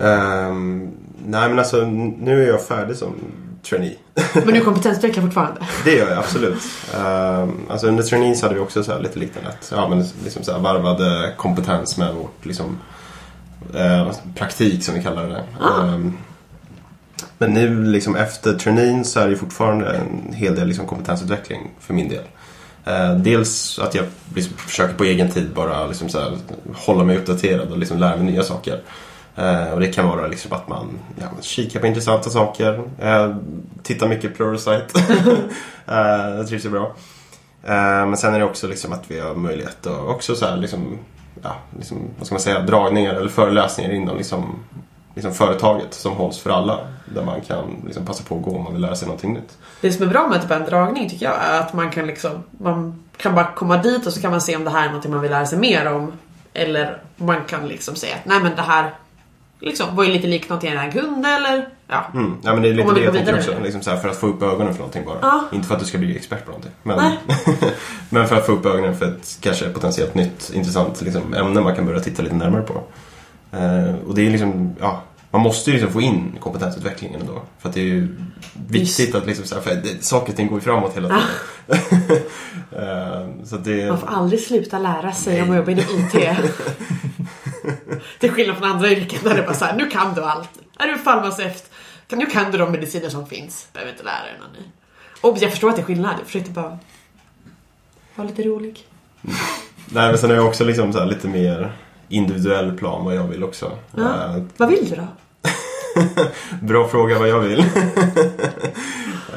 Ehm, 0.00 0.90
nej 1.26 1.48
men 1.48 1.58
alltså 1.58 1.84
nu 2.18 2.44
är 2.44 2.48
jag 2.48 2.62
färdig 2.66 2.96
som 2.96 3.14
trainee. 3.62 3.96
Men 4.44 4.54
du 4.54 4.60
kompetensutvecklar 4.60 5.22
fortfarande? 5.22 5.60
Det 5.84 5.94
gör 5.94 6.08
jag 6.08 6.18
absolut. 6.18 6.62
Um, 6.96 7.66
alltså 7.70 7.86
under 7.86 8.02
trainees 8.02 8.42
hade 8.42 8.54
vi 8.54 8.60
också 8.60 8.84
så 8.84 8.98
lite 8.98 9.18
liknande. 9.18 9.50
Ja, 9.70 9.88
men 9.88 10.04
liksom 10.24 10.42
så 10.44 10.52
här 10.52 10.58
varvade 10.58 11.34
kompetens 11.36 11.98
med 11.98 12.14
vårt 12.14 12.46
liksom, 12.46 12.78
eh, 13.74 14.12
praktik 14.34 14.84
som 14.84 14.94
vi 14.94 15.02
kallar 15.02 15.28
det. 15.28 15.44
Ah. 15.60 15.82
Ehm, 15.82 16.16
men 17.38 17.52
nu 17.54 17.84
liksom 17.84 18.16
efter 18.16 18.54
traineen 18.54 19.04
så 19.04 19.20
är 19.20 19.28
det 19.28 19.36
fortfarande 19.36 19.92
en 19.96 20.32
hel 20.32 20.54
del 20.54 20.68
liksom 20.68 20.86
kompetensutveckling 20.86 21.70
för 21.80 21.94
min 21.94 22.08
del. 22.08 22.24
Dels 23.16 23.78
att 23.78 23.94
jag 23.94 24.04
liksom 24.34 24.56
försöker 24.56 24.94
på 24.94 25.04
egen 25.04 25.30
tid 25.30 25.50
bara 25.54 25.86
liksom 25.86 26.08
så 26.08 26.20
här, 26.20 26.38
hålla 26.74 27.04
mig 27.04 27.16
uppdaterad 27.16 27.72
och 27.72 27.78
liksom 27.78 27.98
lära 27.98 28.16
mig 28.16 28.24
nya 28.24 28.42
saker. 28.42 28.80
Eh, 29.36 29.72
och 29.72 29.80
det 29.80 29.88
kan 29.88 30.08
vara 30.08 30.26
liksom 30.26 30.52
att 30.52 30.68
man 30.68 30.98
ja, 31.20 31.26
kikar 31.40 31.80
på 31.80 31.86
intressanta 31.86 32.30
saker. 32.30 32.82
Eh, 32.98 33.36
tittar 33.82 34.08
mycket 34.08 34.30
på 34.30 34.36
Pluralsight. 34.36 34.96
eh, 35.86 36.36
det 36.36 36.46
trivs 36.46 36.64
jag 36.64 36.72
bra. 36.72 36.92
Eh, 37.62 38.06
men 38.06 38.16
sen 38.16 38.34
är 38.34 38.38
det 38.38 38.44
också 38.44 38.66
liksom 38.66 38.92
att 38.92 39.10
vi 39.10 39.20
har 39.20 39.34
möjlighet 39.34 39.86
att 39.86 40.08
också 40.08 40.34
så 40.34 40.46
här 40.46 40.56
liksom, 40.56 40.98
ja, 41.42 41.56
liksom, 41.78 41.98
vad 42.18 42.26
ska 42.26 42.34
man 42.34 42.40
säga, 42.40 42.60
dragningar 42.60 43.14
eller 43.14 43.28
föreläsningar 43.28 43.90
inom 43.92 44.16
liksom, 44.16 44.64
liksom 45.14 45.34
företaget 45.34 45.94
som 45.94 46.12
hålls 46.12 46.38
för 46.38 46.50
alla. 46.50 46.78
Där 47.14 47.24
man 47.24 47.40
kan 47.40 47.82
liksom 47.86 48.06
passa 48.06 48.24
på 48.24 48.36
att 48.36 48.42
gå 48.42 48.56
om 48.56 48.64
man 48.64 48.72
vill 48.72 48.82
lära 48.82 48.96
sig 48.96 49.08
någonting 49.08 49.32
nytt. 49.34 49.58
Det 49.80 49.92
som 49.92 50.06
är 50.06 50.10
bra 50.10 50.28
med 50.28 50.42
typ 50.42 50.50
en 50.50 50.64
dragning 50.64 51.10
tycker 51.10 51.26
jag 51.26 51.34
är 51.44 51.60
att 51.60 51.72
man 51.72 51.90
kan 51.90 52.06
liksom 52.06 52.42
Man 52.50 53.04
kan 53.16 53.34
bara 53.34 53.52
komma 53.52 53.76
dit 53.76 54.06
och 54.06 54.12
så 54.12 54.20
kan 54.20 54.30
man 54.30 54.40
se 54.40 54.56
om 54.56 54.64
det 54.64 54.70
här 54.70 54.82
är 54.82 54.86
någonting 54.86 55.10
man 55.10 55.20
vill 55.20 55.30
lära 55.30 55.46
sig 55.46 55.58
mer 55.58 55.92
om. 55.92 56.12
Eller 56.54 57.02
man 57.16 57.44
kan 57.44 57.68
liksom 57.68 57.94
säga 57.94 58.14
att 58.14 58.24
nej 58.24 58.40
men 58.40 58.56
det 58.56 58.62
här 58.62 58.94
liksom 59.60 59.96
var 59.96 60.04
ju 60.04 60.12
lite 60.12 60.26
likt 60.26 60.48
något 60.48 60.62
jag 60.62 60.92
kunde 60.92 61.28
eller 61.28 61.68
ja. 61.86 62.06
Mm. 62.14 62.36
Ja, 62.42 62.52
men 62.52 62.62
det 62.62 62.68
är 62.68 62.74
lite 62.74 62.94
det 62.94 63.00
jag 63.00 63.14
tänker 63.14 63.38
också. 63.38 63.54
Liksom 63.62 63.82
så 63.82 63.90
här, 63.90 63.96
för 63.96 64.08
att 64.08 64.16
få 64.16 64.26
upp 64.26 64.42
ögonen 64.42 64.72
för 64.72 64.78
någonting 64.78 65.04
bara. 65.04 65.18
Ja. 65.22 65.44
Inte 65.52 65.68
för 65.68 65.74
att 65.74 65.80
du 65.80 65.86
ska 65.86 65.98
bli 65.98 66.16
expert 66.16 66.44
på 66.44 66.50
någonting. 66.50 66.72
Men, 66.82 66.96
Nej. 66.96 67.38
men 68.10 68.28
för 68.28 68.36
att 68.36 68.46
få 68.46 68.52
upp 68.52 68.66
ögonen 68.66 68.96
för 68.96 69.06
ett 69.06 69.38
kanske 69.40 69.68
potentiellt 69.68 70.14
nytt 70.14 70.50
intressant 70.54 71.02
liksom, 71.02 71.34
ämne 71.34 71.60
man 71.60 71.74
kan 71.74 71.86
börja 71.86 72.00
titta 72.00 72.22
lite 72.22 72.34
närmare 72.34 72.62
på. 72.62 72.82
Eh, 73.52 73.94
och 74.08 74.14
det 74.14 74.26
är 74.26 74.30
liksom, 74.30 74.76
ja, 74.80 75.02
man 75.30 75.40
måste 75.40 75.70
ju 75.70 75.76
liksom 75.76 75.92
få 75.92 76.00
in 76.00 76.36
kompetensutvecklingen 76.40 77.20
ändå. 77.20 77.42
För 77.58 77.68
att 77.68 77.74
det 77.74 77.80
är 77.80 77.84
ju 77.84 78.16
viktigt 78.68 79.14
att 79.14 79.26
liksom, 79.26 79.46
så 79.46 79.54
här, 79.54 79.62
för 79.62 79.74
det, 79.74 80.04
saker 80.04 80.32
och 80.32 80.36
ting 80.36 80.48
går 80.48 80.58
ju 80.58 80.64
framåt 80.64 80.96
hela 80.96 81.08
tiden. 81.08 81.22
Eh, 82.72 83.44
så 83.44 83.56
att 83.56 83.64
det, 83.64 83.88
Man 83.88 83.98
får 83.98 84.06
aldrig 84.08 84.40
sluta 84.40 84.78
lära 84.78 85.12
sig 85.12 85.42
om 85.42 85.48
man 85.48 85.56
jobbar 85.56 85.72
inom 85.72 85.84
IT. 85.84 86.14
Till 88.18 88.30
skillnad 88.32 88.56
från 88.58 88.70
andra 88.70 88.90
yrken 88.90 89.18
där 89.24 89.34
det 89.36 89.42
bara 89.42 89.54
såhär, 89.54 89.76
nu 89.76 89.86
kan 89.90 90.14
du 90.14 90.22
allt. 90.22 90.50
Är 90.78 90.86
du 90.88 90.98
farmaceut, 90.98 91.70
nu 92.08 92.26
kan 92.26 92.52
du 92.52 92.58
de 92.58 92.72
mediciner 92.72 93.08
som 93.08 93.26
finns. 93.26 93.68
Behöver 93.72 93.92
inte 93.92 94.04
lära 94.04 94.22
dig 94.22 94.34
någon 94.40 94.52
ny. 94.52 94.68
Och 95.20 95.38
jag 95.40 95.50
förstår 95.50 95.68
att 95.68 95.76
det 95.76 95.82
är 95.82 95.86
skillnad, 95.86 96.14
jag 96.18 96.26
försökte 96.26 96.50
bara 96.50 96.78
vara 98.14 98.28
lite 98.28 98.42
rolig. 98.42 98.86
nej, 99.22 100.08
men 100.08 100.18
sen 100.18 100.30
är 100.30 100.34
jag 100.34 100.46
också 100.46 100.64
liksom 100.64 100.92
så 100.92 100.98
här, 100.98 101.06
lite 101.06 101.28
mer 101.28 101.72
individuell 102.08 102.78
plan 102.78 103.04
vad 103.04 103.14
jag 103.16 103.24
vill 103.28 103.44
också. 103.44 103.78
Ja. 103.96 104.36
Eh, 104.36 104.42
Vad 104.56 104.68
vill 104.68 104.90
du 104.90 104.96
då? 104.96 105.06
Bra 106.60 106.88
fråga 106.88 107.18
vad 107.18 107.28
jag 107.28 107.40
vill. 107.40 107.64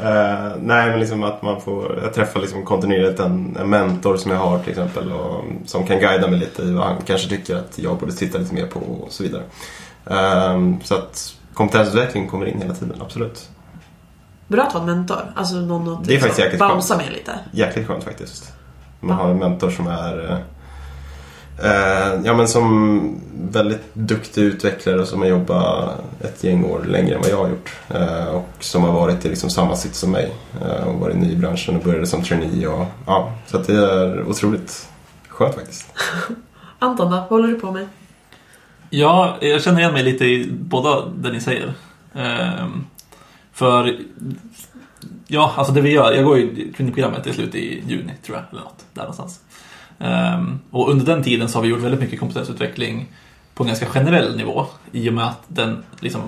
Eh, 0.03 0.51
nej, 0.59 0.89
men 0.89 0.99
liksom 0.99 1.23
att 1.23 1.41
man 1.41 1.61
får... 1.61 1.99
Jag 2.03 2.13
träffar 2.13 2.39
liksom 2.39 2.65
kontinuerligt 2.65 3.19
en, 3.19 3.57
en 3.59 3.69
mentor 3.69 4.17
som 4.17 4.31
jag 4.31 4.37
har 4.39 4.59
till 4.59 4.69
exempel. 4.69 5.11
Och, 5.11 5.43
som 5.65 5.87
kan 5.87 5.99
guida 5.99 6.27
mig 6.27 6.39
lite 6.39 6.61
i 6.61 6.71
vad 6.71 6.85
han 6.85 6.95
kanske 7.05 7.29
tycker 7.29 7.55
att 7.55 7.79
jag 7.79 7.97
borde 7.97 8.11
titta 8.11 8.37
lite 8.37 8.53
mer 8.53 8.67
på 8.67 8.79
och 8.79 9.11
så 9.11 9.23
vidare. 9.23 9.43
Eh, 10.05 10.77
så 10.83 10.95
att 10.95 11.35
kompetensutveckling 11.53 12.27
kommer 12.27 12.45
in 12.45 12.61
hela 12.61 12.73
tiden, 12.73 13.01
absolut. 13.01 13.49
Bra 14.47 14.63
att 14.63 14.73
ha 14.73 14.79
en 14.79 14.85
mentor. 14.85 15.33
Alltså 15.35 15.55
någon 15.55 15.93
att 15.93 16.07
Det 16.07 16.15
är 16.15 16.19
faktiskt 16.19 16.59
bouncea 16.59 16.97
skönt. 16.97 17.07
med 17.09 17.13
lite. 17.17 17.39
Jäkligt 17.51 17.87
skönt 17.87 18.03
faktiskt. 18.03 18.53
Man 18.99 19.17
har 19.17 19.29
en 19.29 19.37
mentor 19.39 19.69
som 19.69 19.87
är 19.87 20.43
eh, 21.57 22.21
ja, 22.23 22.33
men 22.33 22.47
som 22.47 23.21
väldigt 23.51 23.93
duktig 23.93 24.41
utvecklare 24.41 25.05
som 25.05 25.21
har 25.21 25.27
jobbat 25.27 25.99
ett 26.21 26.43
gäng 26.43 26.65
år 26.65 26.85
längre 26.87 27.15
än 27.15 27.21
vad 27.21 27.31
jag 27.31 27.37
har 27.37 27.49
gjort. 27.49 27.75
Eh, 27.89 28.27
och 28.27 28.49
som 28.59 28.83
har 28.83 28.91
varit 28.91 29.25
i 29.25 29.29
liksom 29.29 29.49
samma 29.49 29.75
sitt 29.75 29.95
som 29.95 30.11
mig. 30.11 30.33
Eh, 30.61 30.87
och 30.87 30.99
varit 30.99 31.15
ny 31.15 31.31
i 31.31 31.35
branschen 31.35 31.75
och 31.75 31.83
började 31.83 32.07
som 32.07 32.23
trainee. 32.23 32.67
Och, 32.67 32.85
ja, 33.05 33.33
så 33.47 33.57
att 33.57 33.67
det 33.67 33.73
är 33.73 34.27
otroligt 34.27 34.89
skönt 35.27 35.55
faktiskt. 35.55 35.93
Anton 36.79 37.11
då? 37.11 37.17
Vad 37.17 37.29
håller 37.29 37.47
du 37.47 37.59
på 37.59 37.71
med? 37.71 37.87
Ja, 38.89 39.37
jag 39.41 39.63
känner 39.63 39.79
igen 39.79 39.93
mig 39.93 40.03
lite 40.03 40.25
i 40.25 40.51
båda 40.51 41.05
det 41.05 41.31
ni 41.31 41.41
säger. 41.41 41.73
Ehm, 42.13 42.85
för, 43.53 43.97
ja, 45.27 45.53
alltså 45.55 45.73
det 45.73 45.81
vi 45.81 45.91
gör, 45.91 46.11
jag 46.11 46.25
går 46.25 46.37
ju 46.37 46.73
kvinnoprogrammet 46.73 47.23
till 47.23 47.33
slut 47.33 47.55
i 47.55 47.83
juni 47.87 48.11
tror 48.25 48.37
jag, 48.37 48.45
eller 48.51 48.61
något, 48.61 48.85
där 48.93 49.01
någonstans. 49.01 49.39
Ehm, 50.03 50.59
och 50.71 50.89
under 50.89 51.05
den 51.05 51.23
tiden 51.23 51.49
så 51.49 51.57
har 51.57 51.63
vi 51.63 51.69
gjort 51.69 51.79
väldigt 51.81 51.99
mycket 51.99 52.19
kompetensutveckling 52.19 53.05
på 53.53 53.63
en 53.63 53.67
ganska 53.67 53.85
generell 53.85 54.37
nivå 54.37 54.65
i 54.91 55.09
och 55.09 55.13
med 55.13 55.25
att 55.27 55.41
den 55.47 55.83
liksom 55.99 56.21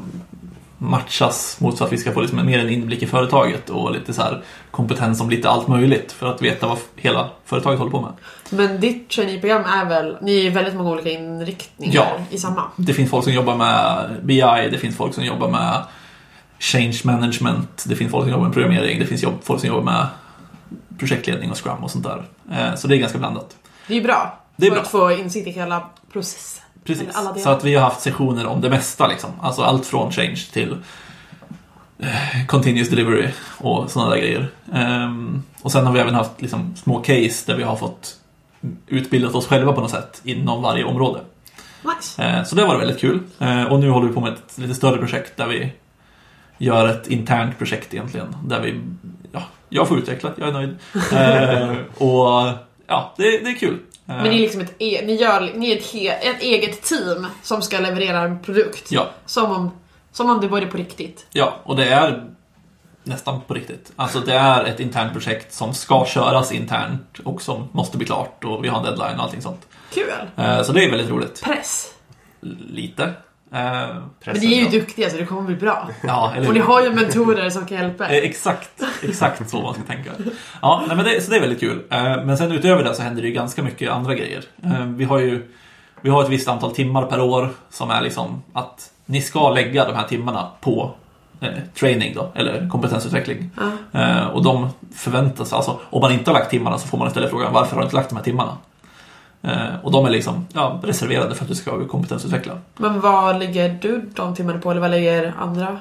matchas 0.78 1.58
mot 1.60 1.78
så 1.78 1.84
att 1.84 1.92
vi 1.94 1.98
ska 1.98 2.12
få 2.12 2.22
liksom 2.22 2.46
mer 2.46 2.60
en 2.60 2.70
inblick 2.70 3.04
i 3.04 3.08
företaget 3.08 3.70
och 3.70 3.92
lite 3.92 4.14
så 4.14 4.22
här 4.22 4.44
kompetens 4.72 5.22
om 5.22 5.30
lite 5.30 5.50
allt 5.50 5.68
möjligt 5.68 6.12
för 6.12 6.28
att 6.28 6.42
veta 6.42 6.68
vad 6.68 6.78
hela 6.96 7.30
företaget 7.46 7.80
håller 7.80 7.92
på 7.92 8.02
med. 8.02 8.12
Men 8.50 8.80
ditt 8.80 9.10
traineeprogram 9.10 9.62
är 9.66 9.86
väl, 9.86 10.18
ni 10.22 10.46
är 10.46 10.52
väldigt 10.52 10.76
många 10.76 10.90
olika 10.90 11.10
inriktningar 11.10 11.94
Ja. 11.96 12.08
i 12.30 12.38
samma. 12.38 12.64
Det 12.76 12.94
finns 12.94 13.10
folk 13.10 13.24
som 13.24 13.34
jobbar 13.34 13.56
med 13.56 14.10
BI, 14.24 14.70
det 14.72 14.78
finns 14.78 14.96
folk 14.98 15.14
som 15.14 15.24
jobbar 15.26 15.50
med 15.50 15.82
change 16.60 17.00
management, 17.04 17.84
det 17.88 17.96
finns 17.96 18.12
folk 18.12 18.24
som 18.24 18.32
jobbar 18.32 18.44
med 18.46 18.54
programmering, 18.54 19.00
det 19.00 19.06
finns 19.06 19.26
folk 19.44 19.60
som 19.62 19.68
jobbar 19.70 19.84
med 19.84 20.08
projektledning 21.00 21.52
och 21.52 21.64
scrum 21.64 21.84
och 21.84 21.92
sånt 21.92 22.04
där. 22.06 22.24
Eh, 22.52 22.76
Så 22.76 22.88
det 22.88 22.96
är 22.96 22.98
ganska 23.00 23.18
blandat. 23.18 23.56
Det 23.88 23.94
är 23.94 23.98
ju 23.98 24.04
bra. 24.04 24.40
Det 24.56 24.66
är 24.66 24.70
för 24.70 24.76
bra. 24.76 24.82
att 24.84 24.92
få 24.92 25.12
insikt 25.12 25.48
i 25.48 25.52
hela 25.52 25.90
processen. 26.14 26.64
Precis. 26.84 27.08
Så 27.44 27.50
att 27.50 27.64
vi 27.64 27.76
har 27.76 27.82
haft 27.84 28.02
sessioner 28.02 28.46
om 28.48 28.62
det 28.62 28.70
mesta 28.70 29.08
liksom. 29.08 29.30
Alltså 29.42 29.62
allt 29.62 29.86
från 29.86 30.12
change 30.12 30.42
till 30.54 30.78
eh, 32.00 32.46
continuous 32.48 32.90
delivery 32.90 33.28
och 33.58 33.92
sådana 33.92 34.10
där 34.12 34.18
grejer. 34.18 34.50
Ehm, 34.74 35.44
och 35.62 35.72
sen 35.72 35.86
har 35.86 35.94
vi 35.94 36.00
även 36.00 36.16
haft 36.16 36.42
liksom, 36.42 36.76
små 36.76 37.00
case 37.00 37.44
där 37.52 37.56
vi 37.56 37.64
har 37.64 37.76
fått 37.76 38.16
utbildat 38.88 39.36
oss 39.36 39.48
själva 39.48 39.74
på 39.74 39.82
något 39.82 39.92
sätt 39.92 40.22
inom 40.24 40.62
varje 40.62 40.84
område. 40.84 41.20
Nice. 41.98 42.24
Eh, 42.24 42.44
Så 42.44 42.56
det 42.56 42.66
var 42.66 42.78
väldigt 42.78 43.00
kul. 43.00 43.20
Eh, 43.40 43.64
Och 43.64 43.80
nu 43.80 43.90
håller 43.90 44.08
vi 44.08 44.14
på 44.14 44.22
med 44.22 44.34
ett 44.34 44.58
lite 44.58 44.74
större 44.76 44.98
projekt 44.98 45.38
där 45.38 45.48
vi 45.48 45.74
gör 46.58 46.88
ett 46.88 47.08
internt 47.08 47.58
projekt 47.58 47.94
egentligen. 47.94 48.36
Där 48.48 48.62
vi, 48.62 48.82
ja, 49.32 49.42
jag 49.70 49.88
får 49.88 49.98
utveckla, 49.98 50.32
jag 50.38 50.48
är 50.48 50.54
nöjd. 50.54 50.76
Eh, 51.14 51.78
Och 52.08 52.52
ja, 52.88 53.14
det, 53.18 53.24
det 53.24 53.50
är 53.50 53.56
kul. 53.60 53.74
Eh, 53.74 53.80
Men 54.16 54.24
ni 54.24 54.36
är 54.36 54.40
liksom 54.40 54.62
ett, 54.62 54.74
e- 54.80 55.02
ni 55.06 55.16
gör, 55.16 55.52
ni 55.56 55.72
är 55.72 55.78
ett, 55.78 55.92
he, 55.94 56.10
ett 56.10 56.42
eget 56.42 56.82
team 56.82 57.28
som 57.44 57.62
ska 57.62 57.80
leverera 57.80 58.20
en 58.20 58.40
produkt. 58.44 58.92
Ja, 58.92 59.10
Som, 59.26 59.52
om, 59.52 59.72
som 60.12 60.30
om 60.30 60.42
det 60.42 60.48
vore 60.48 60.66
på 60.66 60.78
riktigt. 60.78 61.26
ja, 61.32 61.54
och 61.64 61.76
det 61.76 61.86
är 61.86 62.24
nästan 63.04 63.42
på 63.42 63.54
riktigt. 63.54 63.92
Alltså 63.96 64.20
det 64.20 64.34
är 64.34 64.64
ett 64.64 64.80
internt 64.80 65.14
projekt 65.14 65.54
som 65.54 65.74
ska 65.74 66.06
köras 66.06 66.52
internt 66.52 67.20
och 67.24 67.42
som 67.42 67.68
måste 67.72 67.98
bli 67.98 68.06
klart 68.08 68.44
och 68.44 68.64
vi 68.64 68.68
har 68.68 68.78
en 68.78 68.84
deadline 68.84 69.18
och 69.18 69.24
allting 69.24 69.42
sånt. 69.42 69.68
Kul. 69.94 70.06
Eh, 70.38 70.62
Så 70.64 70.72
det 70.72 70.84
är 70.84 70.90
väldigt 70.92 71.10
roligt. 71.10 71.42
Press. 71.44 71.92
Lite. 72.70 73.14
Eh, 73.56 73.62
Men 74.26 74.36
ni 74.42 74.60
är 74.60 74.64
ju 74.72 74.80
duktiga 74.80 75.10
så 75.10 75.18
det 75.18 75.26
kommer 75.26 75.42
bli 75.42 75.56
bra. 75.56 75.90
Ja, 76.04 76.34
eller 76.36 76.48
Och 76.48 76.54
ni 76.54 76.60
har 76.60 76.82
ju 76.82 76.92
mentorer 76.94 77.50
som 77.50 77.66
kan 77.66 77.78
hjälpa 77.78 78.08
Eh, 78.10 78.18
er. 78.18 78.22
Exakt, 78.22 78.84
exakt 79.04 79.50
så 79.50 79.62
man 79.62 79.74
ska 79.74 79.84
tänka. 79.84 80.12
Ja, 80.62 80.84
nej, 80.88 80.96
men 80.96 81.06
det, 81.06 81.22
så 81.24 81.32
det 81.32 81.38
är 81.38 81.42
väldigt 81.42 81.60
kul. 81.60 81.84
Eh, 81.92 82.04
Men 82.04 82.38
sen 82.38 82.52
utöver 82.52 82.84
det 82.84 82.96
så 82.96 83.02
händer 83.02 83.22
det 83.22 83.28
ju 83.28 83.34
ganska 83.34 83.64
mycket 83.64 83.92
andra 83.92 84.16
grejer. 84.16 84.44
Eh, 84.64 84.86
Vi 84.86 85.04
har 85.04 85.20
ju 85.20 85.52
vi 86.02 86.10
har 86.10 86.24
ett 86.24 86.30
visst 86.30 86.48
antal 86.48 86.72
timmar 86.76 87.04
per 87.06 87.22
år 87.22 87.50
som 87.70 87.90
är 87.92 88.02
liksom 88.02 88.44
att 88.54 88.92
ni 89.06 89.22
ska 89.22 89.50
lägga 89.50 89.86
de 89.86 89.96
här 89.96 90.08
timmarna 90.08 90.48
på 90.62 90.94
eh, 91.42 91.50
training 91.80 92.14
då, 92.16 92.32
eller 92.36 92.70
kompetensutveckling. 92.70 93.50
Eh, 93.94 94.26
Och 94.28 94.44
de 94.44 94.70
förväntas, 94.96 95.54
alltså 95.54 95.80
om 95.90 96.02
man 96.02 96.12
inte 96.12 96.32
har 96.32 96.40
lagt 96.40 96.52
timmarna 96.52 96.78
så 96.78 96.88
får 96.88 96.98
man 96.98 97.08
istället 97.08 97.30
frågan 97.30 97.54
varför 97.54 97.72
har 97.76 97.82
du 97.82 97.86
inte 97.86 97.96
lagt 97.96 98.10
de 98.10 98.16
här 98.16 98.24
timmarna? 98.24 98.58
Eh, 99.46 99.76
Och 99.84 99.92
de 99.92 100.06
är 100.06 100.10
liksom 100.10 100.48
ja, 100.54 100.80
reserverade 100.84 101.36
för 101.36 101.44
att 101.44 101.50
du 101.50 101.56
ska 101.56 101.88
kompetensutveckla. 101.88 102.54
Men 102.78 103.02
vad 103.02 103.40
lägger 103.40 103.78
du 103.82 104.10
de 104.16 104.36
timmarna 104.36 104.60
på? 104.60 104.72
Eller 104.72 104.82
vad 104.82 104.92
lägger 104.92 105.34
andra 105.40 105.78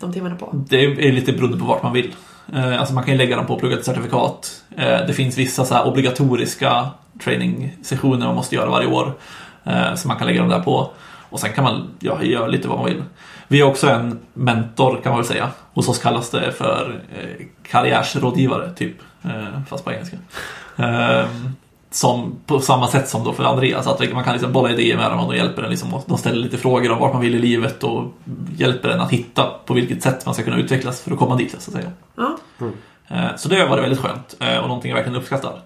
de 0.00 0.12
timmarna 0.12 0.36
på? 0.36 0.50
Det 0.68 0.84
är 0.84 1.12
lite 1.12 1.32
beroende 1.32 1.58
på 1.58 1.64
vart 1.64 1.82
man 1.82 1.92
vill. 1.92 2.14
Eh, 2.54 2.78
Alltså 2.80 2.94
man 2.94 3.04
kan 3.04 3.12
ju 3.12 3.18
lägga 3.18 3.36
dem 3.36 3.46
på 3.46 3.54
att 3.54 3.60
plugga 3.60 3.76
ett 3.78 3.84
certifikat. 3.84 4.62
Eh, 4.76 5.06
Det 5.06 5.12
finns 5.12 5.38
vissa 5.38 5.64
så 5.64 5.82
obligatoriska 5.84 6.86
training-sessioner 7.24 8.26
man 8.26 8.34
måste 8.34 8.54
göra 8.54 8.70
varje 8.70 8.86
år. 8.88 9.12
Så 9.94 10.08
man 10.08 10.16
kan 10.16 10.26
lägga 10.26 10.40
dem 10.40 10.48
där 10.50 10.60
på. 10.60 10.90
Och 11.30 11.40
sen 11.40 11.52
kan 11.52 11.64
man 11.64 11.88
ja, 12.00 12.22
göra 12.22 12.46
lite 12.46 12.68
vad 12.68 12.76
man 12.78 12.86
vill. 12.86 13.02
Vi 13.48 13.60
har 13.60 13.70
också 13.70 13.88
en 13.90 14.18
mentor 14.34 15.00
kan 15.02 15.12
man 15.12 15.18
väl 15.20 15.26
säga. 15.28 15.48
Hos 15.74 15.88
oss 15.88 15.98
kallas 15.98 16.30
det 16.30 16.52
för 16.52 17.00
karriärsrådgivare, 17.70 18.70
typ. 18.72 18.96
Fast 19.68 19.84
på 19.84 19.92
engelska. 19.92 20.16
Som 21.92 22.34
på 22.46 22.60
samma 22.60 22.88
sätt 22.88 23.08
som 23.08 23.24
då 23.24 23.32
för 23.32 23.44
Andreas, 23.44 23.86
att 23.86 24.12
man 24.12 24.24
kan 24.24 24.32
liksom 24.32 24.52
bolla 24.52 24.70
idéer 24.70 24.96
med 24.96 25.10
dem 25.10 25.20
och 25.20 25.32
de 25.32 25.38
hjälper 25.38 25.62
en 25.62 25.70
liksom, 25.70 25.94
och 25.94 26.04
de 26.06 26.18
ställer 26.18 26.36
lite 26.36 26.58
frågor 26.58 26.90
om 26.90 26.98
vart 26.98 27.12
man 27.12 27.22
vill 27.22 27.34
i 27.34 27.38
livet 27.38 27.84
och 27.84 28.04
hjälper 28.56 28.88
en 28.88 29.00
att 29.00 29.10
hitta 29.10 29.50
på 29.66 29.74
vilket 29.74 30.02
sätt 30.02 30.26
man 30.26 30.34
ska 30.34 30.44
kunna 30.44 30.56
utvecklas 30.56 31.00
för 31.00 31.12
att 31.12 31.18
komma 31.18 31.36
dit, 31.36 31.50
så 31.50 31.56
att 31.56 31.62
säga. 31.62 31.90
Ja. 32.16 32.36
Eh, 33.08 33.36
Så 33.36 33.48
det 33.48 33.60
har 33.60 33.68
varit 33.68 33.82
väldigt 33.82 34.00
skönt 34.00 34.36
eh, 34.40 34.58
och 34.58 34.68
någonting 34.68 34.90
jag 34.90 34.96
verkligen 34.96 35.18
uppskattar. 35.18 35.60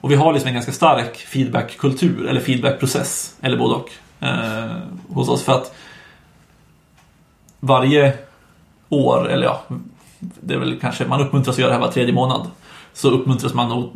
Och 0.00 0.10
vi 0.10 0.14
har 0.14 0.32
liksom 0.32 0.48
en 0.48 0.54
ganska 0.54 0.72
stark 0.72 1.16
feedbackkultur, 1.16 2.26
eller 2.26 2.40
feedbackprocess, 2.40 3.34
eller 3.40 3.58
både 3.58 3.74
och, 3.74 3.90
eh, 4.20 4.76
hos 5.08 5.28
oss. 5.28 5.42
För 5.42 5.52
att 5.52 5.74
varje 7.60 8.12
år, 8.88 9.28
eller 9.30 9.44
ja, 9.46 9.62
det 10.18 10.54
är 10.54 10.58
väl 10.58 10.80
kanske, 10.80 11.04
man 11.06 11.20
uppmuntras 11.20 11.56
att 11.56 11.58
göra 11.58 11.70
det 11.70 11.74
här 11.74 11.86
var 11.86 11.92
tredje 11.92 12.14
månad. 12.14 12.50
Så 12.92 13.10
uppmuntras 13.10 13.54
man 13.54 13.72
att 13.72 13.90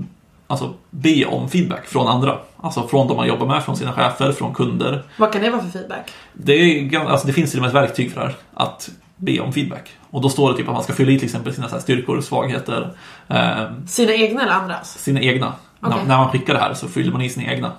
alltså, 0.53 0.75
be 0.91 1.25
om 1.25 1.49
feedback 1.49 1.87
från 1.87 2.09
andra. 2.09 2.39
Alltså 2.57 2.89
från 2.89 3.09
de 3.09 3.17
man 3.17 3.27
jobbar 3.27 3.47
med, 3.47 3.63
från 3.65 3.77
sina 3.77 3.93
chefer, 3.93 4.33
från 4.33 4.55
kunder. 4.55 5.03
Vad 5.17 5.33
kan 5.33 5.43
det 5.43 5.51
vara 5.51 5.63
för 5.63 5.71
feedback? 5.71 6.11
Det, 6.33 6.53
är, 6.53 6.99
alltså 7.01 7.27
det 7.27 7.33
finns 7.33 7.51
till 7.51 7.59
och 7.59 7.63
med 7.63 7.69
ett 7.69 7.75
verktyg 7.75 8.13
för 8.13 8.21
det 8.21 8.27
här, 8.27 8.37
att 8.55 8.91
be 9.17 9.41
om 9.41 9.53
feedback. 9.53 9.91
Och 10.11 10.21
då 10.23 10.29
står 10.29 10.51
det 10.53 10.57
typ 10.59 10.69
att 10.69 10.75
man 10.75 10.83
ska 10.83 10.93
fylla 10.93 11.13
i 11.13 11.19
till 11.19 11.25
exempel 11.27 11.55
sina 11.55 11.69
styrkor 11.69 12.17
och 12.17 12.25
svagheter. 12.25 12.95
Eh, 13.29 13.63
Sina 13.87 14.13
egna 14.13 14.43
eller 14.43 14.53
andras? 14.53 14.99
sina 14.99 15.21
egna. 15.21 15.53
Okej. 15.81 15.97
När, 15.99 16.05
när 16.09 16.17
man 16.17 16.29
skickar 16.31 16.55
det 16.55 16.61
här 16.61 16.75
så 16.75 16.89
fyller 16.89 17.13
man 17.13 17.23
i 17.23 17.29
sina 17.29 17.53
egna 17.53 17.73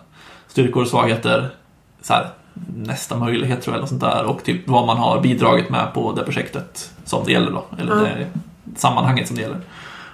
styrkor 0.47 0.81
och 0.81 0.87
svagheter. 0.87 1.49
Så 2.01 2.13
här, 2.13 2.27
nästa 2.75 3.15
möjlighet 3.17 3.61
tror 3.61 3.73
jag, 3.73 3.77
eller 3.77 3.87
sånt 3.87 4.01
där. 4.01 4.23
Och 4.25 4.43
typ 4.43 4.67
vad 4.67 4.85
man 4.85 4.97
har 4.97 5.21
bidragit 5.21 5.69
med 5.69 5.93
på 5.93 6.11
det 6.11 6.23
projektet 6.23 6.91
som 7.05 7.25
det 7.25 7.31
gäller 7.31 7.51
då. 7.51 7.65
Eller 7.79 7.91
Ja. 7.95 8.01
det 8.03 8.27
sammanhanget 8.79 9.27
som 9.27 9.35
det 9.35 9.41
gäller. 9.41 9.59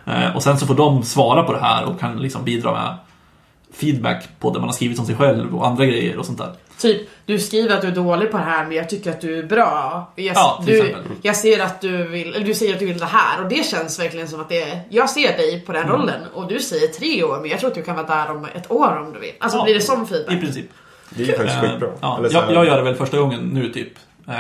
Eh, 0.10 0.36
och 0.36 0.44
sen 0.44 0.58
så 0.58 0.66
får 0.68 0.76
de 0.76 1.04
svara 1.04 1.44
på 1.44 1.54
det 1.54 1.60
här 1.60 1.86
och 1.86 2.00
kan 2.00 2.18
liksom 2.22 2.44
bidra 2.44 2.72
med 2.72 2.98
feedback 3.74 4.28
på 4.40 4.50
det 4.54 4.60
man 4.60 4.70
har 4.70 4.74
skrivit 4.74 5.00
om 5.00 5.06
sig 5.06 5.16
själv 5.16 5.56
och 5.56 5.68
andra 5.68 5.86
grejer 5.86 6.18
och 6.18 6.26
sånt 6.26 6.38
där. 6.38 6.54
Typ, 6.80 7.10
du 7.26 7.40
skriver 7.40 7.76
att 7.76 7.82
du 7.82 7.88
är 7.88 7.92
dålig 7.96 8.32
på 8.32 8.38
det 8.38 8.44
här 8.44 8.66
men 8.66 8.78
jag 8.78 8.90
tycker 8.90 9.10
att 9.12 9.22
du 9.22 9.40
är 9.40 9.44
bra. 9.44 10.12
Jag, 10.16 10.36
Ja, 10.36 10.62
till 10.66 10.74
du, 10.74 10.80
exempel. 10.88 11.12
jag 11.22 11.36
ser 11.36 11.60
att 11.64 11.82
du 11.82 12.08
vill, 12.08 12.36
eller 12.36 12.46
du 12.46 12.54
säger 12.54 12.74
att 12.74 12.80
du 12.80 12.86
vill 12.86 12.98
det 12.98 13.06
här 13.06 13.44
och 13.44 13.50
det 13.50 13.66
känns 13.66 14.00
verkligen 14.00 14.28
som 14.28 14.42
att 14.42 14.50
det 14.50 14.62
är, 14.62 14.80
jag 14.90 15.10
ser 15.10 15.38
dig 15.38 15.62
på 15.66 15.72
den 15.72 15.84
Mm. 15.84 15.96
rollen 15.96 16.22
och 16.34 16.48
du 16.48 16.60
säger 16.60 16.88
tre 16.88 17.24
år 17.24 17.40
men 17.42 17.50
jag 17.50 17.60
tror 17.60 17.70
att 17.70 17.76
du 17.76 17.84
kan 17.84 17.96
vara 17.96 18.08
där 18.08 18.32
om 18.32 18.46
ett 18.56 18.72
år 18.72 18.98
om 19.06 19.14
du 19.14 19.20
vill. 19.20 19.32
Alltså 19.40 19.58
Ja, 19.58 19.64
blir 19.64 19.74
det 19.74 19.82
sån 19.82 20.04
I 20.04 20.06
feedback? 20.06 20.40
princip. 20.40 20.66
Det 21.10 21.24
är 21.24 21.28
ju 21.28 21.34
faktiskt 21.34 21.64
Eh, 21.64 21.70
skitbra. 21.70 21.90
Ja, 22.02 22.20
jag, 22.32 22.52
jag 22.54 22.66
gör 22.66 22.78
det 22.78 22.84
väl 22.84 22.96
första 22.96 23.18
gången 23.18 23.40
nu 23.54 23.70
typ. 23.70 23.94
Eh, 24.28 24.36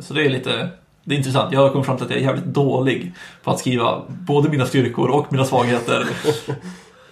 Så 0.00 0.14
det 0.14 0.24
är 0.26 0.30
lite 0.30 0.68
det 1.10 1.14
är 1.14 1.18
intressant. 1.18 1.52
Jag 1.52 1.60
har 1.60 1.68
kommit 1.70 1.86
fram 1.86 1.96
till 1.96 2.04
att 2.06 2.10
jag 2.10 2.18
är 2.20 2.24
jävligt 2.24 2.44
dålig 2.44 3.12
på 3.42 3.50
att 3.50 3.58
skriva 3.58 4.02
både 4.08 4.48
mina 4.48 4.66
styrkor 4.66 5.10
och 5.10 5.32
mina 5.32 5.44
svagheter. 5.44 6.06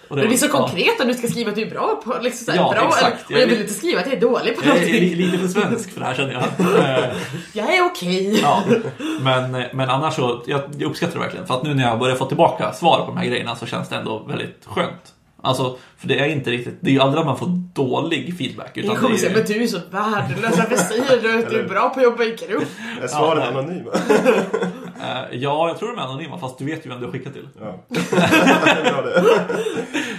Och 0.09 0.15
Men 0.17 0.27
det 0.29 0.33
är 0.35 0.37
så 0.37 0.45
ja. 0.45 0.49
konkret 0.51 1.01
om 1.01 1.07
du 1.07 1.13
ska 1.13 1.27
skriva 1.27 1.49
att 1.49 1.55
du 1.55 1.61
är 1.61 1.69
bra 1.69 2.01
på 2.05 2.15
liksom 2.21 2.45
såhär, 2.45 2.57
Ja, 2.59 2.71
bra 2.71 2.87
exakt. 2.87 3.29
eller, 3.31 3.37
och 3.37 3.41
jag 3.43 3.47
vill 3.47 3.61
inte 3.61 3.73
skriva 3.73 3.99
att 3.99 4.05
jag 4.07 4.15
är 4.15 4.21
dålig 4.21 4.55
på 4.57 4.61
Jag 4.65 4.75
är 4.75 4.79
någonting. 4.79 4.99
li- 5.01 5.15
lite 5.15 5.37
för 5.37 5.47
svensk 5.47 5.91
för 5.93 5.99
det 5.99 6.05
här 6.05 6.13
känner 6.15 6.33
jag. 6.33 6.43
Jag 7.53 7.75
är 7.77 7.85
okej. 7.85 8.39
Ja, 8.41 8.63
men, 9.21 9.51
men 9.73 9.89
annars 9.89 10.15
så, 10.15 10.41
jag, 10.45 10.61
jag 10.77 10.89
uppskattar 10.89 11.13
det 11.13 11.19
verkligen. 11.19 11.47
För 11.47 11.53
att 11.53 11.63
nu 11.63 11.73
när 11.73 11.83
jag 11.83 11.99
börjar 11.99 12.15
få 12.15 12.25
tillbaka 12.25 12.73
svar 12.73 12.99
på 12.99 13.05
de 13.05 13.17
här 13.17 13.25
grejerna 13.25 13.55
så 13.55 13.65
känns 13.65 13.89
det 13.89 13.95
ändå 13.95 14.19
väldigt 14.27 14.65
skönt. 14.65 15.13
Alltså, 15.41 15.77
för 15.97 16.07
det 16.07 16.19
är 16.19 16.27
inte 16.27 16.51
riktigt, 16.51 16.77
det 16.81 16.89
är 16.89 16.93
ju 16.93 16.99
aldrig 16.99 17.19
att 17.19 17.25
man 17.25 17.37
får 17.37 17.47
dålig 17.73 18.37
feedback. 18.37 18.77
Utan 18.77 18.95
kommer 18.95 19.09
det 19.09 19.17
säga 19.17 19.33
men 19.33 19.45
du 19.45 19.63
är 19.63 19.67
så 19.67 19.79
värdelös, 19.91 20.57
varför 20.57 20.75
säger 20.75 21.21
du 21.21 21.39
att 21.39 21.49
du 21.49 21.59
är 21.59 21.67
bra 21.67 21.89
på 21.89 21.99
att 21.99 22.03
jobba 22.03 22.23
i 22.23 22.35
grupp? 22.47 22.67
Är 23.01 23.07
svaret 23.07 23.43
Ja, 23.43 23.59
anonyma? 23.59 23.91
eh, 25.01 25.37
ja, 25.39 25.67
jag 25.67 25.79
tror 25.79 25.89
de 25.89 25.97
är 25.97 26.03
anonyma, 26.03 26.39
fast 26.39 26.57
du 26.57 26.65
vet 26.65 26.85
ju 26.85 26.89
vem 26.89 26.99
du 26.99 27.05
har 27.05 27.11
skickat 27.13 27.33
till. 27.33 27.47
Ja. 27.61 27.79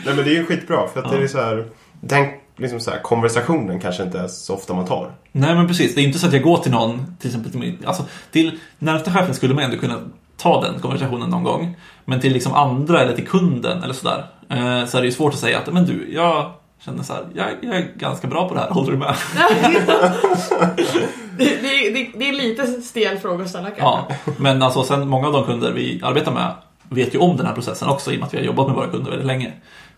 Nej 0.04 0.14
men 0.14 0.16
det 0.16 0.30
är 0.30 0.34
ju 0.34 0.46
skitbra 0.46 0.88
för 0.88 1.02
att 1.02 1.10
det 1.10 1.16
är 1.22 1.26
så 1.26 1.38
här, 1.38 1.66
den 2.00 2.26
liksom 2.56 2.80
så 2.80 2.90
här, 2.90 3.00
konversationen 3.00 3.80
kanske 3.80 4.02
inte 4.02 4.18
är 4.18 4.28
så 4.28 4.54
ofta 4.54 4.74
man 4.74 4.86
tar. 4.86 5.10
Nej 5.32 5.54
men 5.54 5.68
precis, 5.68 5.94
det 5.94 6.00
är 6.00 6.04
inte 6.04 6.18
så 6.18 6.26
att 6.26 6.32
jag 6.32 6.42
går 6.42 6.56
till 6.58 6.72
någon, 6.72 7.16
till 7.16 7.28
exempel 7.28 7.50
till 7.50 7.60
min, 7.60 7.78
alltså 7.84 8.04
till 8.30 8.58
närmsta 8.78 9.12
chefen 9.12 9.34
skulle 9.34 9.54
man 9.54 9.64
ändå 9.64 9.76
kunna 9.76 9.98
ta 10.36 10.62
den 10.62 10.80
konversationen 10.80 11.30
någon 11.30 11.44
gång. 11.44 11.76
Men 12.04 12.20
till 12.20 12.32
liksom 12.32 12.52
andra 12.54 13.00
eller 13.00 13.14
till 13.14 13.26
kunden 13.26 13.82
eller 13.82 13.94
sådär, 13.94 14.24
eh, 14.50 14.86
så 14.86 14.96
är 14.96 15.00
det 15.00 15.06
ju 15.06 15.12
svårt 15.12 15.32
att 15.34 15.40
säga 15.40 15.58
att 15.58 15.72
men 15.72 15.84
du, 15.84 16.12
jag 16.14 16.52
känner 16.84 17.02
så 17.02 17.12
här, 17.12 17.26
jag, 17.34 17.48
jag 17.62 17.76
är 17.76 17.88
ganska 17.96 18.26
bra 18.26 18.48
på 18.48 18.54
det 18.54 18.60
här, 18.60 18.70
håller 18.70 18.90
du 18.92 18.98
med? 18.98 19.14
det, 21.38 21.44
det, 21.62 21.90
det, 21.90 22.10
det 22.18 22.28
är 22.28 22.32
lite 22.32 22.66
stel 22.66 23.18
fråga 23.18 23.44
att 23.44 23.50
ställa 23.50 23.70
kanske. 23.70 23.82
Ja, 23.82 24.08
men 24.38 24.62
alltså 24.62 24.82
sen 24.82 25.08
många 25.08 25.26
av 25.26 25.32
de 25.32 25.44
kunder 25.44 25.72
vi 25.72 26.00
arbetar 26.02 26.32
med 26.32 26.54
vet 26.88 27.14
ju 27.14 27.18
om 27.18 27.36
den 27.36 27.46
här 27.46 27.54
processen 27.54 27.88
också 27.88 28.12
i 28.12 28.14
och 28.14 28.18
med 28.18 28.26
att 28.26 28.34
vi 28.34 28.38
har 28.38 28.44
jobbat 28.44 28.66
med 28.66 28.76
våra 28.76 28.86
kunder 28.88 29.10
väldigt 29.10 29.26
länge. 29.26 29.52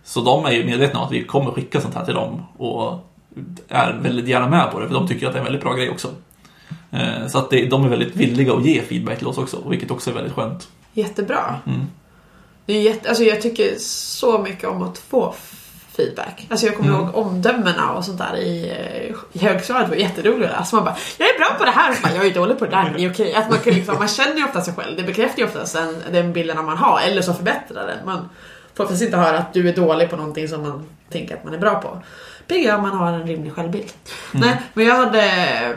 Så 0.05 0.21
de 0.21 0.45
är 0.45 0.51
ju 0.51 0.65
medvetna 0.65 1.01
om 1.01 1.07
att 1.07 1.13
vi 1.13 1.25
kommer 1.25 1.51
skicka 1.51 1.81
sånt 1.81 1.95
här 1.95 2.05
till 2.05 2.15
dem 2.15 2.43
och 2.57 3.09
är 3.69 3.99
väldigt 4.03 4.29
gärna 4.29 4.49
med 4.49 4.71
på 4.73 4.81
det 4.81 4.87
för 4.87 4.95
de 4.95 5.09
tycker 5.09 5.27
att 5.27 5.33
det 5.33 5.37
är 5.37 5.41
en 5.41 5.45
väldigt 5.45 5.63
bra 5.63 5.75
grej 5.75 5.91
också. 5.91 6.09
Eh, 6.91 7.27
Så 7.29 7.39
att 7.39 7.51
de 7.51 7.85
är 7.85 7.89
väldigt 7.89 8.17
villiga 8.17 8.55
att 8.55 8.65
ge 8.67 8.83
feedback 8.83 9.19
till 9.19 9.27
oss 9.27 9.39
också, 9.39 9.69
vilket 9.69 9.91
också 9.91 10.11
är 10.11 10.15
väldigt 10.15 10.33
skönt. 10.33 10.69
Jättebra. 10.93 11.57
Mm. 11.67 11.87
Det 12.67 12.73
är 12.73 12.81
jätte, 12.83 13.09
alltså 13.09 13.25
jag 13.25 13.43
tycker 13.43 13.75
så 13.79 14.39
mycket 14.39 14.69
om 14.69 14.83
att 14.83 14.99
få 14.99 15.35
feedback. 15.97 16.47
Alltså 16.51 16.67
jag 16.67 16.77
kommer 16.77 16.89
Mm. 16.91 17.01
ihåg 17.03 17.17
omdömena 17.17 17.93
och 17.93 18.05
sånt 18.05 18.19
där 18.19 18.37
i, 18.37 18.71
eh, 18.71 19.15
i 19.33 19.45
högstadiet 19.47 19.89
var 19.89 19.97
jätteroligt. 19.97 20.53
Alltså 20.53 20.77
man 20.77 20.85
bara, 20.85 20.97
jag 21.19 21.29
är 21.35 21.39
bra 21.39 21.55
på 21.59 21.65
det 21.65 21.71
här. 21.71 21.91
Och 21.91 21.97
bara, 22.03 22.15
jag 22.15 22.27
är 22.27 22.35
dålig 22.35 22.59
på 22.59 22.65
det 22.65 22.71
där, 22.71 22.95
det 22.97 23.05
är 23.05 23.11
okej. 23.13 23.35
Att 23.35 23.51
man, 23.51 23.59
kan 23.59 23.73
liksom, 23.75 23.95
man 23.99 24.09
känner 24.09 24.37
ju 24.37 24.45
ofta 24.45 24.61
sig 24.61 24.75
själv. 24.75 24.97
Det 24.97 25.03
bekräftar 25.03 25.39
ju 25.39 25.45
oftast 25.49 25.75
den, 25.75 26.03
den 26.13 26.33
bilden 26.33 26.65
man 26.65 26.77
har, 26.77 27.01
eller 27.01 27.23
så 27.23 27.35
förbättrar 27.35 27.87
den. 27.87 28.07
Man 28.07 28.29
får 28.75 28.85
oftast 28.85 29.03
inte 29.03 29.17
höra 29.17 29.39
att 29.39 29.53
du 29.55 29.69
är 29.69 29.73
dålig 29.77 30.11
på 30.11 30.17
någonting 30.17 30.49
som 30.49 30.63
man 30.63 30.87
tänker 31.11 31.35
att 31.37 31.45
man 31.45 31.55
är 31.55 31.59
bra 31.59 31.75
på. 31.75 32.03
Pigga 32.47 32.77
om 32.77 32.83
man 32.83 32.91
har 32.99 33.13
en 33.13 33.27
rimlig 33.27 33.53
självbild. 33.53 33.93
Nej, 34.33 34.57
men 34.75 34.87
jag 34.87 34.97
hade 34.97 35.23
eh, 35.23 35.71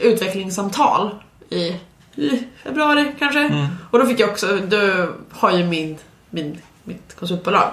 utvecklingssamtal 0.00 1.10
i, 1.50 1.76
i 2.16 2.42
februari 2.64 3.14
kanske. 3.18 3.68
Och 3.90 3.98
då 3.98 4.06
fick 4.06 4.20
jag 4.20 4.30
också, 4.30 4.56
då 4.56 5.08
har 5.30 5.50
ju 5.52 5.64
min, 5.64 5.98
min, 6.32 6.58
mitt 6.84 7.16
konsultbolag 7.16 7.70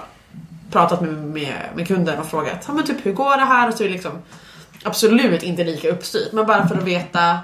pratat 0.70 1.00
med, 1.00 1.14
med, 1.14 1.68
med 1.74 1.88
kunden 1.88 2.18
och 2.18 2.26
frågat 2.26 2.64
ja, 2.66 2.72
men 2.72 2.84
typ, 2.84 3.06
hur 3.06 3.12
går 3.12 3.36
det 3.36 3.44
här? 3.44 3.68
Och 3.68 3.74
så 3.74 3.82
är 3.82 3.88
det 3.88 3.92
liksom 3.92 4.12
absolut 4.82 5.42
inte 5.42 5.64
lika 5.64 5.90
uppstyrt, 5.90 6.32
men 6.32 6.46
bara 6.46 6.68
för 6.68 6.74
att 6.74 6.84
veta 6.84 7.38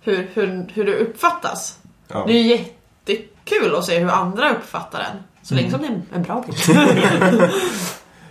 hur, 0.00 0.30
hur, 0.34 0.70
hur 0.74 0.84
det 0.84 0.96
uppfattas. 0.96 1.78
Ja. 2.08 2.24
Det 2.26 2.32
är 2.32 2.42
jättekul 2.42 3.74
att 3.74 3.84
se 3.84 3.98
hur 3.98 4.10
andra 4.10 4.50
uppfattar 4.50 4.98
den. 4.98 5.22
Så 5.42 5.54
länge 5.54 5.70
som 5.70 5.80
det 5.80 5.86
är 5.86 6.02
en 6.14 6.22
bra 6.22 6.44
bild. 6.46 6.58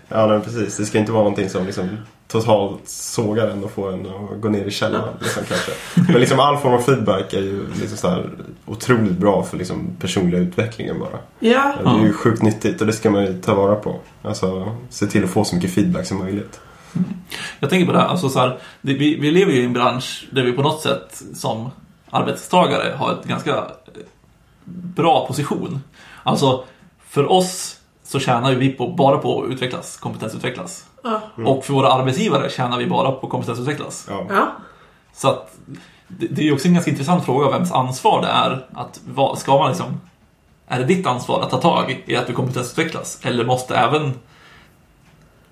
Ja, 0.08 0.28
nej, 0.28 0.40
precis. 0.40 0.78
Det 0.78 0.86
ska 0.86 1.00
inte 1.00 1.12
vara 1.12 1.24
någonting 1.24 1.50
som 1.50 1.66
liksom 1.66 1.90
totalt 2.28 2.90
sågar 2.90 3.48
en 3.48 3.64
och 3.64 3.72
får 3.72 3.94
en 3.94 4.06
att 4.06 4.42
gå 4.42 4.50
ner 4.50 4.66
i 4.66 4.72
källaren. 4.72 5.14
Liksom, 5.22 5.44
kanske. 5.48 5.72
Men 6.12 6.20
liksom 6.22 6.40
all 6.40 6.58
form 6.58 6.74
av 6.74 6.80
feedback 6.82 7.34
är 7.34 7.42
ju 7.42 7.68
liksom 7.80 7.98
så 7.98 8.10
här 8.10 8.30
otroligt 8.66 9.18
bra 9.18 9.44
för 9.44 9.58
liksom 9.58 9.96
personliga 10.00 10.42
utvecklingen 10.42 11.00
bara. 11.00 11.20
ja. 11.40 11.74
Det 11.84 11.90
är 11.90 12.06
ju 12.06 12.14
sjukt 12.14 12.42
nyttigt 12.42 12.82
och 12.82 12.88
det 12.88 12.94
ska 12.94 13.10
man 13.10 13.26
ju 13.26 13.42
ta 13.42 13.56
vara 13.56 13.76
på. 13.76 14.00
Alltså, 14.22 14.76
se 14.90 15.06
till 15.06 15.24
att 15.24 15.30
få 15.30 15.44
så 15.44 15.56
mycket 15.56 15.74
feedback 15.74 16.06
som 16.06 16.18
möjligt. 16.18 16.60
Jag 17.60 17.70
tänker 17.70 17.86
på 17.86 17.92
det 17.92 18.00
här, 18.00 18.08
alltså 18.08 18.30
så 18.30 18.40
här, 18.40 18.58
vi, 18.82 19.16
vi 19.20 19.32
lever 19.32 19.52
ju 19.52 19.62
i 19.62 19.66
en 19.66 19.74
bransch 19.74 20.28
där 20.32 20.44
vi 20.44 20.52
på 20.52 20.62
något 20.62 20.82
sätt 20.82 21.22
som 21.34 21.70
arbetstagare 22.10 22.94
har 22.96 23.12
ett 23.12 23.28
ganska 23.28 23.64
bra 24.66 25.28
position. 25.28 25.84
Alltså, 26.24 26.64
för 27.10 27.32
oss 27.32 27.75
så 28.20 28.26
tjänar 28.26 28.52
ju 28.52 28.58
vi 28.58 28.70
på, 28.70 28.88
bara 28.88 29.18
på 29.18 29.44
att 29.44 29.50
utvecklas, 29.50 29.98
kompetensutvecklas. 29.98 30.86
Ja. 31.04 31.22
Och 31.46 31.66
för 31.66 31.74
våra 31.74 31.94
arbetsgivare 31.94 32.50
tjänar 32.50 32.78
vi 32.78 32.88
bara 32.88 33.12
på 33.12 33.28
kompetensutvecklas. 33.28 34.08
Ja. 34.10 34.48
Så 35.14 35.30
att 35.30 35.56
det, 36.08 36.28
det 36.28 36.42
är 36.42 36.46
ju 36.46 36.54
också 36.54 36.68
en 36.68 36.74
ganska 36.74 36.92
intressant 36.92 37.26
fråga 37.26 37.50
vems 37.50 37.72
ansvar 37.72 38.22
det 38.22 38.28
är. 38.28 38.66
Att, 38.74 39.00
vad, 39.08 39.38
ska 39.38 39.58
man 39.58 39.70
liksom, 39.70 40.02
är 40.68 40.80
det 40.80 40.86
ditt 40.86 41.08
ansvar 41.08 41.42
att 41.42 41.50
ta 41.50 41.58
tag 41.58 42.04
i 42.06 42.16
att 42.16 42.28
du 42.28 42.34
kompetensutvecklas? 42.34 43.20
Eller 43.24 43.46
måste 43.46 43.76
även 43.76 44.14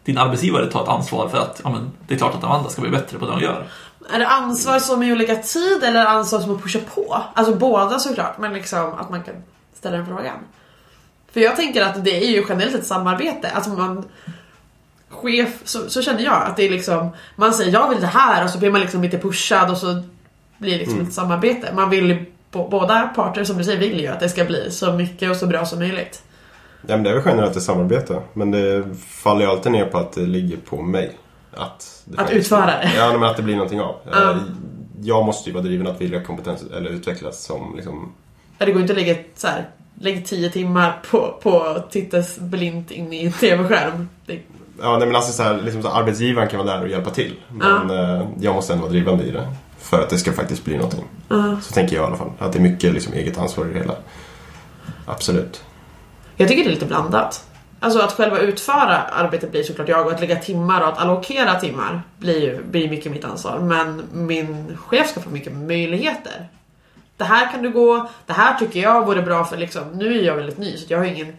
din 0.04 0.18
arbetsgivare 0.18 0.72
ta 0.72 0.84
ett 0.84 0.90
ansvar 0.90 1.28
för 1.28 1.38
att 1.38 1.62
ja, 1.64 1.70
men, 1.70 1.92
det 2.08 2.14
är 2.14 2.18
klart 2.18 2.36
att 2.36 2.44
Amanda 2.44 2.70
ska 2.70 2.82
bli 2.82 2.92
bättre 2.92 3.20
på 3.20 3.26
det 3.26 3.32
hon 3.32 3.42
gör? 3.42 3.68
Är 4.10 4.20
det 4.20 4.28
ansvar 4.28 4.80
som 4.80 5.04
är 5.04 5.12
olika 5.12 5.36
tid 5.36 5.84
eller 5.84 6.06
ansvar 6.06 6.40
som 6.40 6.56
att 6.56 6.64
pusha 6.64 6.80
på? 6.96 7.24
Alltså 7.34 7.56
båda 7.56 8.00
såklart, 8.00 8.38
men 8.38 8.54
liksom 8.54 8.94
att 9.00 9.10
man 9.10 9.24
kan 9.24 9.36
ställa 9.74 9.98
den 9.98 10.06
frågan. 10.06 10.38
För 11.34 11.40
jag 11.40 11.56
tänker 11.56 11.82
att 11.82 12.04
det 12.06 12.24
är 12.26 12.30
ju 12.30 12.46
generellt 12.50 12.76
ett 12.76 12.86
samarbete. 12.86 13.50
Alltså 13.50 13.70
man... 13.70 14.06
Chef, 15.10 15.50
så, 15.64 15.90
så 15.90 16.02
känner 16.02 16.24
jag 16.24 16.44
att 16.44 16.58
det 16.58 16.64
är 16.64 16.70
liksom... 16.70 17.10
Man 17.36 17.54
säger 17.54 17.72
jag 17.72 17.90
vill 17.90 18.02
det 18.02 18.08
här 18.08 18.44
och 18.44 18.50
så 18.50 18.58
blir 18.60 18.72
man 18.72 18.82
liksom 18.82 19.02
lite 19.02 19.18
pushad 19.20 19.72
och 19.72 19.78
så 19.78 20.04
blir 20.58 20.72
det 20.72 20.78
liksom 20.78 21.02
ett 21.02 21.14
samarbete. 21.14 21.74
Man 21.76 21.90
vill 21.90 22.10
ju, 22.10 22.26
båda 22.52 23.08
parter 23.16 23.44
som 23.44 23.58
du 23.58 23.64
säger 23.64 23.80
vill 23.80 24.00
ju 24.00 24.08
att 24.08 24.20
det 24.20 24.30
ska 24.30 24.46
bli 24.46 24.72
så 24.72 24.94
mycket 24.94 25.32
och 25.32 25.38
så 25.38 25.48
bra 25.48 25.66
som 25.66 25.80
möjligt. 25.80 26.24
Ja, 26.88 26.96
men 26.96 27.04
det 27.04 27.10
är 27.10 27.14
väl 27.14 27.24
generellt 27.26 27.56
ett 27.56 27.64
samarbete. 27.64 28.22
Men 28.34 28.52
det 28.52 28.84
faller 29.08 29.42
ju 29.42 29.52
alltid 29.52 29.72
ner 29.72 29.86
på 29.86 29.98
att 29.98 30.12
det 30.14 30.22
ligger 30.26 30.58
på 30.58 30.82
mig. 30.82 31.18
Att, 31.54 32.04
Att 32.18 32.32
utföra 32.32 32.66
det. 32.66 32.92
Ja, 32.98 33.12
men 33.14 33.24
att 33.24 33.38
det 33.38 33.44
blir 33.44 33.56
någonting 33.56 33.82
av. 33.82 33.96
Eh, 34.14 34.38
Jag 35.02 35.26
måste 35.26 35.50
ju 35.50 35.54
vara 35.54 35.64
driven 35.64 35.88
att 35.88 36.02
vilja 36.02 36.24
kompetens 36.24 36.64
eller 36.78 36.90
utvecklas 36.90 37.44
som 37.44 37.74
liksom... 37.76 38.14
Ja, 38.58 38.66
Det 38.66 38.72
går 38.72 38.82
inte 38.82 38.94
att 38.94 39.00
lägga 39.00 39.16
så 39.36 39.48
här, 39.48 39.70
lägg 40.00 40.26
tio 40.26 40.50
timmar 40.50 41.00
på, 41.12 41.40
på 41.44 41.62
att 41.62 41.92
titta 41.92 42.24
blint 42.40 42.92
in 42.92 43.14
i 43.14 43.26
en 43.26 43.32
TV-skärm. 43.32 44.10
Det, 44.26 44.40
Ja, 44.82 44.98
nej, 44.98 45.08
men 45.08 45.16
alltså 45.16 45.32
så 45.32 45.44
här, 45.44 45.62
liksom 45.62 45.82
så 45.84 45.90
här, 45.90 46.00
arbetsgivaren 46.00 46.50
kan 46.50 46.66
vara 46.66 46.76
där 46.78 46.84
och 46.84 46.90
hjälpa 46.90 47.10
till. 47.10 47.36
Men 47.52 47.90
eh, 47.90 48.28
jag 48.40 48.56
måste 48.56 48.74
ändå 48.74 48.82
vara 48.82 48.92
drivande 48.92 49.24
i 49.24 49.32
det. 49.32 49.48
För 49.78 50.02
att 50.02 50.10
det 50.10 50.18
ska 50.18 50.34
faktiskt 50.34 50.66
bli 50.66 50.76
någonting. 50.76 51.04
Ja. 51.28 51.58
Så 51.62 51.74
tänker 51.74 51.96
jag 51.96 52.04
i 52.04 52.08
alla 52.08 52.18
fall. 52.18 52.32
Att 52.40 52.54
det 52.54 52.60
är 52.60 52.64
mycket 52.64 52.94
liksom, 52.94 53.14
eget 53.14 53.38
ansvar 53.38 53.66
i 53.66 53.74
det 53.74 53.80
hela. 53.80 53.96
Absolut. 55.06 55.64
Jag 56.36 56.48
tycker 56.48 56.64
det 56.64 56.70
är 56.70 56.74
lite 56.74 56.86
blandat. 56.86 57.48
Alltså 57.80 58.00
att 58.00 58.12
själva 58.12 58.40
utföra 58.40 58.98
arbetet 59.02 59.52
blir 59.52 59.64
såklart 59.64 59.90
jag 59.90 60.06
och 60.06 60.14
att 60.14 60.20
lägga 60.20 60.36
timmar 60.36 60.82
och 60.82 60.88
att 60.88 60.98
allokera 60.98 61.60
timmar 61.60 62.02
blir 62.20 62.42
ju 62.42 62.64
blir 62.64 62.90
mycket 62.90 63.12
mitt 63.12 63.26
ansvar. 63.26 63.60
Men 63.60 64.04
min 64.12 64.78
chef 64.78 65.10
ska 65.10 65.22
få 65.22 65.30
mycket 65.30 65.54
möjligheter. 65.54 66.50
Det 67.18 67.24
här 67.24 67.52
kan 67.52 67.62
du 67.62 67.70
gå, 67.70 68.10
det 68.26 68.34
här 68.34 68.60
tycker 68.60 68.82
jag 68.82 69.06
vore 69.06 69.22
bra 69.22 69.46
för 69.46 69.58
liksom, 69.58 69.84
nu 69.94 70.20
är 70.20 70.24
jag 70.24 70.36
väldigt 70.36 70.58
ny 70.58 70.78
så 70.78 70.86
jag 70.88 70.98
har 70.98 71.06
ingen, 71.06 71.36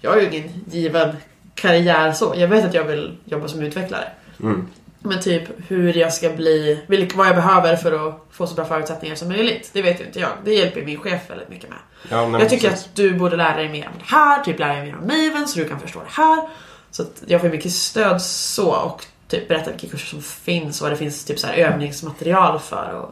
jag 0.00 0.10
har 0.10 0.20
ju 0.20 0.26
ingen 0.28 0.64
given 0.70 1.16
karriär 1.54 2.12
så. 2.12 2.34
Jag 2.36 2.48
vet 2.48 2.64
att 2.64 2.74
jag 2.74 2.84
vill 2.84 3.16
jobba 3.24 3.48
som 3.48 3.62
utvecklare. 3.62 4.08
Mm. 4.40 4.66
Men 5.00 5.20
typ 5.20 5.42
hur 5.68 5.96
jag 5.96 6.12
ska 6.12 6.30
bli, 6.30 6.84
vilk, 6.86 7.14
vad 7.16 7.26
jag 7.26 7.36
behöver 7.36 7.76
för 7.76 8.08
att 8.08 8.26
få 8.30 8.46
så 8.46 8.54
bra 8.54 8.64
förutsättningar 8.64 9.14
som 9.16 9.28
möjligt. 9.28 9.70
Det 9.72 9.82
vet 9.82 10.00
ju 10.00 10.04
inte 10.04 10.20
jag. 10.20 10.30
Det 10.44 10.54
hjälper 10.54 10.82
min 10.82 10.98
chef 10.98 11.30
väldigt 11.30 11.48
mycket 11.48 11.70
med. 11.70 11.78
Ja, 12.10 12.28
nej, 12.28 12.40
Jag 12.40 12.50
tycker 12.50 12.70
precis. 12.70 12.86
att 12.86 12.94
du 12.94 13.14
borde 13.14 13.36
lära 13.36 13.56
dig 13.56 13.68
mer 13.68 13.86
om 13.86 13.92
det 13.98 14.16
här, 14.16 14.44
typ 14.44 14.58
lära 14.58 14.72
dig 14.74 14.84
mer 14.84 14.96
om 14.98 15.06
Maven 15.06 15.48
så 15.48 15.58
du 15.58 15.68
kan 15.68 15.80
förstå 15.80 15.98
det 15.98 16.22
här. 16.22 16.48
Så 16.90 17.02
att 17.02 17.22
jag 17.26 17.40
får 17.40 17.48
mycket 17.48 17.72
stöd 17.72 18.22
så 18.22 18.70
och 18.70 19.04
typ 19.28 19.48
berätta 19.48 19.70
vilka 19.70 19.86
kurser 19.86 20.06
som 20.06 20.22
finns 20.22 20.80
och 20.80 20.84
vad 20.84 20.92
det 20.92 20.96
finns 20.96 21.24
typ 21.24 21.38
så 21.38 21.46
övningsmaterial 21.46 22.58
för. 22.58 22.92
Och, 22.94 23.10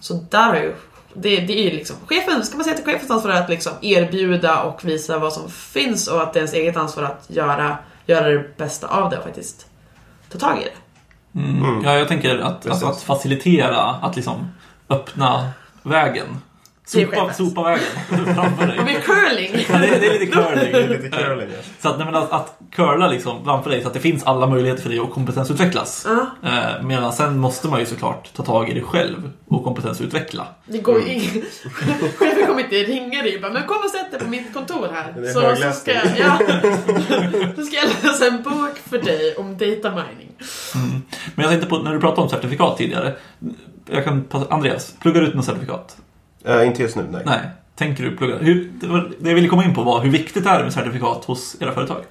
så 0.00 0.14
där 0.30 0.48
har 0.48 0.56
ju, 0.56 0.74
det, 1.14 1.40
det 1.40 1.60
är 1.60 1.64
ju 1.64 1.70
liksom 1.70 1.96
chefen, 2.06 2.44
ska 2.44 2.56
man 2.56 2.64
säga 2.64 2.76
till 2.76 2.84
chefens 2.84 3.10
ansvar 3.10 3.32
är 3.32 3.42
att 3.42 3.48
liksom 3.48 3.72
erbjuda 3.82 4.62
och 4.62 4.84
visa 4.84 5.18
vad 5.18 5.32
som 5.32 5.50
finns 5.50 6.08
och 6.08 6.22
att 6.22 6.32
det 6.32 6.38
är 6.38 6.40
ens 6.40 6.54
eget 6.54 6.76
ansvar 6.76 7.04
att 7.04 7.24
göra, 7.28 7.78
göra 8.06 8.28
det 8.28 8.56
bästa 8.56 8.86
av 8.86 9.10
det 9.10 9.18
och 9.18 9.24
faktiskt 9.24 9.66
ta 10.32 10.38
tag 10.38 10.58
i 10.58 10.64
det. 10.64 11.40
Mm. 11.40 11.84
Ja, 11.84 11.98
jag 11.98 12.08
tänker 12.08 12.38
att, 12.38 12.66
alltså, 12.66 12.86
att 12.86 13.02
facilitera, 13.02 13.80
att 13.80 14.16
liksom 14.16 14.48
öppna 14.88 15.50
vägen. 15.82 16.26
Är 16.86 17.04
Sopa, 17.04 17.16
chefens. 17.16 17.36
sopa 17.36 17.62
vägen 17.62 18.34
framför 18.34 18.66
dig. 18.66 18.78
Och 18.78 18.84
med 18.84 19.02
curling! 19.04 19.64
Ja, 19.72 19.78
det, 19.78 19.86
det 19.86 20.06
är 20.06 20.12
lite 20.20 20.26
curling. 20.26 20.72
Det 20.72 20.78
är 20.82 20.88
lite 20.88 21.16
curling. 21.16 21.48
ja. 21.50 21.62
Så 21.80 21.88
att, 21.88 21.96
nej, 21.98 22.06
men 22.06 22.14
att, 22.14 22.32
att 22.32 22.58
curla 22.72 23.08
liksom 23.08 23.44
framför 23.44 23.70
dig 23.70 23.82
så 23.82 23.88
att 23.88 23.94
det 23.94 24.00
finns 24.00 24.24
alla 24.24 24.46
möjligheter 24.46 24.82
för 24.82 24.90
dig 24.90 24.98
att 24.98 25.10
kompetensutvecklas. 25.10 26.06
Ja. 26.08 26.26
Eh, 26.48 26.82
medan 26.86 27.12
sen 27.12 27.38
måste 27.38 27.68
man 27.68 27.80
ju 27.80 27.86
såklart 27.86 28.32
ta 28.34 28.42
tag 28.42 28.68
i 28.70 28.74
det 28.74 28.80
själv 28.82 29.30
och 29.48 29.64
kompetensutveckla. 29.64 30.46
Det 30.66 30.78
går 30.78 30.94
Mm. 30.96 31.06
ju 31.08 31.12
ingen... 31.14 31.30
Chefen 32.18 32.46
kommer 32.46 32.60
inte 32.60 32.76
ringa 32.76 33.22
dig 33.22 33.38
bara, 33.40 33.52
men 33.52 33.66
kom 33.66 33.76
och 33.84 33.90
sätt 33.90 34.10
dig 34.10 34.20
på 34.20 34.26
mitt 34.26 34.54
kontor 34.54 34.88
här. 34.94 35.22
Är 35.22 35.32
Så, 35.32 35.56
så, 35.72 35.72
ska, 35.80 35.92
jag- 35.92 36.18
ja, 36.18 36.38
så 37.56 37.62
ska 37.62 37.76
jag 37.76 37.88
läsa 38.02 38.26
en 38.26 38.42
bok 38.42 38.78
för 38.90 38.98
dig 38.98 39.34
om 39.36 39.58
data 39.58 39.90
mining. 39.90 40.32
Men 41.34 41.42
jag 41.42 41.48
tänkte 41.50 41.68
på, 41.68 41.78
när 41.78 41.92
du 41.92 42.00
pratade 42.00 42.20
om 42.22 42.28
certifikat 42.28 42.76
tidigare. 42.78 43.14
Jag 43.90 44.04
kan, 44.04 44.24
passa- 44.24 44.46
Andreas, 44.54 44.94
pluggar 45.00 45.20
du 45.20 45.26
ut 45.26 45.34
något 45.34 45.44
certifikat? 45.44 45.96
Eh, 46.44 46.66
inte 46.66 46.82
just 46.82 46.96
nu, 46.96 47.06
nej. 47.10 47.22
Nej. 47.26 47.40
Tänker 47.76 48.04
du 48.04 48.16
plugga? 48.16 48.38
Hur, 48.38 48.72
det, 48.80 49.28
jag 49.28 49.34
ville 49.34 49.48
komma 49.48 49.64
in 49.64 49.74
på 49.74 49.82
var 49.82 50.00
hur 50.00 50.10
viktigt 50.10 50.46
är 50.46 50.58
det 50.58 50.64
med 50.64 50.72
certifikat 50.72 51.24
hos 51.24 51.56
era 51.60 51.72
företag? 51.72 52.02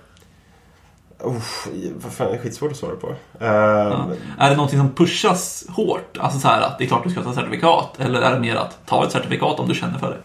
Uff, 1.20 1.68
vad 1.96 2.12
fan, 2.14 2.28
det 2.32 2.38
är 2.38 2.42
skitsvårt 2.42 2.72
att 2.72 2.78
svara 2.78 2.96
på. 2.96 3.08
Eh, 3.40 3.48
Ja. 3.48 4.08
Är 4.38 4.50
det 4.50 4.56
någonting 4.56 4.80
som 4.80 4.90
pushas 4.94 5.66
hårt? 5.70 6.18
Alltså 6.20 6.40
så 6.40 6.48
här 6.48 6.62
att 6.62 6.78
det 6.78 6.84
är 6.84 6.88
klart 6.88 7.04
du 7.04 7.10
ska 7.10 7.22
ta 7.24 7.34
certifikat. 7.34 8.00
Eller 8.00 8.22
är 8.22 8.34
det 8.34 8.40
mer 8.40 8.56
att 8.56 8.78
ta 8.86 9.06
ett 9.06 9.12
certifikat 9.12 9.60
om 9.60 9.68
du 9.68 9.76
känner 9.76 10.00
för 10.00 10.10
det? 10.10 10.18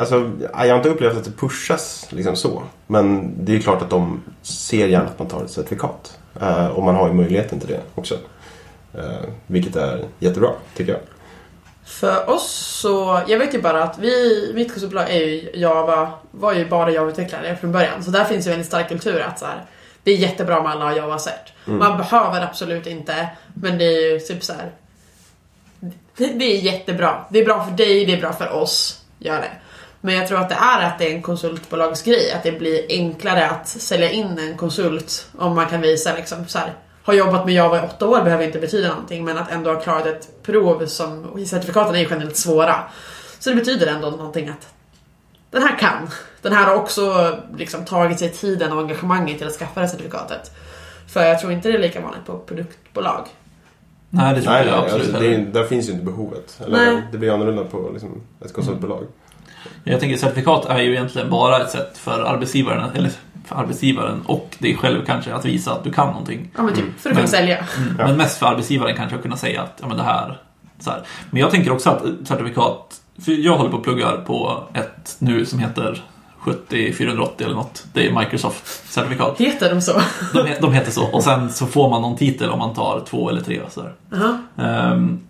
Alltså, 0.00 0.30
jag 0.40 0.68
har 0.68 0.76
inte 0.76 0.88
upplevt 0.88 1.16
att 1.16 1.24
det 1.24 1.30
pushas 1.30 2.06
liksom 2.10 2.36
så. 2.36 2.62
Men 2.86 3.34
det 3.44 3.56
är 3.56 3.60
klart 3.60 3.82
att 3.82 3.90
de 3.90 4.22
ser 4.42 4.86
gärna 4.88 5.04
att 5.04 5.18
man 5.18 5.28
tar 5.28 5.44
ett 5.44 5.50
certifikat. 5.50 6.18
Eh, 6.40 6.66
och 6.66 6.82
man 6.82 6.94
har 6.94 7.08
ju 7.08 7.14
möjligheten 7.14 7.60
till 7.60 7.68
det 7.68 7.80
också. 7.94 8.14
Eh, 8.94 9.02
vilket 9.46 9.76
är 9.76 10.04
jättebra, 10.18 10.50
tycker 10.76 10.92
jag. 10.92 11.00
För 11.86 12.30
oss 12.30 12.50
så, 12.80 13.22
jag 13.26 13.38
vet 13.38 13.54
ju 13.54 13.62
bara 13.62 13.82
att 13.82 13.98
vi, 13.98 14.50
mitt 14.54 14.72
konsultbolag 14.72 15.10
är 15.10 15.20
ju 15.20 15.50
Java, 15.54 16.12
var 16.30 16.52
ju 16.52 16.68
bara 16.68 16.90
Java-utvecklare 16.90 17.56
från 17.56 17.72
början. 17.72 18.04
Så 18.04 18.10
där 18.10 18.24
finns 18.24 18.46
ju 18.46 18.52
en 18.52 18.64
stark 18.64 18.88
kultur 18.88 19.20
att 19.20 19.38
så 19.38 19.46
här, 19.46 19.64
det 20.02 20.10
är 20.10 20.16
jättebra 20.16 20.58
om 20.58 20.66
alla 20.66 20.84
har 20.84 20.96
Java-cert. 20.96 21.52
Man 21.78 21.98
behöver 21.98 22.42
absolut 22.42 22.86
inte, 22.86 23.28
men 23.54 23.78
det 23.78 23.84
är 23.84 24.12
ju 24.12 24.20
typ 24.20 24.44
så 24.44 24.52
här. 24.52 24.70
Det, 26.16 26.26
det 26.26 26.44
är 26.44 26.60
jättebra. 26.60 27.24
Det 27.30 27.38
är 27.38 27.44
bra 27.44 27.64
för 27.64 27.72
dig, 27.72 28.04
det 28.04 28.12
är 28.12 28.20
bra 28.20 28.32
för 28.32 28.52
oss. 28.52 29.00
Gör 29.18 29.36
det. 29.40 29.50
Men 30.00 30.14
jag 30.14 30.28
tror 30.28 30.40
att 30.40 30.48
det 30.48 30.54
är 30.54 30.82
att 30.82 30.98
det 30.98 31.10
är 31.10 31.14
en 31.14 31.22
konsultbolagsgrej. 31.22 32.32
Att 32.32 32.42
det 32.42 32.52
blir 32.52 32.86
enklare 32.88 33.48
att 33.50 33.68
sälja 33.68 34.10
in 34.10 34.38
en 34.38 34.56
konsult 34.56 35.28
om 35.38 35.54
man 35.54 35.66
kan 35.66 35.80
visa 35.80 36.14
liksom 36.16 36.48
så 36.48 36.58
här. 36.58 36.72
Har 37.04 37.14
jobbat 37.14 37.44
med 37.44 37.54
Java 37.54 37.78
i 37.78 37.86
åtta 37.86 38.06
år 38.06 38.22
behöver 38.22 38.44
inte 38.44 38.58
betyda 38.58 38.88
någonting 38.88 39.24
men 39.24 39.38
att 39.38 39.50
ändå 39.50 39.72
ha 39.72 39.80
klarat 39.80 40.06
ett 40.06 40.42
prov 40.42 40.86
som 40.86 41.24
och 41.24 41.40
certifikaten 41.46 41.94
är 41.94 41.98
ju 41.98 42.06
generellt 42.10 42.36
svåra. 42.36 42.76
Så 43.38 43.50
det 43.50 43.56
betyder 43.56 43.86
ändå 43.86 44.10
någonting 44.10 44.48
att 44.48 44.74
den 45.50 45.62
här 45.62 45.78
kan. 45.78 46.10
Den 46.42 46.52
här 46.52 46.66
har 46.66 46.74
också 46.74 47.36
liksom 47.56 47.84
tagit 47.84 48.18
sig 48.18 48.30
tiden 48.30 48.72
och 48.72 48.80
engagemanget 48.80 49.38
till 49.38 49.46
att 49.46 49.52
skaffa 49.52 49.72
det 49.74 49.80
här 49.80 49.88
certifikatet. 49.88 50.50
För 51.06 51.24
jag 51.24 51.40
tror 51.40 51.52
inte 51.52 51.68
det 51.68 51.74
är 51.74 51.78
lika 51.78 52.00
vanligt 52.00 52.26
på 52.26 52.38
produktbolag. 52.38 53.28
Nej, 54.10 54.34
det 54.34 54.42
tror 54.42 54.56
inte 54.56 54.68
jag 54.68 54.84
absolut 54.84 55.06
alltså, 55.06 55.20
det 55.20 55.34
är, 55.34 55.38
där 55.38 55.64
finns 55.64 55.88
ju 55.88 55.92
inte 55.92 56.04
behovet. 56.04 56.60
Eller, 56.66 56.92
Nej. 56.92 57.02
det 57.12 57.18
blir 57.18 57.30
annorlunda 57.34 57.64
på 57.64 57.90
liksom, 57.92 58.22
ett 58.44 58.52
konsultbolag. 58.52 59.04
Jag 59.84 60.00
tänker 60.00 60.16
certifikat 60.16 60.66
är 60.66 60.78
ju 60.78 60.90
egentligen 60.90 61.30
bara 61.30 61.62
ett 61.62 61.70
sätt 61.70 61.98
för 61.98 62.20
arbetsgivaren, 62.20 62.90
eller 62.94 63.10
för 63.44 63.56
arbetsgivaren 63.56 64.22
och 64.26 64.56
dig 64.58 64.76
själv 64.76 65.04
kanske 65.06 65.34
att 65.34 65.44
visa 65.44 65.72
att 65.72 65.84
du 65.84 65.92
kan 65.92 66.06
någonting. 66.06 66.50
Ja 66.56 66.62
men 66.62 66.74
typ, 66.74 67.00
för 67.00 67.10
att 67.10 67.16
kunna 67.16 67.28
sälja. 67.28 67.66
Mm. 67.76 67.94
Men 67.96 68.16
mest 68.16 68.38
för 68.38 68.46
arbetsgivaren 68.46 68.96
kanske 68.96 69.16
att 69.16 69.22
kunna 69.22 69.36
säga 69.36 69.62
att 69.62 69.78
ja, 69.80 69.88
men 69.88 69.96
det 69.96 70.02
här, 70.02 70.40
så 70.78 70.90
här. 70.90 71.02
Men 71.30 71.40
jag 71.40 71.50
tänker 71.50 71.72
också 71.72 71.90
att 71.90 72.02
certifikat, 72.28 73.00
för 73.24 73.32
jag 73.32 73.56
håller 73.56 73.70
på 73.70 73.76
och 73.76 73.84
pluggar 73.84 74.16
på 74.16 74.64
ett 74.74 75.16
nu 75.18 75.46
som 75.46 75.58
heter 75.58 76.02
70480 76.44 77.44
eller 77.44 77.56
något. 77.56 77.86
Det 77.92 78.06
är 78.06 78.12
Microsoft-certifikat. 78.12 79.34
Heter 79.38 79.74
de 79.74 79.80
så? 79.80 80.00
De, 80.32 80.54
de 80.60 80.72
heter 80.72 80.90
så. 80.90 81.04
Och 81.04 81.22
sen 81.22 81.52
så 81.52 81.66
får 81.66 81.90
man 81.90 82.02
någon 82.02 82.16
titel 82.16 82.50
om 82.50 82.58
man 82.58 82.74
tar 82.74 83.02
två 83.08 83.28
eller 83.28 83.40
tre. 83.40 83.60
Så 83.70 83.82
där. 83.82 83.92
Jaha. 84.10 84.38
Ehm, 84.58 85.20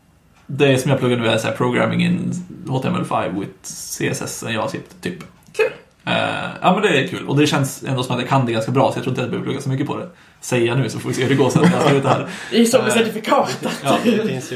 det 0.47 0.79
som 0.79 0.91
jag 0.91 1.01
pluggar 1.01 1.17
nu 1.17 1.27
är 1.27 1.39
så 1.39 1.47
här, 1.47 1.55
programming 1.55 2.05
in 2.05 2.33
HTML5 2.67 3.41
with 3.41 3.53
CSS 3.63 4.43
and 4.43 4.53
JavaScript, 4.55 5.03
typ. 5.03 5.19
Kul. 5.53 5.71
Eh, 6.07 6.15
ja 6.63 6.73
men 6.73 6.83
det 6.83 6.89
är 6.89 7.07
kul 7.07 7.29
och 7.29 7.37
det 7.37 7.47
känns 7.47 7.83
ändå 7.83 8.03
som 8.03 8.15
att 8.15 8.21
jag 8.21 8.29
kan 8.29 8.47
det 8.47 8.53
ganska 8.53 8.73
bra 8.73 8.93
så 8.93 8.99
jag 8.99 9.05
tror 9.05 9.13
inte 9.13 9.21
att 9.21 9.25
jag 9.25 9.31
behöver 9.31 9.45
plugga 9.45 9.61
så 9.61 9.69
mycket 9.69 9.87
på 9.87 9.97
det. 9.97 10.09
Säger 10.41 10.67
jag 10.67 10.79
nu 10.79 10.89
så 10.89 10.99
får 10.99 11.09
vi 11.09 11.15
se 11.15 11.23
hur 11.23 11.29
det 11.29 11.35
går 11.35 11.51
sen 11.51 11.63
när 11.63 11.73
jag 11.73 11.83
ska 11.83 11.95
ut 11.95 12.03
det 12.03 12.09
här. 12.09 12.29
Det 12.51 12.57
är 12.57 12.61
ju 12.61 12.67
så 12.67 12.79
med 12.79 12.89
Eh, 12.89 12.95
certifikat. 12.95 13.59
Ja, 13.85 13.99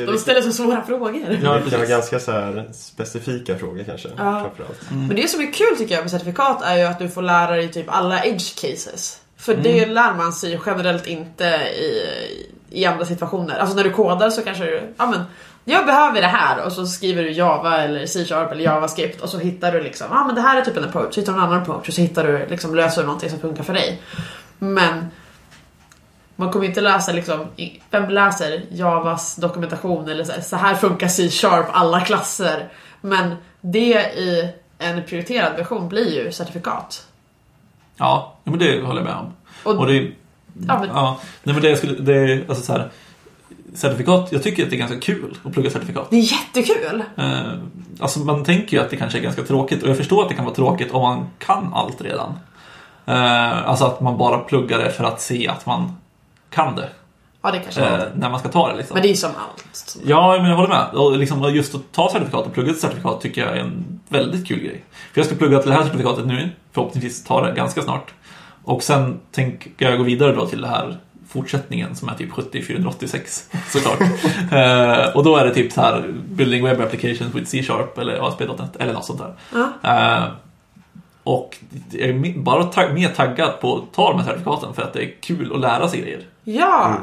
De 0.07 0.19
ställer 0.19 0.41
så 0.41 0.53
svåra 0.53 0.83
frågor. 0.83 1.15
Ja, 1.43 1.55
det 1.65 1.71
kan 1.71 1.79
vara 1.79 1.89
ganska 1.89 2.21
så 2.21 2.33
här 2.33 2.69
specifika 2.73 3.59
frågor 3.59 3.85
kanske. 3.85 4.09
Ja. 4.09 4.41
Framförallt. 4.41 4.91
Men 4.91 5.17
det 5.17 5.29
som 5.29 5.41
är 5.41 5.53
kul 5.53 5.77
tycker 5.79 5.95
jag 5.95 6.03
med 6.03 6.11
certifikat 6.11 6.63
är 6.63 6.77
ju 6.77 6.83
att 6.85 6.99
du 6.99 7.09
får 7.09 7.23
lära 7.23 7.57
dig 7.57 7.69
typ 7.69 7.87
alla 7.89 8.25
edge 8.25 8.61
cases. 8.61 9.21
För 9.37 9.55
det 9.55 9.87
lär 9.87 10.15
man 10.15 10.33
sig 10.33 10.61
generellt 10.67 11.07
inte 11.07 11.45
i, 11.45 12.03
i 12.71 12.85
andra 12.85 13.05
situationer. 13.05 13.59
Alltså 13.59 13.77
när 13.77 13.85
du 13.85 13.91
kodar 13.91 14.31
så 14.31 14.43
kanske 14.43 14.65
du, 14.65 14.83
ja 14.97 15.07
men 15.07 15.21
jag 15.69 15.87
behöver 15.87 16.21
det 16.21 16.27
här 16.27 16.65
och 16.65 16.73
så 16.73 16.87
skriver 16.87 17.23
du 17.23 17.31
Java 17.31 17.83
eller 17.83 18.07
C-sharp 18.07 18.53
eller 18.53 18.65
JavaScript 18.65 19.21
och 19.21 19.29
så 19.29 19.39
hittar 19.39 19.73
du 19.73 19.81
liksom, 19.83 20.07
ja 20.11 20.25
men 20.25 20.35
det 20.35 20.41
här 20.41 20.61
är 20.61 20.65
typ 20.65 20.77
en 20.77 20.85
approach, 20.85 21.15
så 21.15 21.21
hittar 21.21 21.33
du 21.33 21.39
en 21.39 21.45
annan 21.45 21.63
approach 21.63 21.89
och 21.89 21.95
så 21.95 22.01
hittar 22.01 22.25
du 22.25 22.47
liksom, 22.47 22.75
löser 22.75 23.01
du 23.01 23.07
någonting 23.07 23.31
som 23.31 23.41
funkar 23.41 23.63
för 23.63 23.75
dig. 23.75 24.03
Men 24.59 25.07
man 26.37 26.53
kommer 26.53 26.67
inte 26.67 26.81
läsa 26.81 27.13
liksom, 27.13 27.47
vem 27.91 28.09
läser 28.09 28.63
Javas 28.71 29.37
dokumentation 29.37 30.09
eller 30.09 30.25
så 30.25 30.33
här, 30.33 30.41
så 30.41 30.57
här 30.57 30.75
funkar 30.75 31.09
C-sharp 31.09 31.67
alla 31.73 32.01
klasser. 32.01 32.69
Men 33.01 33.35
det 33.61 33.95
i 34.17 34.53
en 34.79 35.05
prioriterad 35.05 35.57
version 35.57 35.89
blir 35.89 36.25
ju 36.25 36.33
certifikat. 36.33 37.07
Ja, 37.97 38.35
ja, 38.45 38.51
men 38.51 38.59
det 38.59 38.83
håller 38.83 39.01
jag 39.01 39.05
med 39.05 39.17
om. 39.17 39.33
Och, 39.63 39.79
Och 39.79 39.87
det, 39.87 40.13
ja, 40.69 40.79
men, 40.79 40.89
ja, 40.89 41.21
nej 41.43 41.55
men 41.55 41.63
det 41.63 41.77
skulle, 41.77 41.95
det, 41.95 42.49
alltså 42.49 42.65
så 42.65 42.73
här, 42.73 42.91
certifikat, 43.75 44.29
jag 44.33 44.43
tycker 44.43 44.65
att 44.65 44.71
det 44.71 44.77
är 44.77 44.79
ganska 44.79 45.01
kul 45.01 45.37
att 45.45 45.53
plugga 45.53 45.71
certifikat. 45.71 46.07
det 46.11 46.17
är 46.17 46.33
jättekul! 46.33 47.03
Eh, 47.17 47.41
alltså 48.01 48.19
man 48.21 48.45
tänker 48.45 48.77
ju 48.77 48.83
att 48.83 48.91
det 48.91 48.97
kanske 48.97 49.19
är 49.19 49.23
ganska 49.23 49.43
tråkigt 49.43 49.83
och 49.83 49.89
jag 49.89 49.97
förstår 49.97 50.23
att 50.23 50.29
det 50.29 50.35
kan 50.35 50.45
vara 50.45 50.55
tråkigt 50.55 50.93
om 50.93 51.03
man 51.03 51.27
kan 51.39 51.73
allt 51.75 52.01
redan. 52.01 52.33
Eh, 53.07 53.69
alltså 53.69 53.85
att 53.85 54.01
man 54.01 54.19
bara 54.19 54.39
pluggar 54.39 54.79
det 54.79 54.91
för 54.91 55.05
att 55.05 55.21
se 55.21 55.49
att 55.49 55.67
man 55.67 55.97
kan 56.51 56.77
det. 56.77 56.89
Ja 57.43 57.51
det 57.51 57.59
kanske 57.59 57.81
Eh, 57.81 57.93
är. 57.93 58.13
när 58.17 58.31
man 58.31 58.41
ska 58.41 58.49
ta 58.49 58.71
det 58.71 58.77
liksom. 58.77 58.95
Men 58.95 59.03
det 59.03 59.09
är 59.09 59.11
ju 59.11 59.17
som 59.17 59.31
allt. 59.31 59.97
Ja, 60.05 60.37
men 60.41 60.51
jag 60.51 60.57
håller 60.57 60.69
med. 60.69 60.87
Och 60.93 61.19
liksom 61.19 61.55
just 61.55 61.75
att 61.75 61.93
ta 61.93 62.11
certifikat 62.13 62.47
och 62.47 62.53
plugga 62.53 62.71
ett 62.71 62.79
certifikat 62.79 63.21
tycker 63.21 63.47
jag 63.47 63.57
är 63.57 63.61
en 63.61 64.01
väldigt 64.09 64.47
kul 64.49 64.59
grej. 64.59 64.85
För 65.13 65.21
jag 65.21 65.27
ska 65.27 65.35
plugga 65.37 65.59
till 65.59 65.71
det 65.71 65.77
här 65.77 65.83
certifikatet 65.85 66.27
nu, 66.27 66.51
förhoppningsvis 66.73 67.25
tar 67.25 67.47
det 67.47 67.53
ganska 67.53 67.83
snart. 67.83 68.11
Och 68.65 68.83
sen 68.83 69.21
tänker 69.33 69.71
jag 69.79 69.99
gå 69.99 70.05
vidare 70.05 70.33
då 70.35 70.47
till 70.47 70.61
det 70.61 70.69
här 70.69 70.97
fortsättningen 71.29 71.97
som 71.97 72.09
är 72.09 72.15
typ 72.15 72.33
7486 72.33 73.51
såklart. 73.69 74.01
eh, 74.53 75.17
och 75.17 75.25
då 75.25 75.37
är 75.37 75.45
det 75.45 75.55
typ 75.55 75.73
så 75.73 75.81
här 75.81 76.15
Building 76.29 76.65
Web 76.65 76.81
Applications 76.81 77.35
with 77.35 77.51
C-sharp 77.51 77.99
eller 77.99 78.29
ASP.NET 78.29 78.77
eller 78.79 78.93
något 78.93 79.05
sånt 79.05 79.21
där. 79.21 79.35
Ja. 79.83 79.91
Eh, 79.93 80.25
och 81.23 81.57
jag 81.91 82.09
är 82.09 82.39
bara 82.39 82.65
tag- 82.65 82.95
mer 82.95 83.09
taggad 83.09 83.61
på 83.61 83.77
att 83.77 83.95
ta 83.95 84.11
de 84.11 84.19
här 84.19 84.27
certifikaten 84.27 84.75
för 84.75 84.83
att 84.83 84.93
det 84.93 85.03
är 85.05 85.11
kul 85.21 85.53
att 85.55 85.61
lära 85.61 85.89
sig 85.89 86.01
grejer. 86.01 86.21
Ja! 86.45 86.97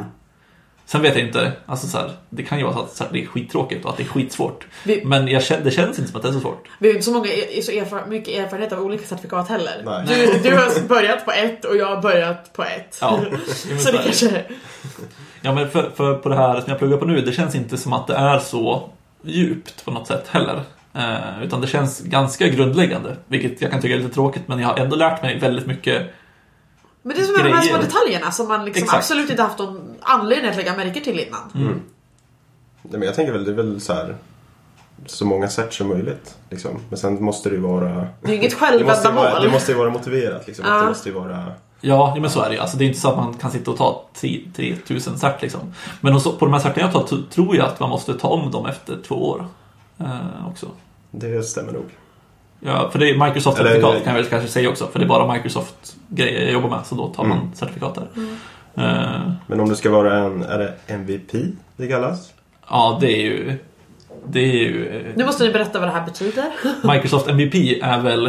Sen 0.87 1.01
vet 1.01 1.15
jag 1.15 1.25
inte, 1.27 1.51
alltså 1.65 1.87
så 1.87 1.97
här, 1.97 2.11
det 2.29 2.43
kan 2.43 2.57
ju 2.57 2.63
vara 2.63 2.73
så 2.73 2.79
att 2.79 2.91
så 2.91 3.03
här, 3.03 3.11
det 3.13 3.23
är 3.23 3.25
skittråkigt 3.25 3.85
och 3.85 3.91
att 3.91 3.97
det 3.97 4.03
är 4.03 4.07
skitsvårt. 4.07 4.67
Vi, 4.83 5.05
Men 5.05 5.27
jag 5.27 5.43
känner, 5.43 5.63
det 5.63 5.71
känns 5.71 5.99
inte 5.99 6.11
som 6.11 6.17
att 6.17 6.23
det 6.23 6.29
är 6.29 6.33
så 6.33 6.39
svårt. 6.39 6.67
vi 6.79 6.87
har 6.87 6.93
inte 6.93 7.05
så 7.05 7.11
många, 7.11 7.25
så 7.61 7.71
erfar, 7.71 8.05
mycket 8.07 8.39
erfarenhet 8.39 8.73
av 8.73 8.79
olika 8.79 9.05
certifikat 9.05 9.49
heller. 9.49 9.81
Nej. 9.85 10.05
Du, 10.07 10.49
du 10.49 10.55
har 10.55 10.87
börjat 10.87 11.25
på 11.25 11.31
ett 11.31 11.65
och 11.65 11.77
jag 11.77 11.95
har 11.95 12.01
börjat 12.01 12.53
på 12.53 12.63
ett. 12.63 12.97
Ja, 13.01 13.19
så 13.79 13.91
det 13.91 13.97
kanske... 14.03 14.43
ja 15.41 15.53
men 15.53 15.69
för, 15.69 15.91
för 15.95 16.13
på 16.13 16.29
det 16.29 16.35
här 16.35 16.61
som 16.61 16.69
jag 16.69 16.79
pluggar 16.79 16.97
på 16.97 17.05
nu, 17.05 17.21
det 17.21 17.31
känns 17.31 17.55
inte 17.55 17.77
som 17.77 17.93
att 17.93 18.07
det 18.07 18.15
är 18.15 18.39
så 18.39 18.89
djupt 19.23 19.85
på 19.85 19.91
något 19.91 20.07
sätt 20.07 20.27
heller. 20.27 20.61
Eh, 20.93 21.43
utan 21.43 21.61
det 21.61 21.67
känns 21.67 22.01
ganska 22.01 22.47
grundläggande, 22.47 23.15
vilket 23.27 23.61
jag 23.61 23.71
kan 23.71 23.81
tycka 23.81 23.95
är 23.95 23.99
lite 23.99 24.13
tråkigt, 24.13 24.47
men 24.47 24.59
jag 24.59 24.67
har 24.67 24.77
ändå 24.77 24.95
lärt 24.95 25.21
mig 25.21 25.39
väldigt 25.39 25.65
mycket. 25.65 26.07
Men 27.05 27.15
det 27.15 27.21
är 27.21 27.25
som 27.25 27.33
med 27.35 27.45
de 27.45 27.53
här 27.53 27.61
små 27.61 27.73
Grejer. 27.73 27.87
detaljerna 27.87 28.31
som 28.31 28.47
man 28.47 28.65
liksom 28.65 28.87
absolut 28.91 29.29
inte 29.29 29.43
haft 29.43 29.59
någon 29.59 29.95
anledning 30.01 30.49
att 30.51 30.57
lägga 30.57 30.75
märke 30.75 31.01
till 31.01 31.19
innan. 31.19 31.51
Mm. 31.55 31.81
Nej, 32.81 32.99
men 32.99 33.01
jag 33.01 33.15
tänker 33.15 33.33
väl, 33.33 33.45
det 33.45 33.51
är 33.51 33.55
väl 33.55 33.81
så 33.81 33.93
här 33.93 34.15
så 35.05 35.25
många 35.25 35.47
sätt 35.47 35.73
som 35.73 35.87
möjligt. 35.87 36.37
Liksom. 36.49 36.71
Men 36.89 36.97
sen 36.97 37.23
måste 37.23 37.49
det 37.49 37.55
ju 37.55 37.61
vara... 37.61 38.07
Det 38.21 38.31
är 38.31 38.35
inget 38.35 38.51
ju 38.53 38.57
vara, 38.59 38.69
självändamål. 38.69 39.43
det 39.43 39.49
måste 39.49 39.71
ju 39.71 39.77
vara 39.77 39.89
motiverat. 39.89 40.47
Liksom. 40.47 40.65
Ja. 40.67 40.81
Det 40.81 40.87
måste 40.87 41.09
ju 41.09 41.15
vara... 41.15 41.51
Ja, 41.81 42.17
men 42.19 42.29
så 42.29 42.41
är 42.41 42.49
det 42.49 42.55
ju. 42.55 42.61
Alltså, 42.61 42.77
det 42.77 42.83
är 42.83 42.87
inte 42.87 42.99
så 42.99 43.09
att 43.09 43.17
man 43.17 43.33
kan 43.33 43.51
sitta 43.51 43.71
och 43.71 43.77
ta 43.77 44.05
10 44.13 44.51
3000 44.55 45.19
cert 45.19 45.41
liksom. 45.41 45.73
Men 46.01 46.15
också, 46.15 46.31
på 46.31 46.45
de 46.45 46.53
här 46.53 46.61
certerna 46.61 46.91
jag 46.93 47.07
tar 47.07 47.17
tror 47.29 47.55
jag 47.55 47.65
att 47.65 47.79
man 47.79 47.89
måste 47.89 48.13
ta 48.13 48.27
om 48.27 48.51
dem 48.51 48.65
efter 48.65 48.97
två 49.07 49.15
år. 49.15 49.45
Eh, 49.97 50.47
också. 50.51 50.67
Det 51.11 51.43
stämmer 51.43 51.73
nog. 51.73 51.85
Ja, 52.59 52.89
för 52.91 52.99
det 52.99 53.09
är 53.09 53.17
Microsoft-certifikat 53.17 53.91
Eller- 53.91 53.99
kan 54.03 54.15
jag 54.15 54.21
väl 54.21 54.29
kanske 54.29 54.47
säga 54.49 54.69
också. 54.69 54.87
För 54.87 54.99
det 54.99 55.05
är 55.05 55.09
bara 55.09 55.33
Microsoft-grejer 55.33 56.43
jag 56.43 56.53
jobbar 56.53 56.69
med, 56.69 56.85
så 56.85 56.95
då 56.95 57.07
tar 57.07 57.23
man 57.23 57.37
Mm. 57.37 57.53
certifikat 57.53 57.95
där. 57.95 58.07
Mm. 58.15 58.35
Eh, 58.77 59.31
Men 59.47 59.59
om 59.59 59.69
det 59.69 59.75
ska 59.75 59.89
vara 59.89 60.19
en, 60.19 60.43
är 60.43 60.57
det 60.57 60.73
MVP 60.87 61.31
det 61.77 61.87
kallas? 61.87 62.33
ja, 62.69 62.97
det 63.01 63.11
är 63.11 63.23
ju... 63.23 63.57
Det 64.27 64.39
är 64.39 64.53
ju... 64.53 64.87
eh, 64.87 65.13
Nu 65.15 65.25
måste 65.25 65.43
ni 65.43 65.53
berätta 65.53 65.79
vad 65.79 65.87
det 65.87 65.93
här 65.93 66.05
betyder. 66.05 66.45
Microsoft 66.93 67.27
MVP 67.27 67.79
är 67.83 67.99
väl... 68.01 68.25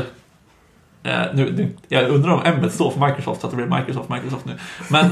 Eh, 1.03 1.20
nu, 1.35 1.53
nu, 1.53 1.68
jag 1.89 2.09
undrar 2.09 2.33
om 2.33 2.41
M 2.45 2.70
står 2.70 2.91
för 2.91 3.01
Microsoft, 3.07 3.41
så 3.41 3.47
att 3.47 3.51
det 3.51 3.57
blir 3.66 3.79
Microsoft, 3.79 4.09
Microsoft 4.09 4.45
nu. 4.45 4.53
Men 4.91 5.11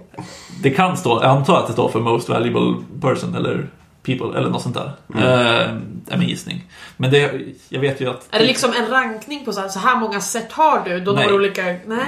det 0.62 0.70
kan 0.70 0.96
stå, 0.96 1.10
jag 1.22 1.24
antar 1.30 1.58
att 1.58 1.66
det 1.66 1.72
står 1.72 1.88
för 1.88 2.00
Most 2.00 2.28
Valuable 2.28 2.74
Person 3.00 3.34
eller 3.34 3.66
People 4.06 4.38
eller 4.38 4.50
något 4.50 4.62
sånt 4.62 4.74
där. 4.74 4.92
Eh, 5.14 5.70
är 6.08 6.16
min 6.16 6.28
gissning. 6.28 6.64
Men 6.96 7.10
det, 7.10 7.40
jag 7.68 7.80
vet 7.80 8.00
ju 8.00 8.10
att 8.10 8.28
Är 8.30 8.38
det 8.38 8.46
liksom 8.46 8.72
en 8.72 8.90
rankning 8.90 9.44
på 9.44 9.52
så 9.52 9.60
här, 9.60 9.68
så 9.68 9.78
här 9.78 9.96
många 9.96 10.20
set 10.20 10.52
har 10.52 10.82
du? 10.84 11.00
Då 11.00 11.12
Nej. 11.12 11.32
olika... 11.32 11.62
Nej? 11.86 12.06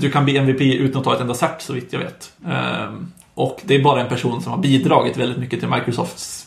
du 0.00 0.10
kan 0.10 0.24
bli 0.24 0.36
MVP 0.36 0.60
utan 0.60 0.98
att 0.98 1.04
ta 1.04 1.14
ett 1.14 1.20
enda 1.20 1.34
cert 1.34 1.62
så 1.62 1.72
vitt 1.72 1.92
jag 1.92 2.00
vet. 2.00 2.32
Eh, 2.46 2.92
och 3.34 3.60
det 3.64 3.74
är 3.74 3.82
bara 3.82 4.00
en 4.00 4.08
person 4.08 4.42
som 4.42 4.52
har 4.52 4.58
bidragit 4.58 5.16
väldigt 5.16 5.38
mycket 5.38 5.60
till 5.60 5.68
Microsofts 5.68 6.46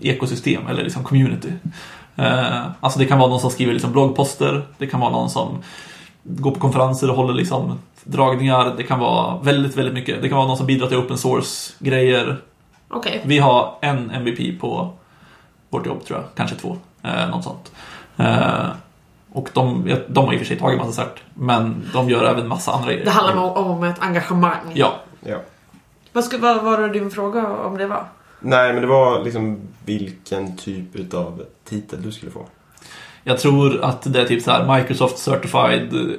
ekosystem 0.00 0.66
eller 0.66 0.82
liksom 0.82 1.04
community. 1.04 1.52
Eh, 2.16 2.66
alltså 2.80 2.98
det 2.98 3.04
kan 3.04 3.18
vara 3.18 3.30
någon 3.30 3.40
som 3.40 3.50
skriver 3.50 3.72
liksom 3.72 3.92
bloggposter, 3.92 4.66
det 4.78 4.86
kan 4.86 5.00
vara 5.00 5.10
någon 5.10 5.30
som 5.30 5.62
går 6.22 6.50
på 6.50 6.60
konferenser 6.60 7.10
och 7.10 7.16
håller 7.16 7.34
liksom 7.34 7.78
dragningar. 8.04 8.74
Det 8.76 8.82
kan 8.82 8.98
vara 8.98 9.38
väldigt, 9.38 9.76
väldigt 9.76 9.94
mycket. 9.94 10.22
Det 10.22 10.28
kan 10.28 10.38
vara 10.38 10.48
någon 10.48 10.56
som 10.56 10.66
bidrar 10.66 10.88
till 10.88 10.96
open 10.96 11.18
source-grejer. 11.18 12.36
Okej. 12.90 13.22
Vi 13.24 13.38
har 13.38 13.78
en 13.80 14.10
MVP 14.10 14.60
på 14.60 14.92
vårt 15.68 15.86
jobb 15.86 16.04
tror 16.04 16.18
jag, 16.18 16.28
kanske 16.34 16.56
två. 16.56 16.76
Eh, 17.02 17.30
något 17.30 17.44
sånt. 17.44 17.72
Eh, 18.16 18.66
och 19.32 19.50
de, 19.52 19.96
de 20.08 20.24
har 20.26 20.32
i 20.32 20.36
och 20.36 20.40
för 20.40 20.46
sig 20.46 20.58
tagit 20.58 20.78
massa 20.78 20.92
cert, 20.92 21.22
men 21.34 21.88
de 21.92 22.10
gör 22.10 22.24
även 22.24 22.48
massa 22.48 22.72
andra 22.72 22.92
grejer. 22.92 23.04
Det 23.04 23.10
handlar 23.10 23.36
om, 23.36 23.70
om 23.70 23.84
ett 23.84 23.96
engagemang. 23.98 24.72
Ja, 24.74 24.94
Ja. 25.20 25.36
Vad, 26.12 26.24
skulle, 26.24 26.42
vad 26.42 26.64
var 26.64 26.88
din 26.88 27.10
fråga 27.10 27.46
om 27.48 27.78
det 27.78 27.86
var? 27.86 28.04
Nej, 28.40 28.72
men 28.72 28.82
det 28.82 28.88
var 28.88 29.24
liksom 29.24 29.60
vilken 29.84 30.56
typ 30.56 31.14
av 31.14 31.42
titel 31.64 32.02
du 32.02 32.12
skulle 32.12 32.32
få. 32.32 32.46
jag 33.24 33.38
tror 33.38 33.84
att 33.84 34.12
det 34.12 34.20
är 34.20 34.24
typ 34.24 34.42
så 34.42 34.50
här 34.50 34.78
Microsoft 34.78 35.18
Certified 35.18 36.16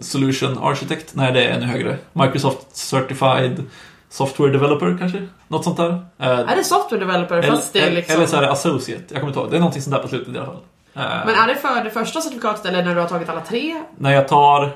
Solution 0.00 0.58
Architect. 0.58 1.14
Nej, 1.14 1.32
det 1.32 1.44
är 1.44 1.56
ännu 1.56 1.66
högre. 1.66 1.96
Microsoft 2.12 2.76
Certified 2.76 3.62
Software 4.10 4.50
Developer 4.52 4.96
kanske? 4.98 5.28
Något 5.48 5.64
sånt 5.64 5.76
där. 5.76 5.90
Eh, 6.18 6.28
Är 6.28 6.56
det 6.56 6.64
software 6.64 7.00
developer 7.00 7.42
fast 7.42 7.72
det 7.72 7.78
är 7.78 7.82
eller, 7.86 7.96
liksom... 7.96 8.16
eller 8.16 8.26
så 8.26 8.36
är 8.36 8.40
det 8.42 8.50
Associate. 8.50 9.02
Jag 9.08 9.20
kommer 9.20 9.28
inte 9.28 9.40
ihåg. 9.40 9.50
Det 9.50 9.56
är 9.56 9.60
någonting 9.60 9.82
sånt 9.82 9.96
där 9.96 10.02
på 10.02 10.08
slutet 10.08 10.34
i 10.34 10.38
alla 10.38 10.46
fall. 10.46 10.56
Eh, 10.94 11.02
Men 11.26 11.34
är 11.34 11.46
det 11.48 11.54
för 11.56 11.84
det 11.84 11.90
första 11.90 12.20
certifikatet 12.20 12.66
eller 12.66 12.84
när 12.84 12.94
du 12.94 13.00
har 13.00 13.08
tagit 13.08 13.28
alla 13.28 13.40
tre? 13.40 13.82
När 13.98 14.12
jag 14.12 14.28
tar 14.28 14.72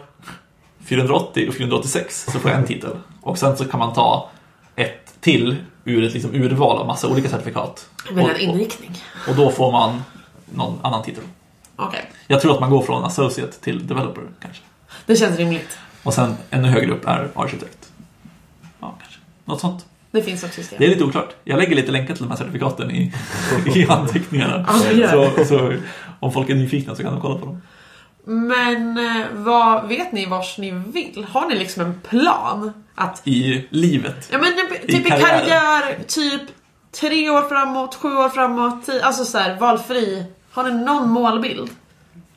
480 0.85 1.49
och 1.49 1.55
486 1.55 2.27
så 2.33 2.39
får 2.39 2.51
jag 2.51 2.61
en 2.61 2.67
titel. 2.67 2.91
Och 3.23 3.39
sen 3.39 3.57
så 3.57 3.65
kan 3.65 3.79
man 3.81 3.93
ta 3.93 4.29
ett 4.77 5.15
till 5.21 5.57
ur 5.85 6.05
ett 6.05 6.13
liksom 6.15 6.35
urval 6.35 6.79
av 6.79 6.87
massa 6.87 7.09
olika 7.09 7.29
certifikat. 7.29 7.87
Med 8.13 8.25
Och- 8.25 8.31
en 8.31 8.37
inriktning? 8.41 9.03
Och 9.29 9.35
då 9.35 9.51
får 9.51 9.73
man 9.73 10.03
någon 10.55 10.79
annan 10.83 11.03
titel. 11.03 11.25
Okej. 11.77 12.11
Jag 12.27 12.41
tror 12.41 12.55
att 12.55 12.61
man 12.61 12.71
går 12.71 12.83
från 12.83 13.05
Associate 13.05 13.53
till 13.53 13.87
Developer 13.87 14.23
kanske. 14.43 14.63
Det 15.07 15.17
känns 15.17 15.37
rimligt. 15.39 15.79
Och 16.03 16.15
sen 16.15 16.37
ännu 16.51 16.69
högre 16.69 16.93
upp 16.93 17.07
är 17.09 17.29
Architect. 17.35 17.80
Något 19.51 19.61
sånt. 19.61 19.87
Det 20.11 20.23
finns 20.23 20.45
ett 20.45 20.55
system. 20.55 20.77
Det 20.79 20.85
är 20.85 20.89
lite 20.89 21.05
oklart. 21.05 21.35
Jag 21.45 21.59
lägger 21.59 21.77
lite 21.77 21.93
länkar 21.93 22.15
till 22.15 22.23
de 22.23 22.31
här 22.31 22.37
certifikaten 22.37 22.91
i, 22.91 23.13
i 23.75 23.87
anteckningarna. 23.89 24.67
Så, 25.11 25.45
så 25.45 25.73
om 26.21 26.33
folk 26.33 26.51
är 26.51 26.55
nyfikna 26.55 26.95
så 26.95 27.03
kan 27.03 27.13
de 27.13 27.21
kolla 27.21 27.39
på 27.39 27.47
dem. 27.47 27.63
Men 28.25 28.99
eh, 28.99 29.27
vad 29.33 29.89
vet 29.89 30.13
ni 30.13 30.27
vars 30.27 30.59
ni 30.59 30.71
vill? 30.71 31.27
Har 31.31 31.49
ni 31.49 31.59
liksom 31.59 31.83
en 31.83 32.01
plan? 32.01 32.73
Att, 32.95 33.23
I 33.25 33.67
livet. 33.71 34.29
ja 34.33 34.39
men 34.39 34.53
typ 34.87 35.07
i 35.07 35.11
karriären. 35.11 35.41
karriär, 35.41 35.99
typ 36.07 36.43
tre 37.01 37.31
år 37.31 37.49
framåt, 37.49 37.95
sju 37.95 38.09
år 38.09 38.29
framåt, 38.29 38.87
tio, 38.87 39.05
alltså 39.05 39.25
så 39.25 39.39
här, 39.39 39.57
valfri. 39.61 40.25
Har 40.51 40.65
ni 40.65 40.85
någon 40.85 41.11
målbild? 41.11 41.71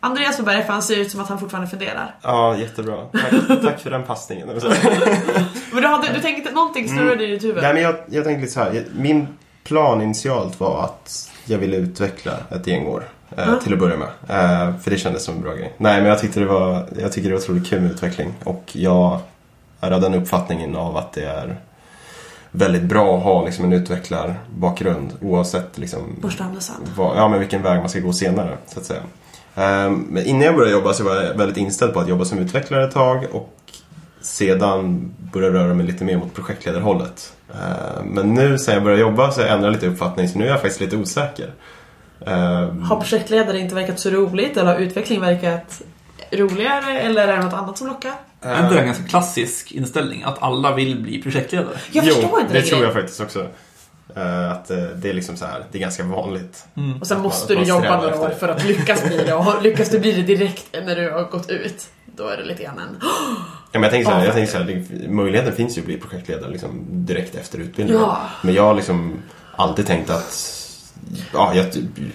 Andreas 0.04 0.38
får 0.38 0.44
börja 0.44 0.64
för 0.64 0.74
han 0.74 0.84
ser 0.84 0.98
ut 0.98 1.12
som 1.12 1.20
att 1.20 1.30
han 1.30 1.40
fortfarande 1.40 1.70
funderar. 1.70 2.16
Ja, 2.22 2.58
jättebra. 2.58 2.98
Tack, 3.12 3.62
tack 3.62 3.80
för 3.80 3.90
den 3.90 4.04
passningen. 4.04 4.48
Men 5.74 5.82
du, 5.82 5.88
hade, 5.88 6.14
du 6.14 6.20
tänkte 6.20 6.52
någonting 6.52 6.88
snurrade 6.88 7.24
i 7.24 7.28
ditt 7.28 7.44
huvud? 7.44 7.64
Nej, 7.64 7.74
men 7.74 7.84
jag, 7.84 7.96
jag 8.10 8.24
tänkte 8.24 8.42
lite 8.42 8.54
så 8.54 8.60
här. 8.60 8.86
Min 8.96 9.28
plan 9.64 10.02
initialt 10.02 10.60
var 10.60 10.84
att 10.84 11.32
jag 11.46 11.58
ville 11.58 11.78
utveckla 11.78 12.32
ett 12.52 12.66
gengår. 12.66 13.04
Eh, 13.38 13.48
Mm. 13.48 13.60
Till 13.60 13.74
att 13.74 13.80
börja 13.80 13.98
med. 13.98 14.08
Eh, 14.08 14.78
för 14.80 14.92
det 14.92 14.98
kändes 14.98 15.24
som 15.24 15.36
en 15.36 15.42
bra 15.42 15.54
grej. 15.56 15.74
Nej, 15.78 16.02
men 16.02 16.10
jag 16.10 16.20
tyckte 16.20 16.40
det 16.40 16.46
var, 16.46 16.88
jag 17.00 17.12
tycker 17.12 17.30
det 17.30 17.36
var 17.36 17.42
otroligt 17.42 17.70
kul 17.70 17.82
med 17.82 17.92
utveckling. 17.92 18.34
Och 18.44 18.64
jag 18.74 19.20
är 19.82 19.92
av 19.92 20.02
den 20.02 20.14
uppfattningen 20.14 20.76
av 20.76 20.98
att 20.98 21.14
det 21.14 21.26
är 21.26 21.58
väldigt 22.52 22.84
bra 22.84 23.18
att 23.18 23.24
ha 23.24 23.46
liksom, 23.46 23.66
en 23.66 23.74
utvecklarbakgrund. 23.74 25.14
Oavsett 25.22 25.78
liksom, 25.78 26.00
vad, 26.96 27.18
ja, 27.18 27.28
men 27.28 27.40
vilken 27.40 27.62
väg 27.62 27.80
man 27.80 27.90
ska 27.90 28.00
gå 28.00 28.14
senare. 28.14 28.58
Så 28.68 28.80
att 28.80 28.86
säga. 28.86 29.02
Ehm, 29.56 30.06
Men 30.10 30.26
innan 30.26 30.42
jag 30.42 30.56
började 30.56 30.72
jobba 30.74 30.94
så 30.94 31.04
var 31.04 31.16
jag 31.16 31.34
väldigt 31.34 31.58
inställd 31.58 31.94
på 31.94 32.00
att 32.00 32.08
jobba 32.08 32.26
som 32.26 32.40
utvecklare 32.40 32.84
ett 32.84 32.92
tag 32.94 33.26
och 33.32 33.54
sedan 34.22 35.14
börja 35.34 35.50
röra 35.50 35.74
mig 35.74 35.86
lite 35.86 36.04
mer 36.04 36.18
mot 36.18 36.34
projektledarhållet. 36.34 37.34
Ehm, 37.54 38.08
Men 38.08 38.34
nu 38.34 38.58
sen 38.58 38.74
jag 38.74 38.84
började 38.84 39.02
jobba 39.02 39.32
så 39.32 39.42
har 39.42 39.48
jag 39.48 39.56
ändrat 39.56 39.74
lite 39.74 39.88
uppfattning 39.88 40.28
så 40.30 40.40
nu 40.40 40.46
är 40.46 40.50
jag 40.50 40.62
faktiskt 40.62 40.82
lite 40.82 40.98
osäker. 40.98 41.54
Ehm, 42.26 42.82
Har 42.82 43.00
projektledare 43.00 43.60
inte 43.60 43.76
verkat 43.76 44.00
så 44.00 44.10
roligt 44.10 44.58
eller 44.58 44.74
har 44.74 44.80
utveckling 44.80 45.22
verkat 45.22 45.82
roligare 46.32 47.00
eller 47.00 47.28
är 47.28 47.38
det 47.38 47.44
något 47.44 47.54
annat 47.54 47.78
som 47.78 47.88
lockar? 47.88 48.14
Är 48.42 48.64
inte 48.64 48.74
det 48.74 48.80
en 48.80 48.86
ganska 48.86 49.04
klassisk 49.04 49.72
inställning? 49.72 50.24
Att 50.24 50.44
alla 50.44 50.76
vill 50.76 51.02
bli 51.02 51.22
projektledare? 51.22 51.78
Jag 51.92 52.06
jo, 52.06 52.14
förstår 52.14 52.40
inte 52.40 52.54
det 52.54 52.60
det 52.60 52.66
tror 52.66 52.84
jag 52.84 52.94
faktiskt 52.94 53.22
också. 53.22 53.48
Ehm, 54.16 54.52
Att 54.52 54.72
eh, 54.72 54.78
det 54.78 55.10
är 55.10 55.14
liksom 55.14 55.38
så 55.38 55.46
här, 55.46 55.64
det 55.72 55.78
är 55.78 55.82
ganska 55.82 56.04
vanligt. 56.04 56.66
Och 57.02 57.08
sen 57.08 57.22
måste 57.22 57.54
man- 57.54 57.64
du 57.64 57.70
jobba 57.70 58.02
några 58.02 58.20
år 58.22 58.30
för 58.30 58.48
att 58.48 58.66
lyckas 58.66 59.04
bli 59.04 59.18
det. 59.18 59.34
Och 59.34 59.62
lyckas 59.64 59.90
du 59.90 60.00
bli 60.00 60.12
det 60.12 60.22
direkt 60.22 60.66
när 60.86 60.96
du 60.96 61.12
har 61.12 61.24
gått 61.24 61.50
ut, 61.50 61.86
då 62.06 62.28
är 62.28 62.38
det 62.38 62.44
lite 62.44 62.64
grann 62.64 62.80
en... 62.80 62.98
Ja, 63.02 63.80
men 63.80 63.82
jag 63.84 63.92
tänker 63.92 64.06
så 64.06 64.12
här, 64.16 64.20
Ja, 64.20 64.26
jag 64.26 64.34
tänker 64.36 64.52
så 64.52 64.58
här 64.58 65.10
möjligheten 65.10 65.54
finns 65.56 65.78
ju 65.78 65.82
att 65.82 65.86
bli 65.86 65.98
projektledare 65.98 66.52
liksom, 66.52 66.86
direkt 66.90 67.36
efter 67.36 67.60
utbildningen. 67.60 68.02
Ja. 68.04 68.18
Men 68.42 68.54
jag 68.54 68.64
har 68.64 68.74
liksom 68.74 69.14
alltid 69.56 69.88
tänkt 69.88 70.10
att 70.10 70.60
Ja, 71.34 71.52
jag, 71.56 71.66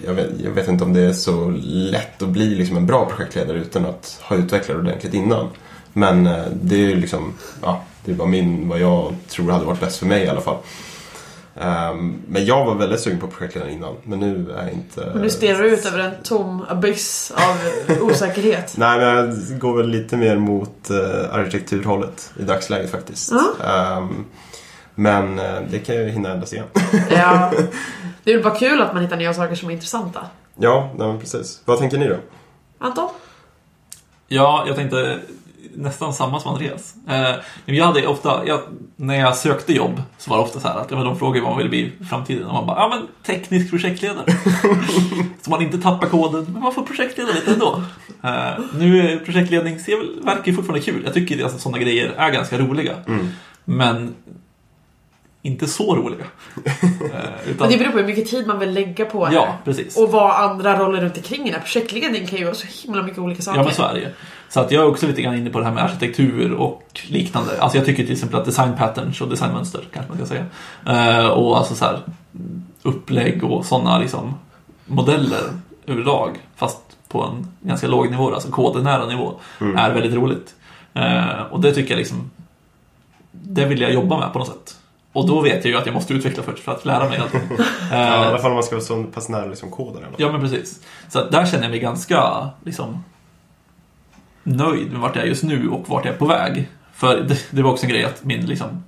jag, 0.07 0.15
vet, 0.15 0.27
jag 0.45 0.51
vet 0.51 0.69
inte 0.69 0.85
om 0.85 0.93
det 0.93 1.01
är 1.01 1.13
så 1.13 1.51
lätt 1.65 2.23
att 2.23 2.29
bli 2.29 2.55
liksom 2.55 2.77
en 2.77 2.87
bra 2.87 3.07
projektledare 3.07 3.59
utan 3.59 3.87
att 3.87 4.21
ha 4.23 4.37
utvecklat 4.37 4.79
ordentligt 4.79 5.15
innan. 5.15 5.49
Men 5.93 6.27
eh, 6.27 6.45
det 6.63 6.75
är 6.75 6.79
ju 6.89 6.97
liksom, 6.97 7.35
ja, 7.63 7.83
det 8.05 8.11
är 8.13 8.15
bara 8.17 8.29
min, 8.29 8.69
vad 8.69 8.79
jag 8.81 9.15
tror 9.29 9.51
hade 9.51 9.65
varit 9.65 9.81
bäst 9.81 9.99
för 9.99 10.07
mig 10.07 10.23
i 10.25 10.29
alla 10.29 10.41
fall. 10.41 10.57
Ehm, 11.61 12.23
men 12.29 12.45
jag 12.45 12.65
var 12.65 12.75
väldigt 12.75 13.01
sugen 13.01 13.21
på 13.21 13.27
projektledare 13.27 13.73
innan, 13.73 13.95
men 14.05 14.21
nu 14.21 14.53
är 14.53 14.63
jag 14.65 14.73
inte... 14.73 15.11
Men 15.15 15.23
du 15.23 15.31
stirrar 15.31 15.65
ut 15.65 15.87
över 15.87 15.99
en 15.99 16.13
tom 16.23 16.65
abyss 16.69 17.33
av 17.37 17.57
osäkerhet. 18.03 18.75
Nej, 18.77 18.99
men 18.99 19.07
jag 19.09 19.59
går 19.59 19.77
väl 19.77 19.89
lite 19.89 20.17
mer 20.17 20.37
mot 20.37 20.91
eh, 20.91 21.35
arkitekturhållet 21.35 22.33
i 22.41 22.43
dagsläget 22.43 22.91
faktiskt. 22.91 23.33
Ehm, 23.65 24.25
men 24.95 25.39
eh, 25.39 25.61
det 25.71 25.79
kan 25.79 25.95
ju 25.95 26.09
hinna 26.09 26.31
ändras 26.33 26.53
igen. 26.53 26.67
Ja. 27.11 27.53
Det 28.25 28.33
är 28.33 28.35
väl 28.37 28.45
bara 28.45 28.59
kul 28.59 28.81
att 28.83 28.93
man 28.95 29.03
hittar 29.03 29.17
nya 29.17 29.35
saker 29.35 29.55
som 29.55 29.69
är 29.69 29.73
intressanta. 29.75 30.21
ja, 30.57 30.91
nej, 30.99 31.09
men 31.09 31.21
precis. 31.21 31.61
Vad 31.65 31.79
tänker 31.79 31.99
ni 31.99 32.09
då? 32.09 32.17
Anton? 32.79 33.09
Ja, 34.29 34.65
jag 34.67 34.77
tänkte 34.77 35.19
nästan 35.75 36.15
samma 36.15 36.41
som 36.41 36.53
Andreas. 36.53 36.95
Eh, 37.09 37.35
jag 37.67 37.87
hade 37.87 38.07
ofta, 38.07 38.47
jag, 38.47 38.61
när 38.97 39.15
jag 39.15 39.37
sökte 39.37 39.73
jobb 39.73 40.03
så 40.19 40.31
var 40.31 40.37
det 40.37 40.43
ofta 40.43 40.61
så 40.61 40.69
här 40.69 40.79
att 40.79 40.91
ja, 40.91 40.97
men 40.97 41.07
de 41.07 41.19
frågade 41.19 41.41
vad 41.41 41.51
man 41.51 41.59
ville 41.59 41.71
bli 41.71 41.93
i 42.01 42.05
framtiden 42.05 42.47
och 42.47 42.55
man 42.55 42.67
bara, 42.67 42.79
ja 42.79 42.89
men 42.89 43.07
teknisk 43.27 43.71
projektledare. 43.71 44.25
så 45.43 45.51
man 45.51 45.63
inte 45.63 45.79
tappar 45.79 46.09
koden, 46.09 46.47
men 46.53 46.63
man 46.63 46.75
får 46.75 46.83
projektleda 46.83 47.33
lite 47.33 47.53
ändå. 47.53 47.83
Eh, 48.25 48.65
nu 48.79 49.01
är 49.01 49.19
projektledning, 49.19 49.81
ser 49.81 49.97
väl, 49.97 50.21
verkar 50.23 50.47
ju 50.47 50.55
fortfarande 50.55 50.85
kul. 50.85 51.03
Jag 51.05 51.15
tycker 51.15 51.45
att 51.45 51.61
sådana 51.61 51.79
grejer 51.79 52.15
är 52.17 52.31
ganska 52.31 52.59
roliga. 52.59 52.95
Men 53.65 54.15
inte 55.43 55.67
så 55.67 55.97
roliga. 55.97 56.25
Eh, 56.85 57.51
utan, 57.51 57.57
Men 57.59 57.71
det 57.71 57.79
beror 57.79 57.91
på 57.91 57.99
hur 57.99 58.07
mycket 58.07 58.31
tid 58.31 58.47
man 58.47 58.59
vill 58.59 58.71
lägga 58.71 59.05
på 59.05 59.27
det. 59.27 59.35
ja, 59.35 59.57
precis. 59.65 59.97
Och 59.97 60.11
vad 60.11 60.31
andra 60.31 60.79
roller 60.79 61.01
runt 61.01 61.17
omkring 61.17 61.53
här. 61.53 61.61
Projektledning 61.61 62.27
kan 62.27 62.39
ju 62.39 62.45
vara 62.45 62.55
så 62.55 62.67
himla 62.67 63.03
mycket 63.03 63.19
olika 63.19 63.43
saker. 63.43 63.59
Ja 63.59 63.65
men 63.65 63.75
så 63.75 63.83
är 63.83 63.95
det 63.95 64.01
ju. 64.01 64.09
Så 64.49 64.61
att 64.61 64.71
jag 64.71 64.85
är 64.85 64.89
också 64.89 65.07
lite 65.07 65.23
grann 65.23 65.37
inne 65.37 65.51
på 65.51 65.59
det 65.59 65.65
här 65.65 65.73
med 65.73 65.85
arkitektur 65.85 66.53
och 66.53 66.83
liknande. 67.09 67.61
Alltså 67.61 67.79
jag 67.79 67.87
tycker 67.87 68.03
till 68.03 68.13
exempel 68.13 68.39
att 68.39 68.45
design 68.45 68.73
patterns 68.79 69.21
och 69.21 69.29
designmönster 69.29 69.81
kanske 69.93 70.13
man 70.13 70.27
ska 70.27 70.27
säga. 70.27 70.47
Eh, 71.21 71.27
och 71.27 71.59
alltså 71.59 71.75
så 71.75 71.85
här 71.85 72.01
upplägg 72.83 73.45
och 73.45 73.65
sådana 73.67 73.99
liksom 73.99 74.35
modeller 74.87 75.43
överlag. 75.87 76.39
Fast 76.57 76.79
på 77.09 77.23
en 77.23 77.49
ganska 77.61 77.87
låg 77.89 78.11
nivå, 78.11 78.35
alltså 78.35 78.51
kodnära 78.51 79.07
nivå. 79.07 79.33
Är 79.77 79.95
väldigt 79.95 80.15
roligt. 80.15 80.55
Eh, 80.95 81.41
och 81.51 81.61
det 81.61 81.73
tycker 81.75 81.91
jag 81.91 81.99
liksom 81.99 82.31
det 83.33 83.65
vill 83.65 83.81
jag 83.81 83.93
jobba 83.93 84.19
med 84.19 84.33
på 84.33 84.39
något 84.39 84.49
sätt. 84.49 84.75
Och 85.13 85.27
då 85.29 85.41
vet 85.41 85.65
jag 85.65 85.73
ju 85.73 85.77
att 85.79 85.87
jag 85.87 85.95
måste 85.95 86.15
utveckla 86.15 86.43
först 86.43 86.65
för 86.65 86.73
att 86.73 86.85
lära 86.85 87.09
mig 87.09 87.19
allting. 87.19 87.41
Ja, 87.91 87.97
I 87.97 88.21
Eh, 88.23 88.29
alla 88.29 88.39
fall 88.39 88.51
om 88.51 88.55
man 88.55 88.63
ska 88.63 88.75
vara 88.75 88.85
så 88.85 89.05
pass 89.05 89.29
nära 89.29 89.47
liksom, 89.47 89.71
koden. 89.71 90.03
Ja 90.17 90.33
men 90.33 90.41
precis. 90.41 90.81
Så 91.09 91.19
att 91.19 91.31
där 91.33 91.47
känner 91.47 91.63
jag 91.65 91.71
mig 91.71 91.81
ganska 91.81 92.49
liksom, 92.65 93.05
nöjd 94.57 94.93
med 94.93 95.01
vart 95.01 95.17
jag 95.17 95.25
är 95.25 95.29
just 95.29 95.43
nu 95.43 95.69
och 95.69 95.89
vart 95.89 96.05
jag 96.05 96.15
är 96.15 96.19
på 96.19 96.27
väg. 96.27 96.69
För 96.95 97.21
det, 97.21 97.37
det 97.51 97.63
var 97.63 97.71
också 97.71 97.85
en 97.87 97.91
grej 97.91 98.05
att 98.05 98.25
min 98.25 98.47
liksom, 98.47 98.85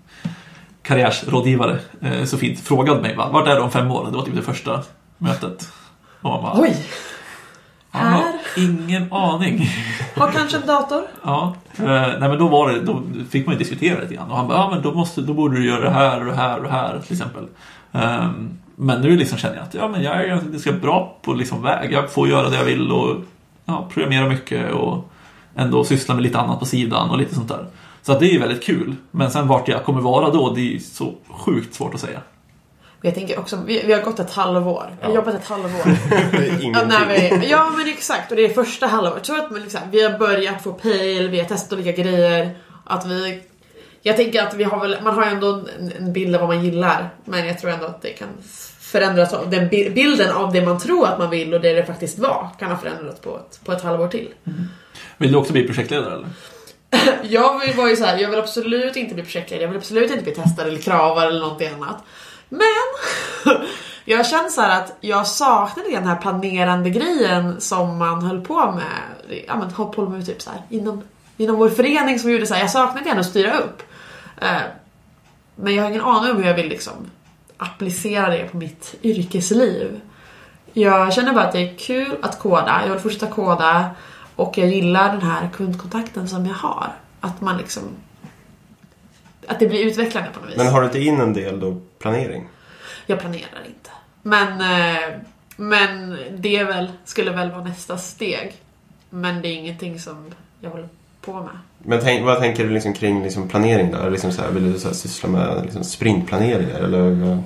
karriärsrådgivare 0.82 1.78
eh, 2.02 2.24
så 2.24 2.38
fint 2.38 2.60
frågade 2.60 3.00
mig 3.02 3.16
va, 3.16 3.28
vart 3.32 3.48
är 3.48 3.54
du 3.54 3.60
om 3.60 3.70
fem 3.70 3.90
år? 3.90 4.06
Det 4.10 4.16
var 4.16 4.24
typ 4.24 4.34
det 4.36 4.42
första 4.42 4.82
mötet. 5.18 5.68
Och 6.20 6.30
man 6.30 6.42
bara, 6.42 6.60
Oj! 6.60 6.76
"Jag 7.92 8.00
har 8.00 8.22
ingen 8.56 9.12
aning. 9.12 9.68
Har 10.16 10.30
kanske 10.32 10.56
en 10.56 10.66
dator? 10.66 11.02
Ja, 11.24 11.54
eh, 11.78 11.84
nej 11.84 12.20
men 12.28 12.38
då 12.38 12.48
var 12.48 12.70
det, 12.70 12.80
då 12.80 13.02
fick 13.30 13.46
man 13.46 13.54
ju 13.54 13.58
diskutera 13.58 14.00
lite 14.00 14.14
grann 14.14 14.30
och 14.30 14.36
han 14.36 14.48
bara, 14.48 14.58
ja 14.58 14.70
men 14.70 14.82
då 14.82 14.92
måste, 14.94 15.20
då 15.20 15.34
borde 15.34 15.56
du 15.56 15.66
göra 15.66 15.80
det 15.84 15.90
här 15.90 16.20
och 16.20 16.26
det 16.26 16.36
här 16.36 16.56
och 16.56 16.62
det 16.62 16.70
här 16.70 16.98
till 17.06 17.12
exempel. 17.12 17.46
Ehm, 17.92 18.58
men 18.76 19.00
nu 19.00 19.16
liksom 19.16 19.38
känner 19.38 19.56
jag 19.56 19.64
att 19.64 19.74
ja, 19.74 19.88
men 19.88 20.02
jag 20.02 20.16
är 20.24 20.26
ganska 20.26 20.72
bra 20.72 21.16
på 21.22 21.32
liksom 21.32 21.62
väg. 21.62 21.92
Jag 21.92 22.10
får 22.10 22.28
göra 22.28 22.48
det 22.48 22.56
jag 22.56 22.64
vill 22.64 22.92
och 22.92 23.16
ja, 23.64 23.88
programmera 23.92 24.28
mycket 24.28 24.72
och 24.72 25.10
ändå 25.60 25.84
syssla 25.84 26.14
med 26.14 26.22
lite 26.22 26.38
annat 26.38 26.58
på 26.58 26.66
sidan 26.66 27.10
och 27.10 27.18
lite 27.18 27.34
sånt 27.34 27.48
där. 27.48 27.66
Så 28.02 28.18
det 28.18 28.26
är 28.26 28.32
ju 28.32 28.38
väldigt 28.38 28.64
kul. 28.64 28.96
Men 29.10 29.30
sen 29.30 29.48
vart 29.48 29.68
jag 29.68 29.84
kommer 29.84 30.00
vara 30.00 30.30
då, 30.30 30.50
det 30.54 30.74
är 30.74 30.78
så 30.78 31.14
sjukt 31.30 31.74
svårt 31.74 31.94
att 31.94 32.00
säga. 32.00 32.20
Jag 33.02 33.14
tänker 33.14 33.38
också, 33.38 33.56
vi, 33.66 33.82
vi 33.86 33.92
har 33.92 34.02
gått 34.02 34.18
ett 34.18 34.30
halvår. 34.34 34.90
Vi 35.00 35.04
har 35.06 35.10
Ja. 35.12 35.16
jobbat 35.16 35.34
ett 35.34 35.46
halvår. 35.48 35.70
Ja, 36.72 36.84
när 36.86 37.08
vi, 37.08 37.48
ja 37.50 37.70
men 37.76 37.88
exakt, 37.88 38.30
och 38.30 38.36
det 38.36 38.44
är 38.44 38.48
första 38.48 38.86
halvåret. 38.86 39.26
Så 39.26 39.38
att 39.38 39.50
man 39.50 39.60
liksom, 39.62 39.80
vi 39.90 40.02
har 40.02 40.18
börjat 40.18 40.62
få 40.62 40.72
pejl, 40.72 41.28
vi 41.28 41.38
har 41.38 41.46
testat 41.46 41.72
olika 41.72 41.92
grejer. 42.02 42.50
Att 42.84 43.06
vi, 43.06 43.42
jag 44.02 44.16
tänker 44.16 44.42
att 44.42 44.54
vi 44.54 44.64
har 44.64 44.80
väl, 44.80 44.96
man 45.02 45.14
har 45.14 45.24
ju 45.24 45.30
ändå 45.30 45.62
en, 45.78 45.92
en 45.98 46.12
bild 46.12 46.34
av 46.34 46.40
vad 46.40 46.56
man 46.56 46.64
gillar. 46.64 47.10
Men 47.24 47.46
jag 47.46 47.58
tror 47.58 47.70
ändå 47.70 47.86
att 47.86 48.02
det 48.02 48.08
kan 48.12 48.28
förändras. 48.90 49.32
av- 49.32 49.50
Den 49.50 49.68
bi- 49.68 49.90
bilden 49.90 50.32
av 50.32 50.52
det 50.52 50.62
man 50.62 50.78
tror 50.78 51.06
att 51.06 51.18
man 51.18 51.30
vill 51.30 51.54
och 51.54 51.60
det 51.60 51.72
det 51.72 51.84
faktiskt 51.84 52.18
var 52.18 52.48
kan 52.58 52.70
ha 52.70 52.76
förändrats 52.78 53.20
på 53.20 53.36
ett, 53.38 53.60
på 53.64 53.72
ett 53.72 53.82
halvår 53.82 54.08
till. 54.08 54.28
Vill 55.16 55.32
du 55.32 55.38
också 55.38 55.52
bli 55.52 55.66
projektledare 55.66 56.14
eller? 56.14 56.28
Jag 57.22 57.74
var 57.76 57.88
ju 57.88 57.96
så 57.96 58.04
här, 58.04 58.18
jag 58.18 58.28
vill 58.30 58.38
absolut 58.38 58.96
inte 58.96 59.14
bli 59.14 59.22
projektledare, 59.22 59.62
jag 59.62 59.68
vill 59.68 59.78
absolut 59.78 60.10
inte 60.10 60.22
bli 60.24 60.34
testare 60.34 60.68
eller 60.68 60.78
kravare 60.80 61.28
eller 61.28 61.40
någonting 61.40 61.68
annat. 61.68 61.96
Men 62.48 62.60
jag 64.04 64.26
känner 64.26 64.48
så 64.48 64.60
att 64.62 64.96
jag 65.00 65.26
saknade 65.26 65.90
den 65.90 66.06
här 66.06 66.16
planerande 66.16 66.90
grejen 66.90 67.60
som 67.60 67.98
man 67.98 68.22
höll 68.22 68.40
på 68.40 68.72
med, 68.72 69.42
ja 69.46 69.56
men 69.56 69.70
höll 69.70 69.86
på 69.86 70.02
med 70.08 70.26
typ 70.26 70.42
så 70.42 70.50
här, 70.50 70.60
inom, 70.68 71.02
inom 71.36 71.56
vår 71.56 71.68
förening 71.68 72.18
som 72.18 72.30
gjorde 72.30 72.46
så 72.46 72.54
här, 72.54 72.60
jag 72.60 72.70
saknade 72.70 73.08
den 73.10 73.18
att 73.18 73.26
styra 73.26 73.58
upp. 73.58 73.82
Eh, 74.40 74.56
Men 75.56 75.74
jag 75.74 75.82
har 75.82 75.90
ingen 75.90 76.02
aning 76.04 76.30
om 76.30 76.36
hur 76.36 76.44
jag 76.48 76.54
vill 76.54 76.68
liksom 76.68 76.92
applicera 77.60 78.30
det 78.30 78.48
på 78.48 78.56
mitt 78.56 78.94
yrkesliv. 79.02 80.00
Jag 80.72 81.12
känner 81.12 81.32
bara 81.32 81.44
att 81.44 81.52
det 81.52 81.58
är 81.58 81.76
kul 81.76 82.16
att 82.22 82.38
koda, 82.38 82.80
jag 82.84 82.92
vill 82.92 83.00
fortsätta 83.00 83.26
koda 83.26 83.90
och 84.36 84.58
jag 84.58 84.68
gillar 84.68 85.12
den 85.12 85.22
här 85.22 85.48
kundkontakten 85.52 86.28
som 86.28 86.46
jag 86.46 86.54
har. 86.54 86.92
Att 87.20 87.40
man 87.40 87.56
liksom... 87.56 87.82
Att 89.46 89.58
det 89.58 89.68
blir 89.68 89.86
utvecklande 89.86 90.30
på 90.30 90.40
något 90.40 90.50
vis. 90.50 90.56
Men 90.56 90.66
har 90.66 90.80
du 90.80 90.86
inte 90.86 91.00
in 91.00 91.20
en 91.20 91.32
del 91.32 91.60
då 91.60 91.80
planering? 91.98 92.48
Jag 93.06 93.20
planerar 93.20 93.66
inte. 93.66 93.90
Men, 94.22 94.60
eh, 94.60 95.18
men 95.56 96.18
det 96.36 96.64
väl, 96.64 96.92
skulle 97.04 97.30
väl 97.30 97.50
vara 97.50 97.64
nästa 97.64 97.98
steg. 97.98 98.52
Men 99.10 99.42
det 99.42 99.48
är 99.48 99.54
ingenting 99.54 100.00
som 100.00 100.34
jag 100.60 100.70
håller 100.70 100.88
på 101.20 101.32
med. 101.32 101.58
Men 101.78 102.00
tänk, 102.02 102.24
vad 102.24 102.38
tänker 102.38 102.64
du 102.64 102.70
liksom 102.70 102.94
kring 102.94 103.22
liksom 103.22 103.48
planering 103.48 103.92
då? 103.92 104.08
Liksom 104.08 104.32
så 104.32 104.42
här, 104.42 104.50
vill 104.50 104.72
du 104.72 104.78
så 104.78 104.88
här 104.88 104.94
syssla 104.94 105.28
med 105.28 105.62
liksom 105.64 105.84
sprintplaneringar 105.84 106.80
eller? 106.80 107.42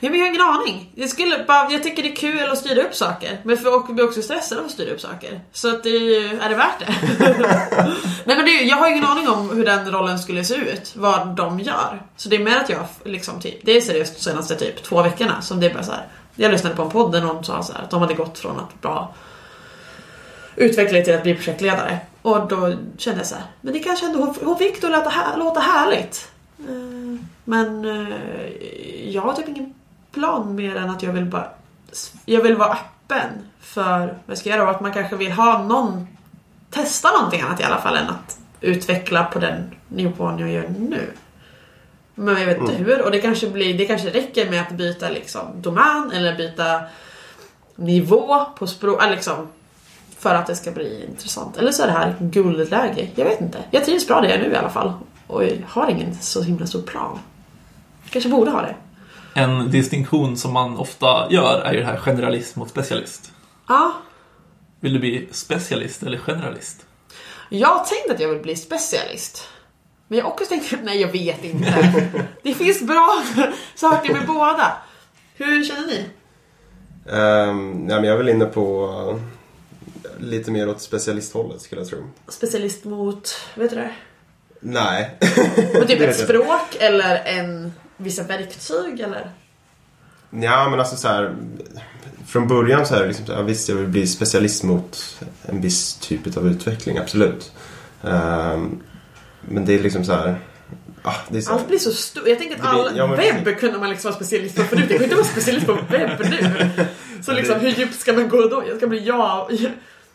Ja, 0.00 0.10
men 0.10 0.18
jag 0.18 0.26
har 0.26 0.30
ingen 0.30 0.42
aning. 0.42 0.90
Jag, 0.94 1.08
skulle 1.08 1.44
bara, 1.48 1.70
jag 1.70 1.82
tycker 1.82 2.02
det 2.02 2.08
är 2.08 2.16
kul 2.16 2.48
att 2.50 2.58
styra 2.58 2.82
upp 2.82 2.94
saker. 2.94 3.40
Men 3.42 3.56
för 3.56 3.70
jag 3.70 3.94
blir 3.94 4.04
också 4.04 4.22
stressad 4.22 4.58
av 4.58 4.64
att 4.64 4.70
styra 4.70 4.90
upp 4.90 5.00
saker. 5.00 5.40
Så 5.52 5.68
att 5.68 5.82
det 5.82 5.88
är, 5.88 6.40
är 6.40 6.48
det 6.48 6.54
värt 6.54 6.78
det? 6.78 6.94
Nej 8.24 8.36
men 8.36 8.44
det, 8.44 8.50
jag 8.50 8.76
har 8.76 8.90
ingen 8.90 9.04
aning 9.04 9.28
om 9.28 9.50
hur 9.50 9.64
den 9.64 9.92
rollen 9.92 10.18
skulle 10.18 10.44
se 10.44 10.54
ut. 10.54 10.92
Vad 10.96 11.36
de 11.36 11.60
gör. 11.60 12.02
Så 12.16 12.28
det 12.28 12.36
är 12.36 12.44
mer 12.44 12.56
att 12.56 12.70
jag 12.70 12.86
liksom 13.04 13.40
typ, 13.40 13.58
det 13.62 13.76
är 13.76 13.80
seriöst 13.80 14.14
de 14.14 14.22
senaste 14.22 14.54
typ 14.54 14.82
två 14.82 15.02
veckorna 15.02 15.42
som 15.42 15.60
det 15.60 15.66
är 15.66 15.74
bara 15.74 15.84
så 15.84 15.92
här. 15.92 16.06
Jag 16.34 16.52
lyssnade 16.52 16.76
på 16.76 16.82
en 16.82 16.90
podd 16.90 17.12
där 17.12 17.20
någon 17.20 17.44
sa 17.44 17.62
så 17.62 17.72
här, 17.72 17.82
att 17.82 17.90
de 17.90 18.00
hade 18.00 18.14
gått 18.14 18.38
från 18.38 18.60
att 18.60 18.80
bara 18.80 19.08
utveckla 20.56 21.00
till 21.00 21.14
att 21.14 21.22
bli 21.22 21.34
projektledare. 21.34 21.98
Och 22.22 22.48
då 22.48 22.76
kände 22.98 23.20
jag 23.20 23.26
så 23.26 23.34
här, 23.34 23.44
men 23.60 23.72
det 23.72 23.78
kanske 23.78 24.06
ändå, 24.06 24.34
hon, 24.42 24.58
fick 24.58 24.80
det 24.80 24.86
att 24.86 24.92
låta, 24.92 25.10
här, 25.10 25.36
låta 25.36 25.60
härligt. 25.60 26.30
Eh, 26.58 27.24
Men 27.44 27.84
eh, 27.84 28.16
jag 29.10 29.22
har 29.22 29.32
typ 29.32 29.48
ingen 29.48 29.74
plan 30.12 30.54
mer 30.54 30.76
än 30.76 30.90
att 30.90 31.02
jag 31.02 31.12
vill 31.12 31.24
bara 31.24 31.48
jag 32.24 32.42
vill 32.42 32.56
vara 32.56 32.70
öppen 32.70 33.30
för 33.60 33.98
vad 34.00 34.20
jag 34.26 34.38
ska 34.38 34.48
göra 34.48 34.62
och 34.62 34.70
att 34.70 34.80
man 34.80 34.92
kanske 34.92 35.16
vill 35.16 35.32
ha 35.32 35.62
någon 35.64 36.06
testa 36.70 37.10
någonting 37.10 37.40
annat 37.40 37.60
i 37.60 37.64
alla 37.64 37.80
fall 37.80 37.96
än 37.96 38.08
att 38.08 38.38
utveckla 38.60 39.24
på 39.24 39.38
den 39.38 39.74
nivån 39.88 40.38
jag 40.38 40.50
gör 40.50 40.68
nu. 40.78 41.10
Men 42.14 42.36
jag 42.36 42.46
vet 42.46 42.58
inte 42.58 42.74
hur 42.74 43.02
och 43.02 43.10
det 43.10 43.20
kanske, 43.20 43.50
blir, 43.50 43.78
det 43.78 43.86
kanske 43.86 44.10
räcker 44.10 44.50
med 44.50 44.62
att 44.62 44.72
byta 44.72 45.08
liksom 45.08 45.46
domän 45.54 46.10
eller 46.14 46.36
byta 46.36 46.80
nivå 47.76 48.44
på 48.58 48.66
språk, 48.66 49.02
liksom 49.10 49.48
för 50.20 50.34
att 50.34 50.46
det 50.46 50.56
ska 50.56 50.70
bli 50.70 51.04
intressant. 51.08 51.56
Eller 51.56 51.72
så 51.72 51.82
är 51.82 51.86
det 51.86 51.92
här 51.92 52.16
guldläge. 52.20 53.08
Jag 53.14 53.24
vet 53.24 53.40
inte. 53.40 53.58
Jag 53.70 53.84
trivs 53.84 54.06
bra 54.06 54.20
där 54.20 54.28
jag 54.28 54.38
är 54.38 54.42
nu 54.42 54.52
i 54.52 54.56
alla 54.56 54.70
fall. 54.70 54.92
Och 55.26 55.44
jag 55.44 55.56
har 55.68 55.90
ingen 55.90 56.14
så 56.14 56.42
himla 56.42 56.66
stor 56.66 56.82
plan. 56.82 57.18
Kanske 58.10 58.30
borde 58.30 58.50
ha 58.50 58.62
det. 58.62 58.74
En 59.34 59.70
distinktion 59.70 60.36
som 60.36 60.52
man 60.52 60.76
ofta 60.76 61.26
gör 61.30 61.60
är 61.60 61.72
ju 61.72 61.80
det 61.80 61.86
här 61.86 61.96
generalist 61.96 62.56
mot 62.56 62.70
specialist. 62.70 63.32
Ja, 63.68 63.92
Vill 64.80 64.92
du 64.92 64.98
bli 64.98 65.28
specialist 65.30 66.02
eller 66.02 66.18
generalist? 66.18 66.86
Jag 67.48 67.68
har 67.68 67.84
tänkt 67.84 68.10
att 68.10 68.20
jag 68.20 68.28
vill 68.28 68.42
bli 68.42 68.56
specialist. 68.56 69.48
Men 70.08 70.18
jag 70.18 70.26
också 70.26 70.44
tänkt, 70.44 70.74
nej 70.82 71.00
jag 71.00 71.12
vet 71.12 71.44
inte. 71.44 72.08
Det 72.42 72.54
finns 72.54 72.82
bra 72.82 73.22
saker 73.74 74.12
med 74.12 74.26
båda. 74.26 74.72
Hur 75.34 75.64
känner 75.64 75.86
ni? 75.86 76.04
Um, 77.04 77.88
ja, 77.88 77.96
men 77.96 78.04
jag 78.04 78.14
är 78.14 78.16
väl 78.16 78.28
inne 78.28 78.44
på 78.44 79.20
lite 80.20 80.50
mer 80.50 80.68
åt 80.68 80.80
specialisthållet 80.80 81.60
skulle 81.60 81.80
jag 81.80 81.88
tro. 81.88 82.10
Specialist 82.28 82.84
mot, 82.84 83.36
vet 83.54 83.70
du 83.70 83.76
det? 83.76 83.90
Nej. 84.60 85.16
Mot 85.74 85.88
typ 85.88 86.00
ett 86.00 86.06
jag. 86.06 86.14
språk 86.14 86.76
eller 86.80 87.22
en, 87.24 87.72
vissa 87.96 88.22
verktyg 88.22 89.00
eller? 89.00 89.30
Ja, 90.30 90.68
men 90.70 90.80
alltså 90.80 90.96
så 90.96 91.08
här. 91.08 91.36
Från 92.26 92.48
början 92.48 92.86
så 92.86 92.94
är 92.94 93.00
det 93.00 93.06
liksom 93.08 93.26
ja, 93.28 93.42
visst 93.42 93.68
jag 93.68 93.76
vill 93.76 93.88
bli 93.88 94.06
specialist 94.06 94.62
mot 94.62 95.18
en 95.42 95.60
viss 95.60 95.94
typ 95.94 96.36
av 96.36 96.46
utveckling, 96.46 96.98
absolut. 96.98 97.52
Ehm, 98.02 98.80
men 99.40 99.64
det 99.64 99.74
är 99.74 99.78
liksom 99.78 100.04
så 100.04 100.12
här. 100.12 100.38
Ah, 101.02 101.14
så 101.42 101.52
Allt 101.52 101.68
blir 101.68 101.78
så 101.78 101.92
stort. 101.92 102.28
Jag 102.28 102.38
tänker 102.38 102.54
att 102.54 102.60
blir- 102.60 102.70
all 102.70 102.96
ja, 102.96 103.06
men 103.06 103.16
webb 103.16 103.56
kunde 103.58 103.78
man 103.78 103.90
liksom 103.90 104.10
vara 104.10 104.16
specialist 104.24 104.56
på 104.56 104.62
förut. 104.62 104.84
Jag 104.88 104.98
kan 104.98 105.02
inte 105.04 105.14
vara 105.16 105.26
specialist 105.26 105.66
på 105.66 105.72
webb 105.72 106.20
nu. 106.20 106.70
Så 107.22 107.32
liksom 107.32 107.60
hur 107.60 107.70
djupt 107.70 108.00
ska 108.00 108.12
man 108.12 108.28
gå 108.28 108.48
då? 108.48 108.64
Jag 108.68 108.76
ska 108.76 108.86
bli 108.86 109.04
ja. 109.06 109.50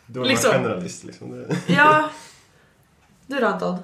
Då 0.06 0.20
är 0.20 0.24
man 0.24 0.28
liksom- 0.28 0.50
generalist. 0.52 1.04
Liksom. 1.04 1.44
Ja. 1.66 2.08
Du 3.28 3.40
då 3.40 3.46
Anton? 3.46 3.78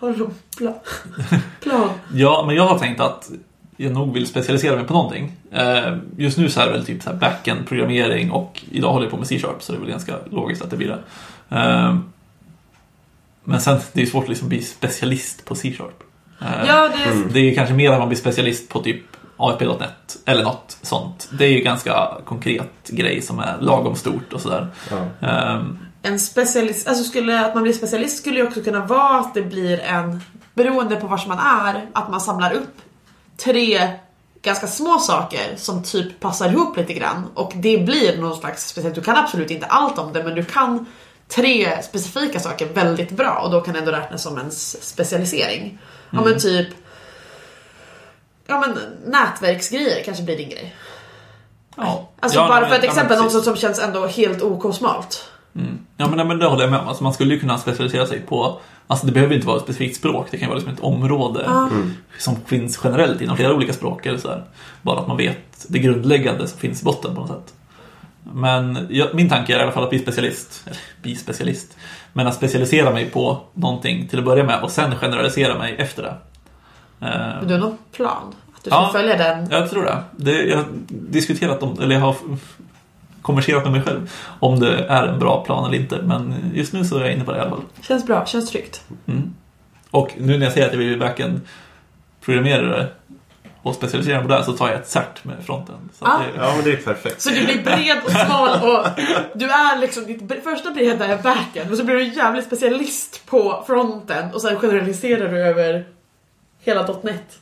Har 0.00 0.10
du 0.12 0.16
någon 0.18 0.34
plan? 0.56 0.74
plan? 1.62 1.90
Ja, 2.14 2.44
men 2.46 2.56
jag 2.56 2.66
har 2.66 2.78
tänkt 2.78 3.00
att 3.00 3.30
jag 3.76 3.92
nog 3.92 4.14
vill 4.14 4.26
specialisera 4.26 4.76
mig 4.76 4.84
på 4.84 4.92
någonting. 4.94 5.32
Eh, 5.52 5.96
Just 6.16 6.38
nu 6.38 6.50
så 6.50 6.60
är 6.60 6.66
det 6.66 6.72
väl 6.72 6.86
typ 6.86 7.02
så 7.02 7.10
här 7.10 7.16
backend, 7.16 7.68
programmering 7.68 8.30
och 8.30 8.62
idag 8.70 8.92
håller 8.92 9.04
jag 9.06 9.10
på 9.10 9.16
med 9.16 9.26
C-sharp 9.26 9.62
så 9.62 9.72
det 9.72 9.78
är 9.78 9.80
väl 9.80 9.90
ganska 9.90 10.16
logiskt 10.30 10.62
att 10.62 10.70
det 10.70 10.76
blir 10.76 10.88
det. 10.88 11.56
Eh, 11.56 11.98
Men 13.44 13.60
sen, 13.60 13.78
det 13.92 14.02
är 14.02 14.06
svårt 14.06 14.22
att 14.22 14.28
liksom 14.28 14.48
bli 14.48 14.62
specialist 14.62 15.44
på 15.44 15.54
C-sharp. 15.54 16.02
Eh, 16.40 16.46
Ja, 16.66 16.88
det 16.88 17.10
Mm. 17.10 17.28
Det 17.32 17.40
är 17.40 17.54
kanske 17.54 17.74
mer 17.74 17.90
att 17.92 17.98
man 17.98 18.08
blir 18.08 18.18
specialist 18.18 18.68
på 18.68 18.82
typ 18.82 19.00
ASP.NET 19.38 20.16
eller 20.24 20.42
något 20.44 20.76
sånt. 20.82 21.28
Det 21.32 21.44
är 21.44 21.48
ju 21.50 21.60
ganska 21.60 22.08
konkret 22.24 22.88
grej 22.88 23.22
som 23.22 23.38
är 23.38 23.58
lagom 23.60 23.96
stort 23.96 24.32
och 24.32 24.40
sådär. 24.40 24.66
Ja. 24.90 25.28
Eh, 25.28 25.62
En 26.02 26.20
specialist, 26.20 26.88
alltså 26.88 27.04
skulle, 27.04 27.46
att 27.46 27.54
man 27.54 27.62
blir 27.62 27.72
specialist 27.72 28.18
skulle 28.18 28.36
ju 28.40 28.46
också 28.46 28.60
kunna 28.62 28.86
vara 28.86 29.20
att 29.20 29.34
det 29.34 29.42
blir 29.42 29.80
en, 29.80 30.20
beroende 30.54 30.96
på 30.96 31.06
var 31.06 31.24
man 31.28 31.38
är, 31.38 31.86
att 31.92 32.10
man 32.10 32.20
samlar 32.20 32.52
upp 32.52 32.74
tre 33.44 33.90
ganska 34.42 34.66
små 34.66 34.98
saker 34.98 35.56
som 35.56 35.82
typ 35.82 36.20
passar 36.20 36.48
ihop 36.48 36.76
lite 36.76 36.92
grann 36.94 37.24
och 37.34 37.52
det 37.54 37.78
blir 37.78 38.18
någon 38.20 38.36
slags 38.40 38.68
speciellt. 38.68 38.94
Du 38.94 39.02
kan 39.02 39.16
absolut 39.16 39.50
inte 39.50 39.66
allt 39.66 39.98
om 39.98 40.12
det 40.12 40.24
men 40.24 40.34
du 40.34 40.44
kan 40.44 40.86
tre 41.28 41.82
specifika 41.82 42.40
saker 42.40 42.66
väldigt 42.66 43.10
bra 43.10 43.40
och 43.44 43.50
då 43.50 43.60
kan 43.60 43.74
det 43.74 43.80
ändå 43.80 43.92
räknas 43.92 44.22
som 44.22 44.38
en 44.38 44.48
s- 44.48 44.76
specialisering. 44.82 45.78
Ja 46.10 46.20
men 46.24 46.38
typ 46.38 46.68
Ja 48.50 48.60
men 48.60 48.78
nätverksgrejer 49.12 50.02
kanske 50.04 50.22
blir 50.22 50.36
din 50.36 50.48
grej. 50.48 50.74
ja. 51.76 52.08
Alltså 52.20 52.38
Ja, 52.38 52.48
bara 52.48 52.60
men- 52.60 52.68
för 52.68 52.76
ett 52.76 52.82
men 52.82 52.90
exempel, 52.90 53.18
något 53.22 53.44
som 53.44 53.56
känns 53.56 53.78
ändå 53.78 54.06
helt 54.06 54.42
OK-smalt. 54.42 55.24
Mm. 55.56 55.78
Ja 55.96 56.06
men, 56.08 56.16
nej, 56.16 56.26
men 56.26 56.38
det 56.38 56.46
håller 56.46 56.62
jag 56.62 56.70
med 56.70 56.80
om. 56.80 56.88
Alltså, 56.88 57.02
man 57.02 57.12
skulle 57.14 57.34
ju 57.34 57.40
kunna 57.40 57.58
specialisera 57.58 58.06
sig 58.06 58.20
på 58.20 58.60
Alltså 58.90 59.06
det 59.06 59.12
behöver 59.12 59.34
inte 59.34 59.46
vara 59.46 59.56
ett 59.56 59.62
specifikt 59.62 59.96
språk, 59.96 60.26
det 60.30 60.36
kan 60.38 60.46
ju 60.46 60.48
vara 60.48 60.58
liksom 60.58 60.74
ett 60.74 60.80
område 60.80 61.44
Mm. 61.44 61.94
som 62.18 62.36
finns 62.46 62.80
generellt 62.84 63.20
inom 63.20 63.36
flera 63.36 63.54
olika 63.54 63.72
språk 63.72 64.06
eller 64.06 64.18
så 64.18 64.28
här. 64.28 64.44
Bara 64.82 65.00
att 65.00 65.08
man 65.08 65.16
vet 65.16 65.38
det 65.68 65.78
grundläggande 65.78 66.48
som 66.48 66.58
finns 66.58 66.82
i 66.82 66.84
botten 66.84 67.14
på 67.14 67.20
något 67.20 67.30
sätt. 67.30 67.54
Men 68.32 68.86
jag, 68.90 69.14
min 69.14 69.28
tanke 69.28 69.54
är 69.54 69.58
i 69.58 69.62
alla 69.62 69.72
fall 69.72 69.84
att 69.84 69.90
bli 69.90 69.98
specialist, 69.98 70.62
eller 70.66 70.78
bli 71.02 71.16
specialist, 71.16 71.76
men 72.12 72.26
att 72.26 72.34
specialisera 72.34 72.90
mig 72.90 73.10
på 73.10 73.40
någonting 73.54 74.08
till 74.08 74.18
att 74.18 74.24
börja 74.24 74.44
med 74.44 74.62
och 74.62 74.70
sen 74.70 74.96
generalisera 74.96 75.58
mig 75.58 75.74
efter 75.78 76.02
det. 76.02 76.14
Eh, 77.00 77.08
Men 77.08 77.48
du 77.48 77.54
har 77.54 77.60
någon 77.60 77.78
plan? 77.92 78.34
Att 78.56 78.64
du 78.64 78.70
ska 78.70 78.78
Ja. 78.80 78.90
följa 78.92 79.16
den? 79.16 79.48
jag 79.50 79.70
tror 79.70 79.84
det. 79.84 80.02
det. 80.16 80.42
Jag 80.42 80.56
har 80.56 80.64
diskuterat 80.88 81.62
om, 81.62 81.76
eller 81.82 81.94
jag 81.94 82.02
har 82.02 82.16
konverserat 83.22 83.62
med 83.64 83.72
mig 83.72 83.82
själv 83.82 84.10
om 84.40 84.60
det 84.60 84.84
är 84.84 85.06
en 85.06 85.18
bra 85.18 85.44
plan 85.44 85.68
eller 85.68 85.78
inte. 85.78 86.02
Men 86.02 86.34
just 86.54 86.72
nu 86.72 86.84
så 86.84 86.96
är 86.98 87.00
jag 87.00 87.12
inne 87.12 87.24
på 87.24 87.32
det 87.32 87.38
i 87.38 87.40
alla 87.40 87.50
fall. 87.50 87.62
Känns 87.82 88.06
bra, 88.06 88.26
känns 88.26 88.50
tryggt. 88.50 88.82
Mm. 89.06 89.34
Och 89.90 90.10
nu 90.18 90.38
när 90.38 90.46
jag 90.46 90.52
säger 90.52 90.66
att 90.66 90.72
jag 90.72 90.78
vill 90.78 90.88
bli 90.88 90.96
backend 90.96 91.40
programmerare 92.20 92.86
och 93.62 93.74
specialisera 93.74 94.18
mig 94.18 94.28
på 94.28 94.34
det 94.34 94.44
så 94.44 94.52
tar 94.52 94.68
jag 94.68 94.76
ett 94.76 94.88
cert 94.88 95.24
med 95.24 95.36
fronten. 95.46 95.74
Så 95.98 96.04
Ah. 96.04 96.18
det, 96.18 96.24
ja, 96.42 96.52
men 96.56 96.64
det 96.64 96.70
är 96.72 96.76
perfekt. 96.76 97.20
Så 97.20 97.30
du 97.30 97.44
blir 97.44 97.62
bred 97.64 97.96
och 98.04 98.10
smal 98.10 98.48
och 98.48 98.86
du 99.34 99.44
är 99.50 99.80
liksom, 99.80 100.06
ditt 100.06 100.44
första 100.44 100.70
breda 100.70 101.06
är 101.06 101.22
backen 101.22 101.70
och 101.70 101.76
så 101.76 101.84
blir 101.84 101.94
du 101.96 102.04
jävligt 102.04 102.44
specialist 102.44 103.22
på 103.26 103.64
fronten 103.66 104.34
och 104.34 104.42
sen 104.42 104.56
generaliserar 104.56 105.28
du 105.30 105.38
över 105.38 105.84
hela 106.68 106.86
.NET. 107.02 107.38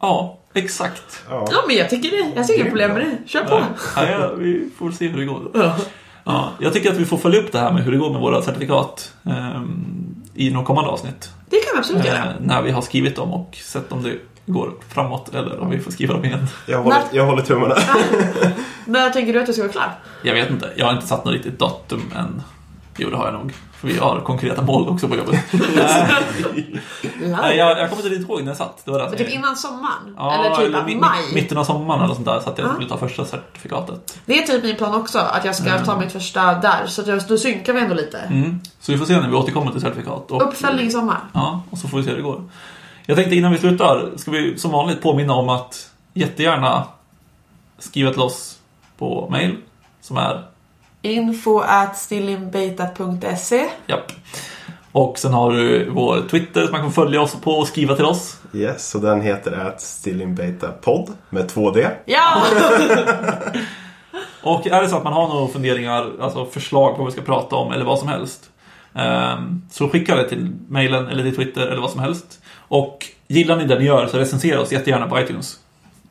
Ja, 0.00 0.38
exakt. 0.54 1.22
Ja. 1.30 1.48
Ja, 1.50 1.58
men 1.66 1.76
jag 1.76 1.90
tycker 1.90 2.10
det. 2.10 2.32
Jag 2.36 2.46
ser 2.46 2.54
inga 2.60 2.64
problem 2.70 2.92
med 2.92 3.00
det. 3.02 3.28
Kör 3.28 3.44
på. 3.44 3.62
Ja, 3.96 4.10
ja, 4.10 4.32
vi 4.38 4.68
får 4.78 4.90
se 4.90 5.08
hur 5.08 5.18
det 5.18 5.24
går. 5.24 5.50
Ja. 5.54 5.76
Ja, 6.24 6.50
jag 6.58 6.72
tycker 6.72 6.90
att 6.92 6.96
vi 6.98 7.04
får 7.04 7.18
följa 7.18 7.40
upp 7.40 7.52
det 7.52 7.58
här 7.58 7.72
med 7.72 7.82
hur 7.84 7.92
det 7.92 7.98
går 7.98 8.10
med 8.12 8.20
våra 8.20 8.42
certifikat 8.42 9.12
ehm, 9.24 10.14
i 10.34 10.50
några 10.50 10.66
kommande 10.66 10.90
avsnitt. 10.90 11.30
Det 11.50 11.56
kan 11.56 11.70
vi 11.74 11.78
absolut 11.78 12.04
Eh, 12.06 12.12
göra. 12.12 12.32
när 12.40 12.62
vi 12.62 12.70
har 12.70 12.82
skrivit 12.82 13.16
dem 13.16 13.32
och 13.32 13.56
sett 13.62 13.92
om 13.92 14.02
det 14.02 14.12
går 14.46 14.70
framåt 14.88 15.34
eller 15.34 15.58
om 15.60 15.70
vi 15.70 15.78
får 15.78 15.90
skriva 15.90 16.14
dem 16.14 16.24
igen. 16.24 16.46
Jag, 16.66 16.82
håller, 16.82 16.98
jag 17.12 17.26
håller 17.26 17.42
tummarna. 17.42 17.74
När 18.84 19.10
tänker 19.10 19.32
du 19.32 19.40
att 19.40 19.46
du 19.46 19.52
ska 19.52 19.62
vara 19.62 19.72
klar? 19.72 19.92
Jag 20.22 20.34
vet 20.34 20.50
inte, 20.50 20.70
jag 20.76 20.86
har 20.86 20.92
inte 20.92 21.06
satt 21.06 21.24
något 21.24 21.34
riktigt 21.34 21.58
datum 21.58 22.02
än. 22.16 22.42
Jo, 22.98 23.10
det 23.10 23.16
har 23.16 23.24
jag 23.24 23.34
nog. 23.34 23.52
För 23.72 23.88
vi 23.88 23.98
har 23.98 24.20
konkreta 24.20 24.62
mål 24.62 24.88
också 24.88 25.08
på 25.08 25.16
jobbet. 25.16 25.40
Nej, 27.20 27.56
jag, 27.56 27.78
jag 27.78 27.90
kommer 27.90 28.02
inte 28.02 28.08
riktigt 28.08 28.28
ihåg 28.28 28.40
när 28.42 28.46
jag 28.48 28.56
satt. 28.56 28.82
Det 28.84 28.90
var 28.90 29.10
det 29.10 29.16
typ 29.18 29.28
innan 29.30 29.56
sommaren? 29.56 30.14
Ja, 30.16 30.34
eller 30.34 30.56
typ 30.56 30.74
mi- 30.74 31.00
maj? 31.00 31.22
Mitten 31.34 31.58
av 31.58 31.64
sommaren 31.64 32.02
eller 32.02 32.14
sånt 32.14 32.26
där 32.26 32.40
så 32.40 32.50
att 32.50 32.58
jag 32.58 32.68
Ja. 32.68 32.72
skulle 32.72 32.88
ta 32.88 32.96
första 32.98 33.24
certifikatet. 33.24 34.18
Det 34.26 34.38
är 34.42 34.46
typ 34.46 34.64
min 34.64 34.76
plan 34.76 34.94
också, 34.94 35.18
att 35.18 35.44
jag 35.44 35.54
ska 35.56 35.78
ta 35.84 35.98
mitt 36.00 36.12
första 36.12 36.54
där. 36.54 36.86
Så 36.86 37.00
att 37.00 37.06
jag, 37.06 37.20
då 37.28 37.38
synkar 37.38 37.72
vi 37.72 37.80
ändå 37.80 37.94
lite. 37.94 38.18
Mm. 38.18 38.60
Så 38.80 38.92
vi 38.92 38.98
får 38.98 39.06
se 39.06 39.20
när 39.20 39.28
vi 39.28 39.34
återkommer 39.36 39.72
till 39.72 39.80
certifikat. 39.80 40.30
Och, 40.30 40.42
Uppföljning 40.42 40.86
i 40.86 40.90
sommar. 40.90 41.18
Ja, 41.32 41.62
och 41.70 41.78
så 41.78 41.88
får 41.88 41.98
vi 41.98 42.04
se 42.04 42.10
hur 42.10 42.16
det 42.16 42.22
går. 42.22 42.42
Jag 43.06 43.16
tänkte 43.16 43.36
innan 43.36 43.52
vi 43.52 43.58
slutar, 43.58 44.10
ska 44.16 44.30
vi 44.30 44.58
som 44.58 44.70
vanligt 44.70 45.02
påminna 45.02 45.34
om 45.34 45.48
att 45.48 45.90
jättegärna 46.14 46.84
skriva 47.78 48.10
till 48.12 48.20
oss 48.20 48.58
på 48.98 49.28
mail 49.30 49.56
som 50.00 50.16
är 50.16 50.44
Info 51.12 51.60
at 51.60 51.96
stillinbeta.se 51.98 53.66
japp. 53.86 54.12
Och 54.92 55.18
sen 55.18 55.32
har 55.32 55.52
du 55.52 55.90
vår 55.90 56.22
Twitter 56.30 56.62
som 56.62 56.72
man 56.72 56.80
kan 56.80 56.92
följa 56.92 57.20
oss 57.20 57.34
på 57.40 57.50
och 57.52 57.68
skriva 57.68 57.96
till 57.96 58.04
oss. 58.04 58.36
Yes, 58.54 58.94
och 58.94 59.00
den 59.00 59.20
heter 59.20 59.52
att 59.52 60.82
Podd 60.82 61.12
med 61.30 61.50
2D. 61.50 61.90
Ja! 62.04 62.42
Och 64.42 64.66
är 64.66 64.82
det 64.82 64.88
så 64.88 64.96
att 64.96 65.04
man 65.04 65.12
har 65.12 65.28
några 65.28 65.48
funderingar, 65.48 66.10
alltså 66.20 66.46
förslag 66.46 66.92
på 66.96 66.98
vad 67.02 67.06
vi 67.06 67.12
ska 67.12 67.22
prata 67.22 67.56
om 67.56 67.72
eller 67.72 67.84
vad 67.84 67.98
som 67.98 68.08
helst. 68.08 68.50
ehm, 68.94 69.62
Så 69.70 69.88
skicka 69.88 70.16
det 70.16 70.28
till 70.28 70.52
mailen 70.68 71.06
eller 71.08 71.22
till 71.22 71.36
Twitter 71.36 71.66
eller 71.66 71.80
vad 71.80 71.90
som 71.90 72.00
helst. 72.00 72.40
Och 72.68 73.06
gillar 73.28 73.56
ni 73.56 73.64
det 73.64 73.78
ni 73.78 73.84
gör 73.84 74.06
så 74.06 74.18
recensera 74.18 74.60
oss 74.60 74.72
jättegärna 74.72 75.08
på 75.08 75.20
iTunes. 75.20 75.58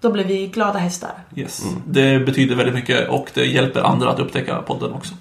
Då 0.06 0.12
blir 0.12 0.24
vi 0.24 0.48
glada 0.48 0.80
hästar. 0.80 1.12
Yes. 1.36 1.64
Det 1.88 2.20
betyder 2.20 2.56
väldigt 2.56 2.76
mycket 2.76 3.10
och 3.10 3.28
det 3.34 3.46
hjälper 3.46 3.82
andra 3.82 4.10
att 4.10 4.20
upptäcka 4.20 4.62
podden 4.62 4.94
också. 4.94 5.14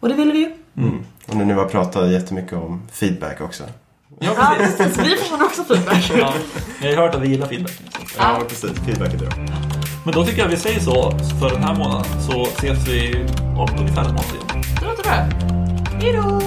Och 0.00 0.08
det 0.08 0.14
vill 0.14 0.32
vi 0.32 0.38
ju. 0.38 0.52
Mm. 0.76 1.04
Och 1.26 1.36
nu 1.36 1.54
har 1.54 1.64
vi 1.64 1.70
pratat 1.70 2.10
jättemycket 2.10 2.52
om 2.52 2.82
feedback 2.92 3.40
också. 3.40 3.64
Ja, 4.20 4.30
Ja, 4.36 4.54
precis. 4.58 4.98
Vi 4.98 5.16
förtjänar 5.16 5.44
också 5.44 5.64
feedback. 5.64 6.10
Ja, 6.18 6.34
jag 6.82 6.96
har 6.96 7.02
hört 7.02 7.14
att 7.14 7.22
vi 7.22 7.28
gillar 7.28 7.46
feedback. 7.46 7.72
Ja, 8.18 8.42
precis. 8.48 8.70
Feedback 8.86 9.14
är 9.14 9.18
bra. 9.18 9.28
Men 10.04 10.14
då 10.14 10.24
tycker 10.24 10.42
jag 10.42 10.48
vi 10.48 10.56
säger 10.56 10.80
så 10.80 11.10
för 11.40 11.50
den 11.50 11.62
här 11.62 11.74
månaden 11.74 12.22
så 12.30 12.42
ses 12.42 12.88
vi 12.88 13.26
om 13.58 13.68
ungefär 13.78 14.02
en 14.02 14.14
månad 14.14 14.24
igen. 14.34 14.64
Det 14.80 14.86
låter 14.86 15.02
bra. 15.02 15.12
Hejdå! 16.00 16.40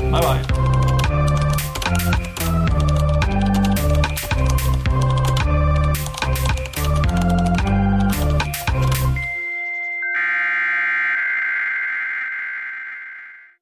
Bye 0.00 0.10
bye! 0.10 0.75